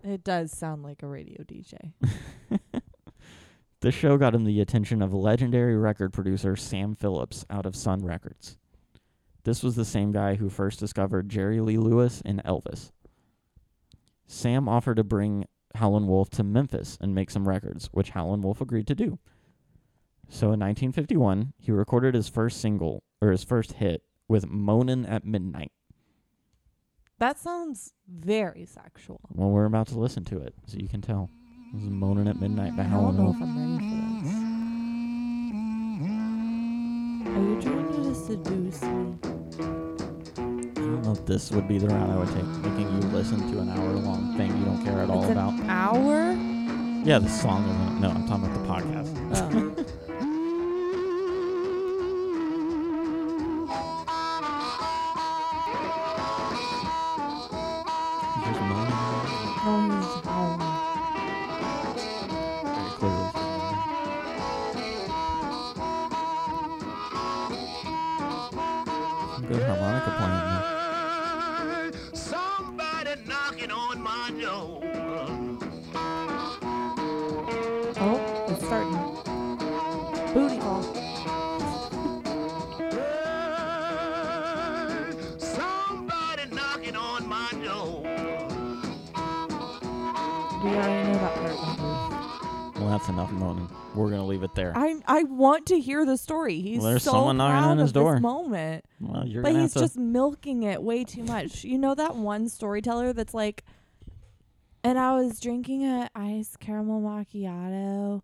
It 0.04 0.24
does 0.24 0.52
sound 0.52 0.84
like 0.84 1.04
a 1.04 1.08
radio 1.08 1.44
DJ. 1.44 1.94
This 3.84 3.94
show 3.94 4.18
got 4.18 4.34
him 4.34 4.46
the 4.46 4.62
attention 4.62 5.02
of 5.02 5.14
legendary 5.14 5.76
record 5.76 6.14
producer 6.14 6.56
Sam 6.56 6.96
Phillips 6.96 7.46
out 7.50 7.66
of 7.66 7.76
Sun 7.76 8.06
Records. 8.06 8.58
This 9.44 9.62
was 9.62 9.76
the 9.76 9.84
same 9.84 10.14
guy 10.14 10.36
who 10.36 10.50
first 10.50 10.80
discovered 10.80 11.28
Jerry 11.28 11.60
Lee 11.60 11.76
Lewis 11.78 12.22
and 12.24 12.42
Elvis. 12.46 12.92
Sam 14.26 14.70
offered 14.70 14.96
to 14.96 15.04
bring 15.04 15.48
Howlin' 15.76 16.08
Wolf 16.08 16.30
to 16.30 16.46
Memphis 16.46 16.98
and 17.02 17.14
make 17.14 17.30
some 17.30 17.46
records, 17.46 17.90
which 17.92 18.12
Howlin' 18.12 18.42
Wolf 18.42 18.62
agreed 18.62 18.88
to 18.88 18.96
do. 18.96 19.20
So 20.34 20.48
in 20.48 20.60
1951, 20.62 21.54
he 21.60 21.72
recorded 21.72 22.16
his 22.16 22.28
first 22.28 22.60
single, 22.60 23.04
or 23.22 23.30
his 23.30 23.44
first 23.44 23.74
hit, 23.74 24.02
with 24.28 24.50
Moanin' 24.50 25.08
at 25.08 25.24
Midnight. 25.24 25.72
That 27.20 27.38
sounds 27.38 27.94
very 28.10 28.66
sexual. 28.66 29.20
Well, 29.32 29.52
we're 29.52 29.66
about 29.66 29.90
to 29.90 30.00
listen 30.00 30.26
to 30.26 30.40
it, 30.40 30.56
so 30.66 30.78
you 30.80 30.90
can 30.90 31.02
tell. 31.02 31.30
This 31.72 31.84
is 31.84 31.90
Moanin' 31.90 32.28
at 32.28 32.42
Midnight 32.42 32.76
by 32.76 32.82
I 32.82 32.86
don't 32.88 32.94
Howlin' 32.94 33.18
know 33.18 33.24
Wolf. 33.26 33.36
if 33.36 33.44
I'm 33.44 33.78
ready 33.78 33.78
for 33.78 33.96
this. 34.24 34.34
Are 37.30 37.44
you 37.44 37.62
trying 37.62 37.88
to 37.94 38.16
seduce 38.16 38.82
me? 38.82 39.16
I 40.36 40.82
don't 40.82 41.04
know 41.04 41.12
if 41.12 41.24
this 41.28 41.52
would 41.52 41.68
be 41.68 41.78
the 41.78 41.90
route 41.90 42.10
I 42.10 42.18
would 42.18 42.30
take, 42.30 42.44
making 42.44 42.92
you 42.92 43.08
listen 43.10 43.52
to 43.52 43.60
an 43.60 43.70
hour 43.70 43.94
long 43.94 44.36
thing 44.36 44.50
you 44.58 44.66
don't 44.66 44.84
care 44.84 44.98
at 45.00 45.12
all 45.12 45.22
it's 45.22 45.32
about. 45.32 45.54
an 45.54 45.70
hour? 45.70 46.34
Yeah, 47.08 47.20
the 47.20 47.30
song. 47.30 48.02
No, 48.02 48.10
I'm 48.10 48.28
talking 48.28 48.46
about 48.46 48.58
the 48.64 48.68
podcast. 48.68 49.54
Oh. 49.54 49.70
the 96.14 96.18
story. 96.18 96.62
He's 96.62 96.80
Well, 96.80 96.90
there's 96.92 97.04
so 97.04 97.12
someone 97.12 97.38
knocking 97.38 97.60
proud 97.60 97.72
on 97.72 97.78
his 97.80 97.90
of 97.90 97.94
this 97.94 98.02
door. 98.02 98.20
moment. 98.20 98.86
well, 99.00 99.28
you're 99.28 99.42
But 99.44 99.50
gonna 99.54 99.62
he's 99.64 99.74
have 99.74 99.82
to. 99.82 99.88
just 99.88 99.98
milking 99.98 100.64
it 100.64 100.82
way 100.84 101.04
too 101.04 101.24
much. 101.24 101.64
You 101.64 101.78
know 101.78 101.96
that 101.96 102.16
one 102.16 102.48
storyteller 102.50 103.14
that's 103.14 103.34
like, 103.34 103.64
and 104.84 104.98
I 105.00 105.16
was 105.16 105.40
drinking 105.40 105.86
a 105.86 106.10
iced 106.16 106.60
caramel 106.60 107.02
macchiato, 107.02 108.22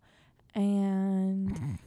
and 0.54 1.78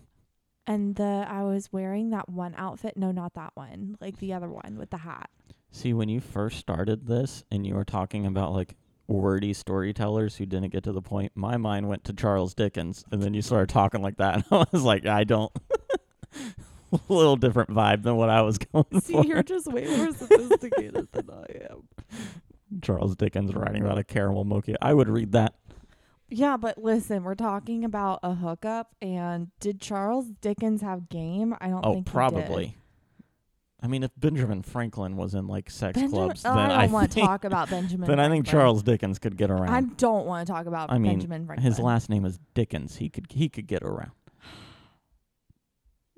and 0.68 0.96
the 0.96 1.26
I 1.28 1.44
was 1.44 1.72
wearing 1.72 2.10
that 2.12 2.30
one 2.30 2.54
outfit. 2.58 2.98
No, 2.98 3.12
not 3.12 3.34
that 3.36 3.52
one. 3.56 3.98
Like 4.02 4.18
the 4.20 4.34
other 4.34 4.50
one 4.50 4.78
with 4.78 4.90
the 4.90 4.98
hat. 4.98 5.30
See, 5.72 5.94
when 5.94 6.10
you 6.10 6.20
first 6.20 6.60
started 6.60 7.08
this 7.08 7.44
and 7.52 7.66
you 7.66 7.76
were 7.76 7.86
talking 7.86 8.26
about 8.26 8.54
like 8.54 8.76
wordy 9.08 9.54
storytellers 9.54 10.38
who 10.38 10.46
didn't 10.46 10.72
get 10.72 10.84
to 10.84 10.92
the 10.92 11.02
point, 11.02 11.32
my 11.36 11.58
mind 11.58 11.88
went 11.90 12.04
to 12.06 12.14
Charles 12.14 12.54
Dickens, 12.54 13.04
and 13.12 13.22
then 13.22 13.34
you 13.34 13.42
started 13.42 13.70
talking 13.70 14.02
like 14.02 14.18
that. 14.18 14.44
I 14.52 14.66
was 14.72 14.84
like, 14.84 15.06
I 15.06 15.24
don't. 15.24 15.52
A 17.10 17.14
little 17.14 17.36
different 17.36 17.70
vibe 17.72 18.04
than 18.04 18.16
what 18.16 18.30
I 18.30 18.42
was 18.42 18.58
going 18.74 18.86
See, 19.02 19.14
for. 19.14 19.26
you're 19.26 19.44
just 19.44 19.68
way 19.68 19.86
more 19.98 20.12
sophisticated 20.18 21.08
than 21.12 21.30
I 21.30 21.72
am. 21.72 21.88
Charles 22.82 23.16
Dickens 23.16 23.54
writing 23.54 23.84
about 23.84 23.98
a 23.98 24.04
caramel 24.04 24.44
mocha. 24.46 24.76
I 24.82 24.94
would 24.94 25.10
read 25.10 25.32
that. 25.34 25.56
Yeah, 26.30 26.58
but 26.58 26.78
listen, 26.78 27.24
we're 27.24 27.36
talking 27.36 27.84
about 27.86 28.20
a 28.24 28.34
hookup, 28.34 28.96
and 29.02 29.50
did 29.60 29.80
Charles 29.80 30.28
Dickens 30.42 30.82
have 30.82 31.08
game? 31.10 31.56
I 31.62 31.68
don't 31.68 31.86
Oh, 31.86 31.94
think 31.94 32.08
probably. 32.08 32.78
I 33.82 33.88
mean, 33.88 34.02
if 34.02 34.12
Benjamin 34.18 34.64
Franklin 34.64 35.18
was 35.18 35.36
in 35.36 35.46
like 35.46 35.70
sex 35.70 35.96
Benjamin, 36.00 36.26
clubs, 36.28 36.44
then 36.44 36.54
I 36.58 36.84
don't 36.84 36.92
want 36.94 37.12
to 37.12 37.20
talk 37.20 37.44
about 37.44 37.70
Benjamin. 37.70 38.08
then 38.08 38.20
I 38.20 38.30
think 38.30 38.48
Charles 38.48 38.82
Dickens 38.82 39.20
could 39.20 39.36
get 39.36 39.52
around. 39.52 39.70
I 39.70 39.82
don't 39.82 40.26
want 40.26 40.48
to 40.48 40.54
talk 40.54 40.66
about 40.68 40.90
I 40.92 40.98
mean, 40.98 41.12
Benjamin 41.12 41.46
Franklin. 41.46 41.66
His 41.70 41.80
last 41.80 42.10
name 42.10 42.24
is 42.26 42.40
Dickens. 42.54 42.96
He 42.96 43.10
could 43.10 43.28
he 43.30 43.50
could 43.50 43.68
get 43.68 43.84
around. 43.84 44.12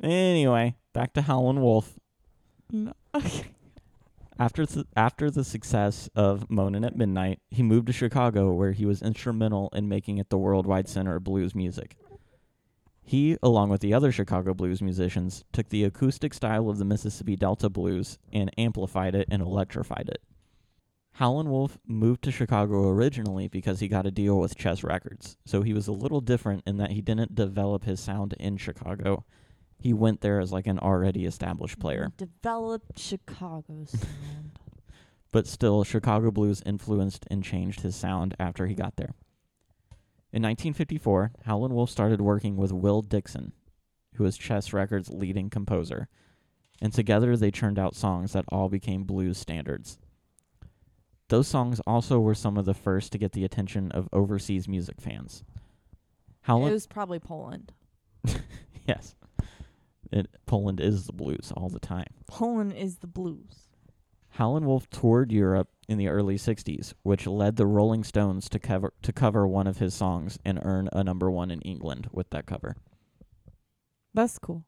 Anyway, 0.02 0.76
back 0.94 1.14
to 1.14 1.22
Howlin' 1.24 1.62
Wolf. 1.62 1.98
No. 2.72 2.94
After 4.38 4.66
th- 4.66 4.86
after 4.98 5.32
the 5.32 5.46
success 5.46 6.10
of 6.14 6.50
Moanin' 6.50 6.86
at 6.86 6.98
Midnight, 6.98 7.40
he 7.50 7.64
moved 7.64 7.88
to 7.88 7.94
Chicago, 7.94 8.52
where 8.54 8.74
he 8.74 8.86
was 8.86 9.02
instrumental 9.02 9.70
in 9.72 9.88
making 9.88 10.18
it 10.18 10.30
the 10.30 10.38
worldwide 10.38 10.90
center 10.90 11.16
of 11.16 11.24
blues 11.24 11.56
music. 11.56 11.96
He, 13.02 13.38
along 13.42 13.70
with 13.70 13.80
the 13.80 13.94
other 13.94 14.12
Chicago 14.12 14.54
blues 14.54 14.82
musicians, 14.82 15.46
took 15.54 15.70
the 15.70 15.86
acoustic 15.86 16.34
style 16.34 16.70
of 16.70 16.80
the 16.80 16.86
Mississippi 16.86 17.38
Delta 17.38 17.70
blues 17.70 18.18
and 18.34 18.52
amplified 18.58 19.16
it 19.16 19.30
and 19.32 19.42
electrified 19.42 20.10
it. 20.10 20.22
Howlin' 21.14 21.50
Wolf 21.50 21.78
moved 21.88 22.22
to 22.24 22.32
Chicago 22.32 22.90
originally 22.90 23.48
because 23.48 23.80
he 23.80 23.88
got 23.88 24.06
a 24.06 24.12
deal 24.12 24.38
with 24.38 24.58
Chess 24.58 24.84
Records, 24.84 25.38
so 25.46 25.62
he 25.62 25.72
was 25.72 25.88
a 25.88 25.94
little 25.94 26.20
different 26.20 26.64
in 26.68 26.76
that 26.76 26.92
he 26.92 27.00
didn't 27.00 27.36
develop 27.36 27.86
his 27.86 28.02
sound 28.02 28.34
in 28.38 28.58
Chicago. 28.58 29.24
He 29.78 29.94
went 29.94 30.22
there 30.22 30.40
as 30.40 30.52
like 30.52 30.68
an 30.68 30.80
already 30.80 31.26
established 31.26 31.80
player. 31.80 32.12
Developed 32.18 32.98
Chicago 32.98 33.86
sound. 33.86 34.60
but 35.32 35.48
still, 35.48 35.84
Chicago 35.84 36.32
blues 36.32 36.64
influenced 36.66 37.26
and 37.30 37.44
changed 37.44 37.82
his 37.82 37.96
sound 37.96 38.36
after 38.40 38.68
he 38.68 38.74
got 38.74 38.96
there. 38.96 39.14
In 40.32 40.42
1954, 40.42 41.32
Howlin' 41.46 41.74
Wolf 41.74 41.90
started 41.90 42.20
working 42.20 42.58
with 42.58 42.72
Will 42.74 43.02
Dixon, 43.02 43.54
who 44.16 44.24
was 44.24 44.38
Chess 44.38 44.74
Records' 44.74 45.10
leading 45.10 45.50
composer, 45.50 46.10
and 46.82 46.92
together 46.92 47.38
they 47.38 47.52
churned 47.52 47.80
out 47.80 47.96
songs 47.96 48.34
that 48.34 48.46
all 48.50 48.68
became 48.68 49.04
blues 49.04 49.38
standards. 49.38 49.98
Those 51.30 51.48
songs 51.48 51.80
also 51.88 52.20
were 52.20 52.36
some 52.36 52.58
of 52.58 52.66
the 52.66 52.74
first 52.74 53.12
to 53.12 53.18
get 53.18 53.32
the 53.32 53.46
attention 53.46 53.92
of 53.92 54.10
overseas 54.14 54.68
music 54.68 55.00
fans. 55.00 55.44
Howlin' 56.42 56.70
it 56.70 56.74
was 56.74 56.88
probably 56.88 57.20
Poland. 57.20 57.72
yes, 58.88 59.16
it, 60.16 60.28
Poland 60.46 60.80
is 60.80 61.06
the 61.06 61.14
blues 61.14 61.52
all 61.56 61.70
the 61.70 61.80
time. 61.80 62.14
Poland 62.28 62.74
is 62.74 62.98
the 62.98 63.08
blues. 63.08 63.68
Howlin' 64.30 64.66
Wolf 64.66 64.90
toured 64.90 65.32
Europe 65.32 65.70
in 65.88 65.98
the 65.98 66.10
early 66.10 66.38
60s, 66.38 66.94
which 67.04 67.26
led 67.26 67.56
the 67.56 67.66
Rolling 67.66 68.04
Stones 68.04 68.50
to 68.50 68.60
cover 68.60 68.94
to 69.02 69.14
cover 69.14 69.48
one 69.48 69.66
of 69.68 69.78
his 69.78 69.94
songs 69.94 70.38
and 70.44 70.60
earn 70.64 70.90
a 70.92 71.04
number 71.04 71.32
1 71.32 71.52
in 71.52 71.62
England 71.62 72.10
with 72.12 72.30
that 72.32 72.46
cover. 72.46 72.76
That's 74.14 74.38
cool. 74.38 74.66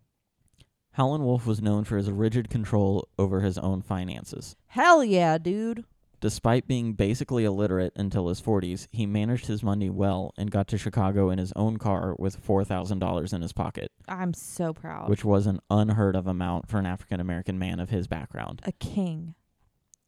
Howlin' 0.92 1.24
Wolf 1.24 1.46
was 1.46 1.62
known 1.62 1.84
for 1.84 1.98
his 1.98 2.10
rigid 2.10 2.50
control 2.50 3.08
over 3.20 3.42
his 3.42 3.58
own 3.58 3.82
finances. 3.82 4.56
Hell 4.68 5.04
yeah, 5.04 5.38
dude. 5.38 5.86
Despite 6.20 6.68
being 6.68 6.94
basically 6.94 7.46
illiterate 7.46 7.94
until 7.96 8.28
his 8.28 8.42
40s, 8.42 8.88
he 8.92 9.06
managed 9.06 9.46
his 9.46 9.62
money 9.62 9.90
well 9.90 10.34
and 10.36 10.50
got 10.50 10.68
to 10.70 10.78
Chicago 10.78 11.30
in 11.30 11.38
his 11.38 11.54
own 11.56 11.78
car 11.78 12.16
with 12.18 12.44
$4,000 12.44 13.34
in 13.34 13.42
his 13.44 13.54
pocket, 13.54 13.92
I'm 14.08 14.34
so 14.34 14.74
proud. 14.74 15.10
which 15.10 15.24
was 15.24 15.46
an 15.46 15.60
unheard 15.70 16.16
of 16.16 16.26
amount 16.26 16.70
for 16.70 16.80
an 16.80 16.88
African 16.88 17.20
American 17.20 17.60
man 17.60 17.80
of 17.80 17.92
his 17.92 18.08
background. 18.08 18.62
a 18.66 18.72
king. 18.72 19.36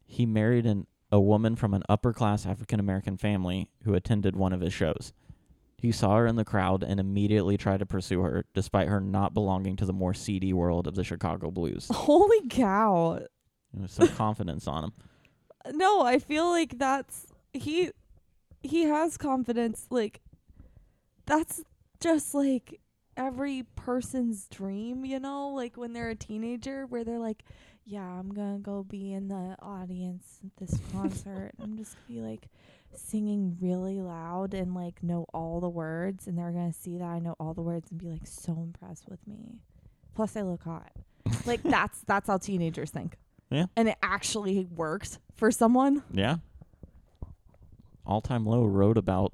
he 0.04 0.26
married 0.26 0.66
an, 0.66 0.88
a 1.12 1.20
woman 1.20 1.56
from 1.56 1.76
an 1.76 1.84
upper 1.88 2.12
class 2.12 2.44
African 2.46 2.80
American 2.80 3.16
family 3.16 3.70
who 3.84 3.94
attended 3.94 4.36
one 4.36 4.52
of 4.54 4.62
his 4.62 4.74
shows. 4.74 5.14
He 5.78 5.92
saw 5.92 6.18
her 6.18 6.26
in 6.28 6.36
the 6.36 6.44
crowd 6.44 6.84
and 6.84 7.00
immediately 7.00 7.56
tried 7.56 7.80
to 7.80 7.86
pursue 7.86 8.22
her, 8.22 8.46
despite 8.56 8.88
her 8.90 9.00
not 9.00 9.34
belonging 9.36 9.76
to 9.78 9.86
the 9.86 9.94
more 9.94 10.14
seedy 10.16 10.52
world 10.54 10.88
of 10.88 10.96
the 10.96 11.04
Chicago 11.04 11.52
blues. 11.52 11.88
Holy 11.94 12.48
cow. 12.50 13.20
There 13.74 13.82
was 13.84 13.92
some 13.92 14.08
confidence 14.10 14.68
on 14.68 14.86
him. 14.86 14.94
No, 15.74 16.02
I 16.02 16.20
feel 16.20 16.50
like 16.50 16.78
that's 16.78 17.28
he 17.54 17.92
he 18.62 18.84
has 18.84 19.18
confidence 19.18 19.88
like 19.90 20.22
that's 21.26 21.62
just 22.00 22.34
like 22.34 22.80
every 23.18 23.64
person's 23.76 24.48
dream, 24.48 25.06
you 25.06 25.20
know, 25.20 25.50
like 25.50 25.78
when 25.78 25.94
they're 25.94 26.10
a 26.10 26.16
teenager 26.16 26.86
where 26.86 27.04
they're 27.04 27.20
like, 27.20 27.44
yeah, 27.86 28.04
I'm 28.04 28.30
gonna 28.34 28.60
go 28.60 28.84
be 28.84 29.14
in 29.14 29.28
the 29.28 29.56
audience 29.62 30.40
at 30.46 30.56
this 30.58 30.80
concert. 30.92 31.52
I'm 31.62 31.78
just 31.78 31.96
gonna 31.96 32.22
be 32.22 32.28
like 32.28 32.48
singing 32.94 33.58
really 33.62 34.00
loud 34.00 34.54
and 34.54 34.74
like 34.74 35.04
know 35.04 35.26
all 35.34 35.60
the 35.60 35.70
words, 35.70 36.28
and 36.28 36.38
they're 36.38 36.52
gonna 36.52 36.74
see 36.74 36.98
that 36.98 37.06
I 37.06 37.20
know 37.20 37.36
all 37.40 37.54
the 37.54 37.62
words 37.62 37.92
and 37.92 38.00
be 38.00 38.08
like 38.08 38.26
so 38.26 38.54
impressed 38.54 39.10
with 39.10 39.26
me. 39.28 39.60
Plus, 40.16 40.36
I 40.36 40.42
look 40.42 40.64
hot. 40.64 40.92
like 41.46 41.62
that's 41.64 42.02
that's 42.02 42.28
how 42.28 42.38
teenagers 42.38 42.92
think. 42.92 43.18
Yeah. 43.52 43.66
and 43.76 43.90
it 43.90 43.98
actually 44.04 44.66
works 44.66 45.18
for 45.36 45.50
someone. 45.52 46.04
Yeah. 46.12 46.38
All 48.06 48.22
Time 48.22 48.46
Low 48.46 48.64
wrote 48.66 48.98
about 48.98 49.34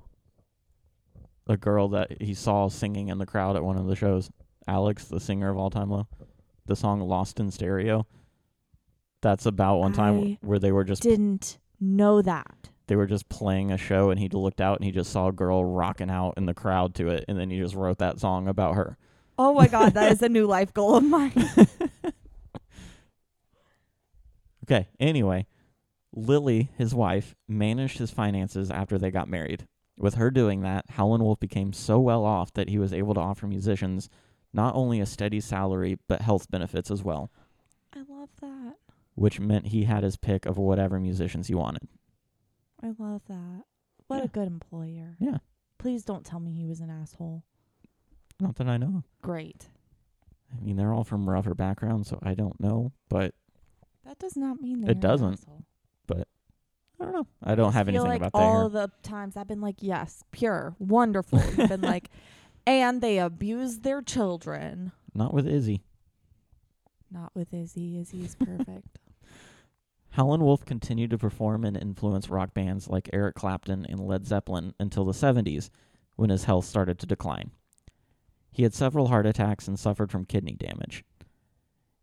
a 1.48 1.58
girl 1.58 1.90
that 1.90 2.22
he 2.22 2.34
saw 2.34 2.68
singing 2.70 3.10
in 3.10 3.18
the 3.18 3.26
crowd 3.26 3.56
at 3.56 3.64
one 3.64 3.78
of 3.78 3.86
the 3.88 3.96
shows. 3.96 4.30
Alex, 4.68 5.06
the 5.06 5.20
singer 5.20 5.50
of 5.50 5.58
All 5.58 5.70
Time 5.70 5.90
Low. 5.90 6.08
The 6.66 6.76
song 6.76 7.00
Lost 7.02 7.40
in 7.40 7.52
Stereo. 7.52 8.08
That's 9.22 9.46
about 9.46 9.78
one 9.80 9.94
time 9.94 10.20
I 10.22 10.38
where 10.42 10.60
they 10.60 10.72
were 10.72 10.84
just 10.84 11.02
Didn't 11.02 11.58
know 11.80 12.22
that. 12.22 12.70
they 12.88 12.96
were 12.96 13.06
just 13.08 13.28
playing 13.30 13.72
a 13.72 13.78
show 13.78 14.10
and 14.12 14.20
he 14.20 14.30
looked 14.30 14.62
out 14.62 14.78
and 14.78 14.86
he 14.86 14.92
just 14.92 15.12
saw 15.12 15.28
a 15.28 15.32
girl 15.32 15.64
rocking 15.66 16.10
out 16.10 16.36
in 16.38 16.46
the 16.46 16.54
crowd 16.54 16.96
to 16.96 17.10
it 17.10 17.26
and 17.28 17.38
then 17.40 17.50
he 17.50 17.58
just 17.60 17.76
wrote 17.76 17.98
that 18.00 18.20
song 18.20 18.48
about 18.48 18.76
her. 18.76 18.98
Oh 19.38 19.54
my 19.54 19.68
god, 19.68 19.94
that 19.96 20.12
is 20.12 20.22
a 20.24 20.30
new 20.30 20.46
life 20.48 20.74
goal 20.74 20.96
of 20.96 21.04
mine. 21.04 21.34
Okay, 24.66 24.88
anyway, 25.00 25.46
Lily, 26.14 26.72
his 26.78 26.94
wife, 26.96 27.36
managed 27.48 27.98
his 28.00 28.12
finances 28.12 28.72
after 28.72 28.98
they 28.98 29.12
got 29.12 29.28
married. 29.30 29.68
With 29.98 30.16
her 30.16 30.32
doing 30.32 30.62
that, 30.62 30.90
Howlin' 30.92 31.24
Wolf 31.24 31.40
became 31.40 31.72
so 31.72 32.00
well 32.00 32.26
off 32.26 32.52
that 32.54 32.70
he 32.70 32.78
was 32.80 32.92
able 32.94 33.14
to 33.14 33.20
offer 33.20 33.48
musicians 33.48 34.10
not 34.54 34.74
only 34.76 35.00
a 35.00 35.06
steady 35.06 35.40
salary, 35.40 35.98
but 36.08 36.22
health 36.22 36.50
benefits 36.50 36.90
as 36.90 37.04
well, 37.04 37.32
I 37.94 38.00
love 38.08 38.30
that. 38.42 38.76
which 39.16 39.40
meant 39.40 39.68
he 39.68 39.84
had 39.84 40.04
his 40.04 40.18
pick 40.18 40.46
of 40.46 40.58
whatever 40.58 41.00
musicians 41.00 41.48
he 41.48 41.56
wanted. 41.56 41.88
I 42.82 42.94
love 42.98 43.22
that. 43.28 43.64
What 44.08 44.18
Yeah. 44.18 44.24
a 44.24 44.28
good 44.28 44.48
employer. 44.48 45.16
Yeah. 45.20 45.38
Please 45.78 46.04
don't 46.04 46.26
tell 46.26 46.40
me 46.40 46.52
he 46.54 46.66
was 46.66 46.80
an 46.82 46.90
asshole. 46.90 47.44
Not 48.40 48.56
that 48.56 48.68
I 48.68 48.78
know. 48.78 49.04
Great. 49.22 49.70
I 50.52 50.60
mean, 50.62 50.76
they're 50.76 50.94
all 50.94 51.04
from 51.06 51.30
rougher 51.30 51.54
backgrounds, 51.54 52.10
so 52.10 52.20
I 52.24 52.34
don't 52.34 52.60
know, 52.60 52.92
but 53.10 53.34
That 54.06 54.20
does 54.20 54.36
not 54.38 54.62
mean 54.62 54.84
It 54.84 54.86
they're 54.86 54.92
an 54.94 55.00
doesn't. 55.00 55.34
asshole. 55.34 55.64
I 56.98 57.04
don't 57.04 57.14
know. 57.14 57.28
I 57.44 57.56
don't 57.56 57.74
have 57.74 57.88
feel 57.88 57.96
anything 57.96 58.08
like 58.10 58.22
about 58.22 58.32
that 58.32 58.40
all 58.40 58.70
here. 58.70 58.88
the 58.88 58.92
times 59.04 59.36
I've 59.36 59.50
been 59.50 59.60
like, 59.60 59.76
yes, 59.80 60.24
pure, 60.32 60.76
wonderful. 60.80 61.40
You've 61.58 61.68
been 61.68 61.82
like, 61.94 62.10
and 62.66 63.02
they 63.02 63.20
abuse 63.20 63.80
their 63.80 64.02
children. 64.02 64.94
Not 65.14 65.34
with 65.34 65.46
Izzy. 65.46 65.84
Not 67.12 67.32
with 67.36 67.54
Izzy. 67.54 67.98
Izzy's 68.00 68.36
perfect. 68.36 68.98
Howlin' 70.12 70.40
Wolf 70.42 70.64
continued 70.64 71.10
to 71.10 71.18
perform 71.18 71.66
and 71.66 71.76
influence 71.76 72.30
rock 72.30 72.54
bands 72.54 72.88
like 72.88 73.10
Eric 73.12 73.36
Clapton 73.36 73.86
and 73.90 74.00
Led 74.00 74.26
Zeppelin 74.26 74.74
until 74.80 75.04
the 75.04 75.12
70s, 75.12 75.70
when 76.16 76.30
his 76.30 76.46
health 76.46 76.64
started 76.64 76.98
to 77.00 77.06
decline. 77.06 77.52
He 78.54 78.64
had 78.64 78.74
several 78.74 79.08
heart 79.10 79.26
attacks 79.26 79.68
and 79.68 79.78
suffered 79.78 80.10
from 80.12 80.24
kidney 80.24 80.54
damage. 80.54 81.04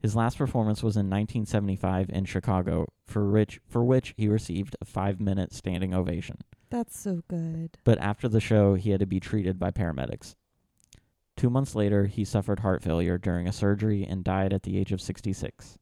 His 0.03 0.17
last 0.17 0.37
performance 0.37 0.83
was 0.83 0.97
in 0.97 1.09
1975 1.09 2.11
in 2.11 2.25
Chicago, 2.25 2.89
for 3.07 3.31
which, 3.31 3.61
for 3.69 3.85
which 3.85 4.15
he 4.17 4.27
received 4.27 4.75
a 4.81 4.85
five 4.85 5.21
minute 5.21 5.55
standing 5.55 5.95
ovation. 5.95 6.39
That's 6.71 6.99
so 6.99 7.23
good. 7.29 7.79
But 7.85 8.01
after 8.01 8.29
the 8.29 8.41
show, 8.41 8.75
he 8.75 8.91
had 8.91 8.99
to 8.99 9.07
be 9.07 9.21
treated 9.21 9.61
by 9.61 9.71
paramedics. 9.71 10.35
Two 11.37 11.51
months 11.51 11.77
later, 11.77 12.07
he 12.07 12.25
suffered 12.25 12.61
heart 12.61 12.83
failure 12.83 13.17
during 13.17 13.47
a 13.47 13.53
surgery 13.53 14.05
and 14.05 14.25
died 14.25 14.53
at 14.53 14.65
the 14.65 14.77
age 14.77 14.91
of 14.91 15.01
66. 15.01 15.79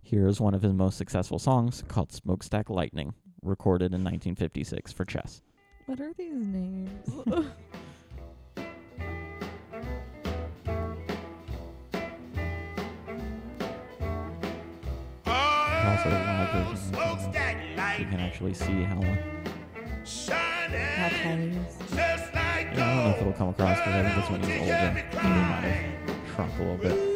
Here 0.00 0.28
is 0.28 0.40
one 0.40 0.54
of 0.54 0.62
his 0.62 0.72
most 0.72 0.96
successful 0.96 1.40
songs 1.40 1.82
called 1.88 2.12
Smokestack 2.12 2.70
Lightning, 2.70 3.14
recorded 3.42 3.86
in 3.86 4.04
1956 4.04 4.92
for 4.92 5.04
Chess. 5.04 5.42
What 5.86 6.00
are 6.00 6.12
these 6.12 6.46
names? 6.46 7.10
There's 16.04 16.14
also 16.14 16.18
a 16.18 16.24
live 16.26 16.50
version 16.52 16.66
of 16.66 16.72
it, 16.74 16.78
Smokestack 16.78 17.98
You 17.98 18.04
can 18.06 18.20
actually 18.20 18.54
see. 18.54 18.82
How 18.82 19.00
uh, 19.00 19.16
shining 20.04 20.86
funny 21.22 21.56
is. 21.56 21.78
just 21.96 22.34
like 22.34 22.74
Yeah, 22.74 22.90
I 22.90 22.94
don't 22.94 23.04
know 23.04 23.10
if 23.10 23.20
it'll 23.20 23.32
come 23.32 23.48
across 23.48 23.78
because 23.78 23.94
I 23.94 24.02
think 24.02 24.16
this 24.20 24.30
one 24.30 24.40
is 24.42 24.48
older. 24.60 24.90
He 25.10 25.28
might 25.28 25.64
have 25.64 26.34
shrunk 26.34 26.52
a 26.58 26.62
little 26.62 26.76
bit. 26.76 27.10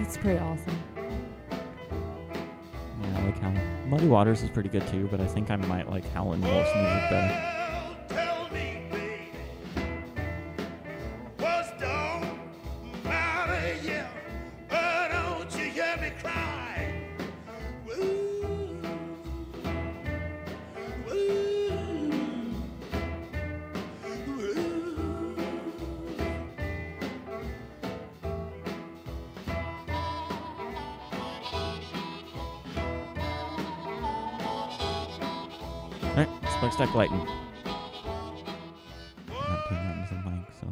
It's 0.00 0.16
pretty 0.16 0.38
awesome. 0.40 0.78
Yeah, 3.00 3.18
I 3.18 3.24
like 3.26 3.38
Howlin'. 3.38 3.90
Muddy 3.90 4.08
Waters 4.08 4.42
is 4.42 4.50
pretty 4.50 4.68
good 4.68 4.86
too, 4.88 5.06
but 5.10 5.20
I 5.20 5.26
think 5.26 5.50
I 5.50 5.56
might 5.56 5.88
like 5.88 6.04
Howlin' 6.12 6.40
Wolf's 6.40 6.74
music 6.74 7.10
better. 7.10 7.53
I'm 36.94 37.10
not 39.28 39.68
doing 39.68 39.82
that 39.82 40.08
the 40.10 40.16
mic, 40.30 40.46
so 40.60 40.66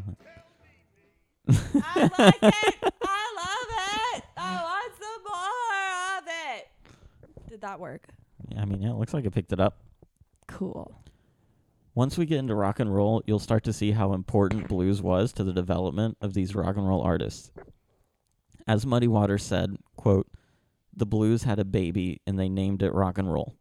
I 1.84 2.00
like 2.18 2.42
it. 2.42 2.92
I 3.02 3.26
love 3.36 3.70
it. 4.14 4.24
I 4.36 4.62
want 4.62 4.92
some 5.00 5.22
more 5.26 6.18
of 6.18 6.24
it. 6.28 7.50
Did 7.50 7.60
that 7.62 7.80
work? 7.80 8.06
yeah, 8.50 8.62
I 8.62 8.64
mean, 8.64 8.82
yeah, 8.82 8.90
it 8.90 8.96
looks 8.96 9.12
like 9.12 9.24
it 9.24 9.32
picked 9.32 9.52
it 9.52 9.58
up. 9.58 9.80
Cool. 10.46 10.94
Once 11.94 12.16
we 12.16 12.24
get 12.24 12.38
into 12.38 12.54
rock 12.54 12.78
and 12.78 12.94
roll, 12.94 13.22
you'll 13.26 13.38
start 13.40 13.64
to 13.64 13.72
see 13.72 13.90
how 13.90 14.12
important 14.12 14.68
blues 14.68 15.02
was 15.02 15.32
to 15.32 15.42
the 15.44 15.52
development 15.52 16.16
of 16.20 16.34
these 16.34 16.54
rock 16.54 16.76
and 16.76 16.88
roll 16.88 17.02
artists. 17.02 17.50
As 18.66 18.86
Muddy 18.86 19.08
Waters 19.08 19.42
said, 19.42 19.76
quote, 19.96 20.28
the 20.94 21.06
blues 21.06 21.42
had 21.42 21.58
a 21.58 21.64
baby 21.64 22.20
and 22.26 22.38
they 22.38 22.48
named 22.48 22.82
it 22.82 22.94
rock 22.94 23.18
and 23.18 23.30
roll. 23.32 23.56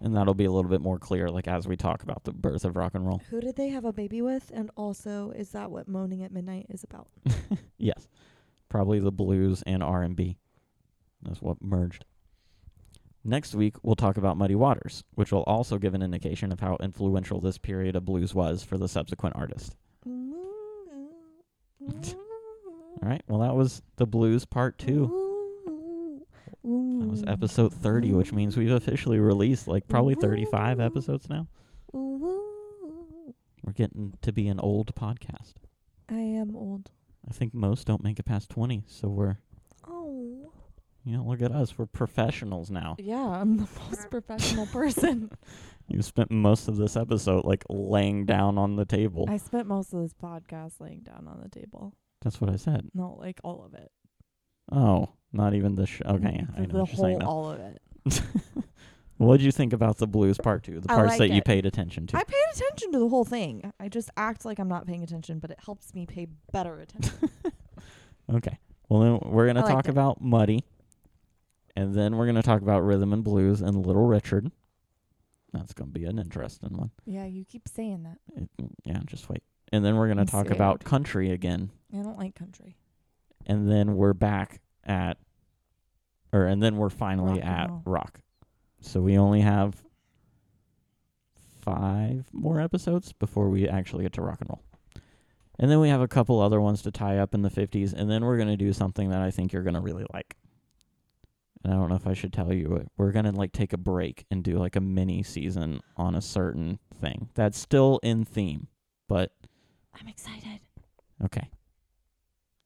And 0.00 0.14
that'll 0.14 0.34
be 0.34 0.44
a 0.44 0.50
little 0.50 0.70
bit 0.70 0.82
more 0.82 0.98
clear 0.98 1.30
like 1.30 1.48
as 1.48 1.66
we 1.66 1.76
talk 1.76 2.02
about 2.02 2.24
the 2.24 2.32
birth 2.32 2.64
of 2.64 2.76
rock 2.76 2.94
and 2.94 3.06
roll. 3.06 3.22
Who 3.30 3.40
did 3.40 3.56
they 3.56 3.68
have 3.68 3.84
a 3.84 3.92
baby 3.92 4.20
with? 4.20 4.50
And 4.54 4.70
also, 4.76 5.30
is 5.30 5.50
that 5.50 5.70
what 5.70 5.88
Moaning 5.88 6.22
at 6.22 6.32
Midnight 6.32 6.66
is 6.68 6.84
about? 6.84 7.08
Yes. 7.78 8.08
Probably 8.70 8.98
the 8.98 9.12
blues 9.12 9.62
and 9.66 9.82
R&B. 9.82 10.38
That's 11.22 11.42
what 11.42 11.62
merged. 11.62 12.06
Next 13.22 13.54
week 13.54 13.76
we'll 13.82 13.96
talk 13.96 14.16
about 14.16 14.36
Muddy 14.36 14.54
Waters, 14.54 15.04
which 15.14 15.30
will 15.30 15.42
also 15.42 15.78
give 15.78 15.94
an 15.94 16.02
indication 16.02 16.52
of 16.52 16.60
how 16.60 16.76
influential 16.80 17.40
this 17.40 17.58
period 17.58 17.96
of 17.96 18.04
blues 18.04 18.34
was 18.34 18.62
for 18.62 18.78
the 18.78 18.88
subsequent 18.88 19.36
artist. 19.36 19.76
All 20.06 20.32
right. 23.02 23.22
Well, 23.28 23.40
that 23.40 23.54
was 23.54 23.82
the 23.96 24.06
blues 24.06 24.46
part 24.46 24.78
2. 26.66 26.98
That 27.00 27.08
was 27.08 27.24
episode 27.26 27.72
30, 27.72 28.12
which 28.12 28.32
means 28.32 28.56
we've 28.56 28.70
officially 28.72 29.18
released 29.20 29.68
like 29.68 29.86
probably 29.86 30.14
35 30.16 30.80
episodes 30.80 31.28
now. 31.28 31.46
We're 31.92 33.72
getting 33.72 34.14
to 34.22 34.32
be 34.32 34.48
an 34.48 34.58
old 34.60 34.94
podcast. 34.94 35.54
I 36.08 36.14
am 36.18 36.54
old. 36.56 36.90
I 37.28 37.32
think 37.32 37.54
most 37.54 37.86
don't 37.86 38.02
make 38.04 38.18
it 38.18 38.24
past 38.24 38.48
20, 38.50 38.84
so 38.86 39.08
we're, 39.08 39.36
Oh. 39.86 40.52
you 41.04 41.16
know, 41.16 41.24
look 41.24 41.42
at 41.42 41.50
us. 41.52 41.76
We're 41.76 41.86
professionals 41.86 42.70
now. 42.70 42.96
Yeah, 42.98 43.26
I'm 43.28 43.56
the 43.56 43.68
most 43.88 44.10
professional 44.10 44.66
person. 44.66 45.30
You 45.88 46.02
spent 46.02 46.32
most 46.32 46.66
of 46.66 46.74
this 46.78 46.96
episode 46.96 47.44
like 47.44 47.62
laying 47.70 48.26
down 48.26 48.58
on 48.58 48.74
the 48.74 48.84
table. 48.84 49.24
I 49.28 49.36
spent 49.36 49.68
most 49.68 49.92
of 49.94 50.00
this 50.02 50.12
podcast 50.14 50.80
laying 50.80 51.02
down 51.02 51.28
on 51.28 51.40
the 51.40 51.48
table. 51.48 51.94
That's 52.22 52.40
what 52.40 52.50
I 52.50 52.56
said. 52.56 52.88
No, 52.92 53.14
like 53.20 53.38
all 53.44 53.64
of 53.64 53.72
it. 53.72 53.92
Oh, 54.72 55.10
not 55.32 55.54
even 55.54 55.74
the 55.74 55.86
sh- 55.86 56.02
okay. 56.04 56.44
I 56.56 56.60
the, 56.60 56.66
know 56.66 56.72
the 56.72 56.78
what 56.80 56.88
you're 56.92 56.96
saying 56.96 57.20
whole, 57.20 57.20
now. 57.20 57.26
all 57.26 57.50
of 57.50 57.60
it. 57.60 58.22
What 59.18 59.38
did 59.38 59.46
you 59.46 59.52
think 59.52 59.72
about 59.72 59.96
the 59.96 60.06
blues 60.06 60.36
part 60.36 60.62
two? 60.62 60.78
The 60.78 60.92
I 60.92 60.94
parts 60.94 61.08
liked 61.12 61.18
that 61.20 61.30
you 61.30 61.38
it. 61.38 61.44
paid 61.46 61.64
attention 61.64 62.06
to. 62.08 62.18
I 62.18 62.22
paid 62.22 62.36
attention 62.52 62.92
to 62.92 62.98
the 62.98 63.08
whole 63.08 63.24
thing. 63.24 63.72
I 63.80 63.88
just 63.88 64.10
act 64.18 64.44
like 64.44 64.58
I'm 64.58 64.68
not 64.68 64.86
paying 64.86 65.02
attention, 65.02 65.38
but 65.38 65.50
it 65.50 65.58
helps 65.64 65.94
me 65.94 66.04
pay 66.04 66.26
better 66.52 66.80
attention. 66.80 67.30
Okay. 68.30 68.58
Well, 68.88 69.00
then 69.00 69.30
we're 69.32 69.44
going 69.46 69.56
I 69.56 69.60
to 69.60 69.66
liked 69.66 69.76
talk 69.76 69.84
it. 69.86 69.90
about 69.92 70.20
Muddy. 70.20 70.64
And 71.76 71.94
then 71.94 72.16
we're 72.16 72.24
going 72.26 72.34
to 72.34 72.42
talk 72.42 72.60
about 72.60 72.80
rhythm 72.80 73.12
and 73.12 73.22
blues 73.22 73.60
and 73.60 73.86
Little 73.86 74.04
Richard. 74.04 74.50
That's 75.52 75.72
gonna 75.72 75.90
be 75.90 76.04
an 76.04 76.18
interesting 76.18 76.76
one. 76.76 76.90
Yeah, 77.06 77.24
you 77.24 77.44
keep 77.44 77.68
saying 77.68 78.02
that. 78.02 78.18
It, 78.36 78.48
yeah, 78.84 78.98
just 79.06 79.28
wait. 79.30 79.42
And 79.72 79.84
then 79.84 79.96
we're 79.96 80.08
gonna 80.08 80.22
I'm 80.22 80.26
talk 80.26 80.50
about 80.50 80.80
scared. 80.82 80.84
country 80.90 81.30
again, 81.30 81.70
I 81.94 82.02
don't 82.02 82.18
like 82.18 82.34
country. 82.34 82.76
And 83.46 83.70
then 83.70 83.96
we're 83.96 84.12
back 84.14 84.60
at, 84.84 85.18
or 86.32 86.44
and 86.44 86.62
then 86.62 86.76
we're 86.76 86.90
finally 86.90 87.40
Rock 87.40 87.44
and 87.44 87.48
at 87.48 87.70
roll. 87.70 87.82
rock. 87.86 88.20
So 88.80 89.00
we 89.00 89.16
only 89.18 89.40
have 89.40 89.82
five 91.62 92.26
more 92.32 92.60
episodes 92.60 93.12
before 93.12 93.48
we 93.48 93.68
actually 93.68 94.04
get 94.04 94.12
to 94.14 94.22
rock 94.22 94.40
and 94.40 94.48
roll. 94.50 94.62
And 95.58 95.70
then 95.70 95.80
we 95.80 95.88
have 95.88 96.02
a 96.02 96.08
couple 96.08 96.40
other 96.40 96.60
ones 96.60 96.82
to 96.82 96.90
tie 96.90 97.18
up 97.18 97.34
in 97.34 97.42
the 97.42 97.48
50s, 97.48 97.94
and 97.94 98.10
then 98.10 98.24
we're 98.24 98.36
going 98.36 98.48
to 98.48 98.56
do 98.58 98.72
something 98.72 99.08
that 99.10 99.22
I 99.22 99.30
think 99.30 99.52
you're 99.52 99.62
going 99.62 99.74
to 99.74 99.80
really 99.80 100.04
like. 100.12 100.36
And 101.64 101.72
I 101.72 101.76
don't 101.76 101.88
know 101.88 101.96
if 101.96 102.06
I 102.06 102.12
should 102.12 102.32
tell 102.32 102.52
you 102.52 102.74
it. 102.76 102.88
We're 102.96 103.10
going 103.10 103.24
to 103.24 103.32
like 103.32 103.52
take 103.52 103.72
a 103.72 103.78
break 103.78 104.26
and 104.30 104.44
do 104.44 104.58
like 104.58 104.76
a 104.76 104.80
mini 104.80 105.22
season 105.22 105.80
on 105.96 106.14
a 106.14 106.20
certain 106.20 106.78
thing 107.00 107.30
that's 107.34 107.58
still 107.58 107.98
in 108.02 108.24
theme, 108.24 108.68
but 109.08 109.32
I'm 109.98 110.06
excited. 110.08 110.60
okay. 111.24 111.48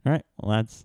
All 0.07 0.13
right, 0.13 0.25
well 0.39 0.53
that's 0.57 0.85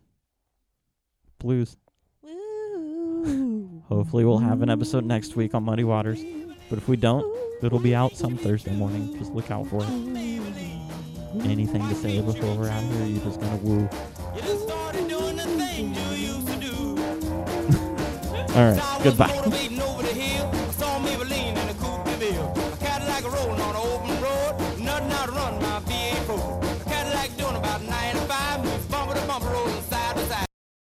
blues. 1.40 1.78
Woo. 2.22 3.84
Hopefully 3.88 4.26
we'll 4.26 4.40
have 4.40 4.62
an 4.62 4.70
episode 4.70 5.06
next 5.06 5.36
week 5.36 5.54
on 5.56 5.64
Muddy 5.64 5.84
Waters, 5.84 6.22
but 6.70 6.78
if 6.78 6.88
we 6.88 6.98
don't, 6.98 7.26
it'll 7.64 7.80
be 7.80 7.96
out 7.96 8.16
some 8.16 8.38
Thursday 8.38 8.72
morning. 8.72 9.18
Just 9.18 9.32
look 9.34 9.50
out 9.52 9.68
for 9.68 9.84
it. 9.84 9.90
Anything 11.46 11.88
to 11.90 11.96
say 11.96 12.20
before 12.22 12.56
we're 12.56 12.70
out 12.70 12.84
of 12.84 12.92
here? 12.92 13.04
Or 13.04 13.06
you 13.06 13.20
just 13.20 13.40
gonna 13.40 13.58
woo? 13.58 13.90
You 14.36 14.42
done 14.42 14.60
started 14.60 15.08
doing 15.08 15.36
the 15.38 15.44
thing 15.44 15.94
you 15.94 16.02
used 16.34 16.48
to 16.48 16.56
do. 16.60 16.98
All 18.56 18.72
right, 18.72 19.00
goodbye. 19.04 19.28
motivating 19.28 19.78
no 19.78 19.95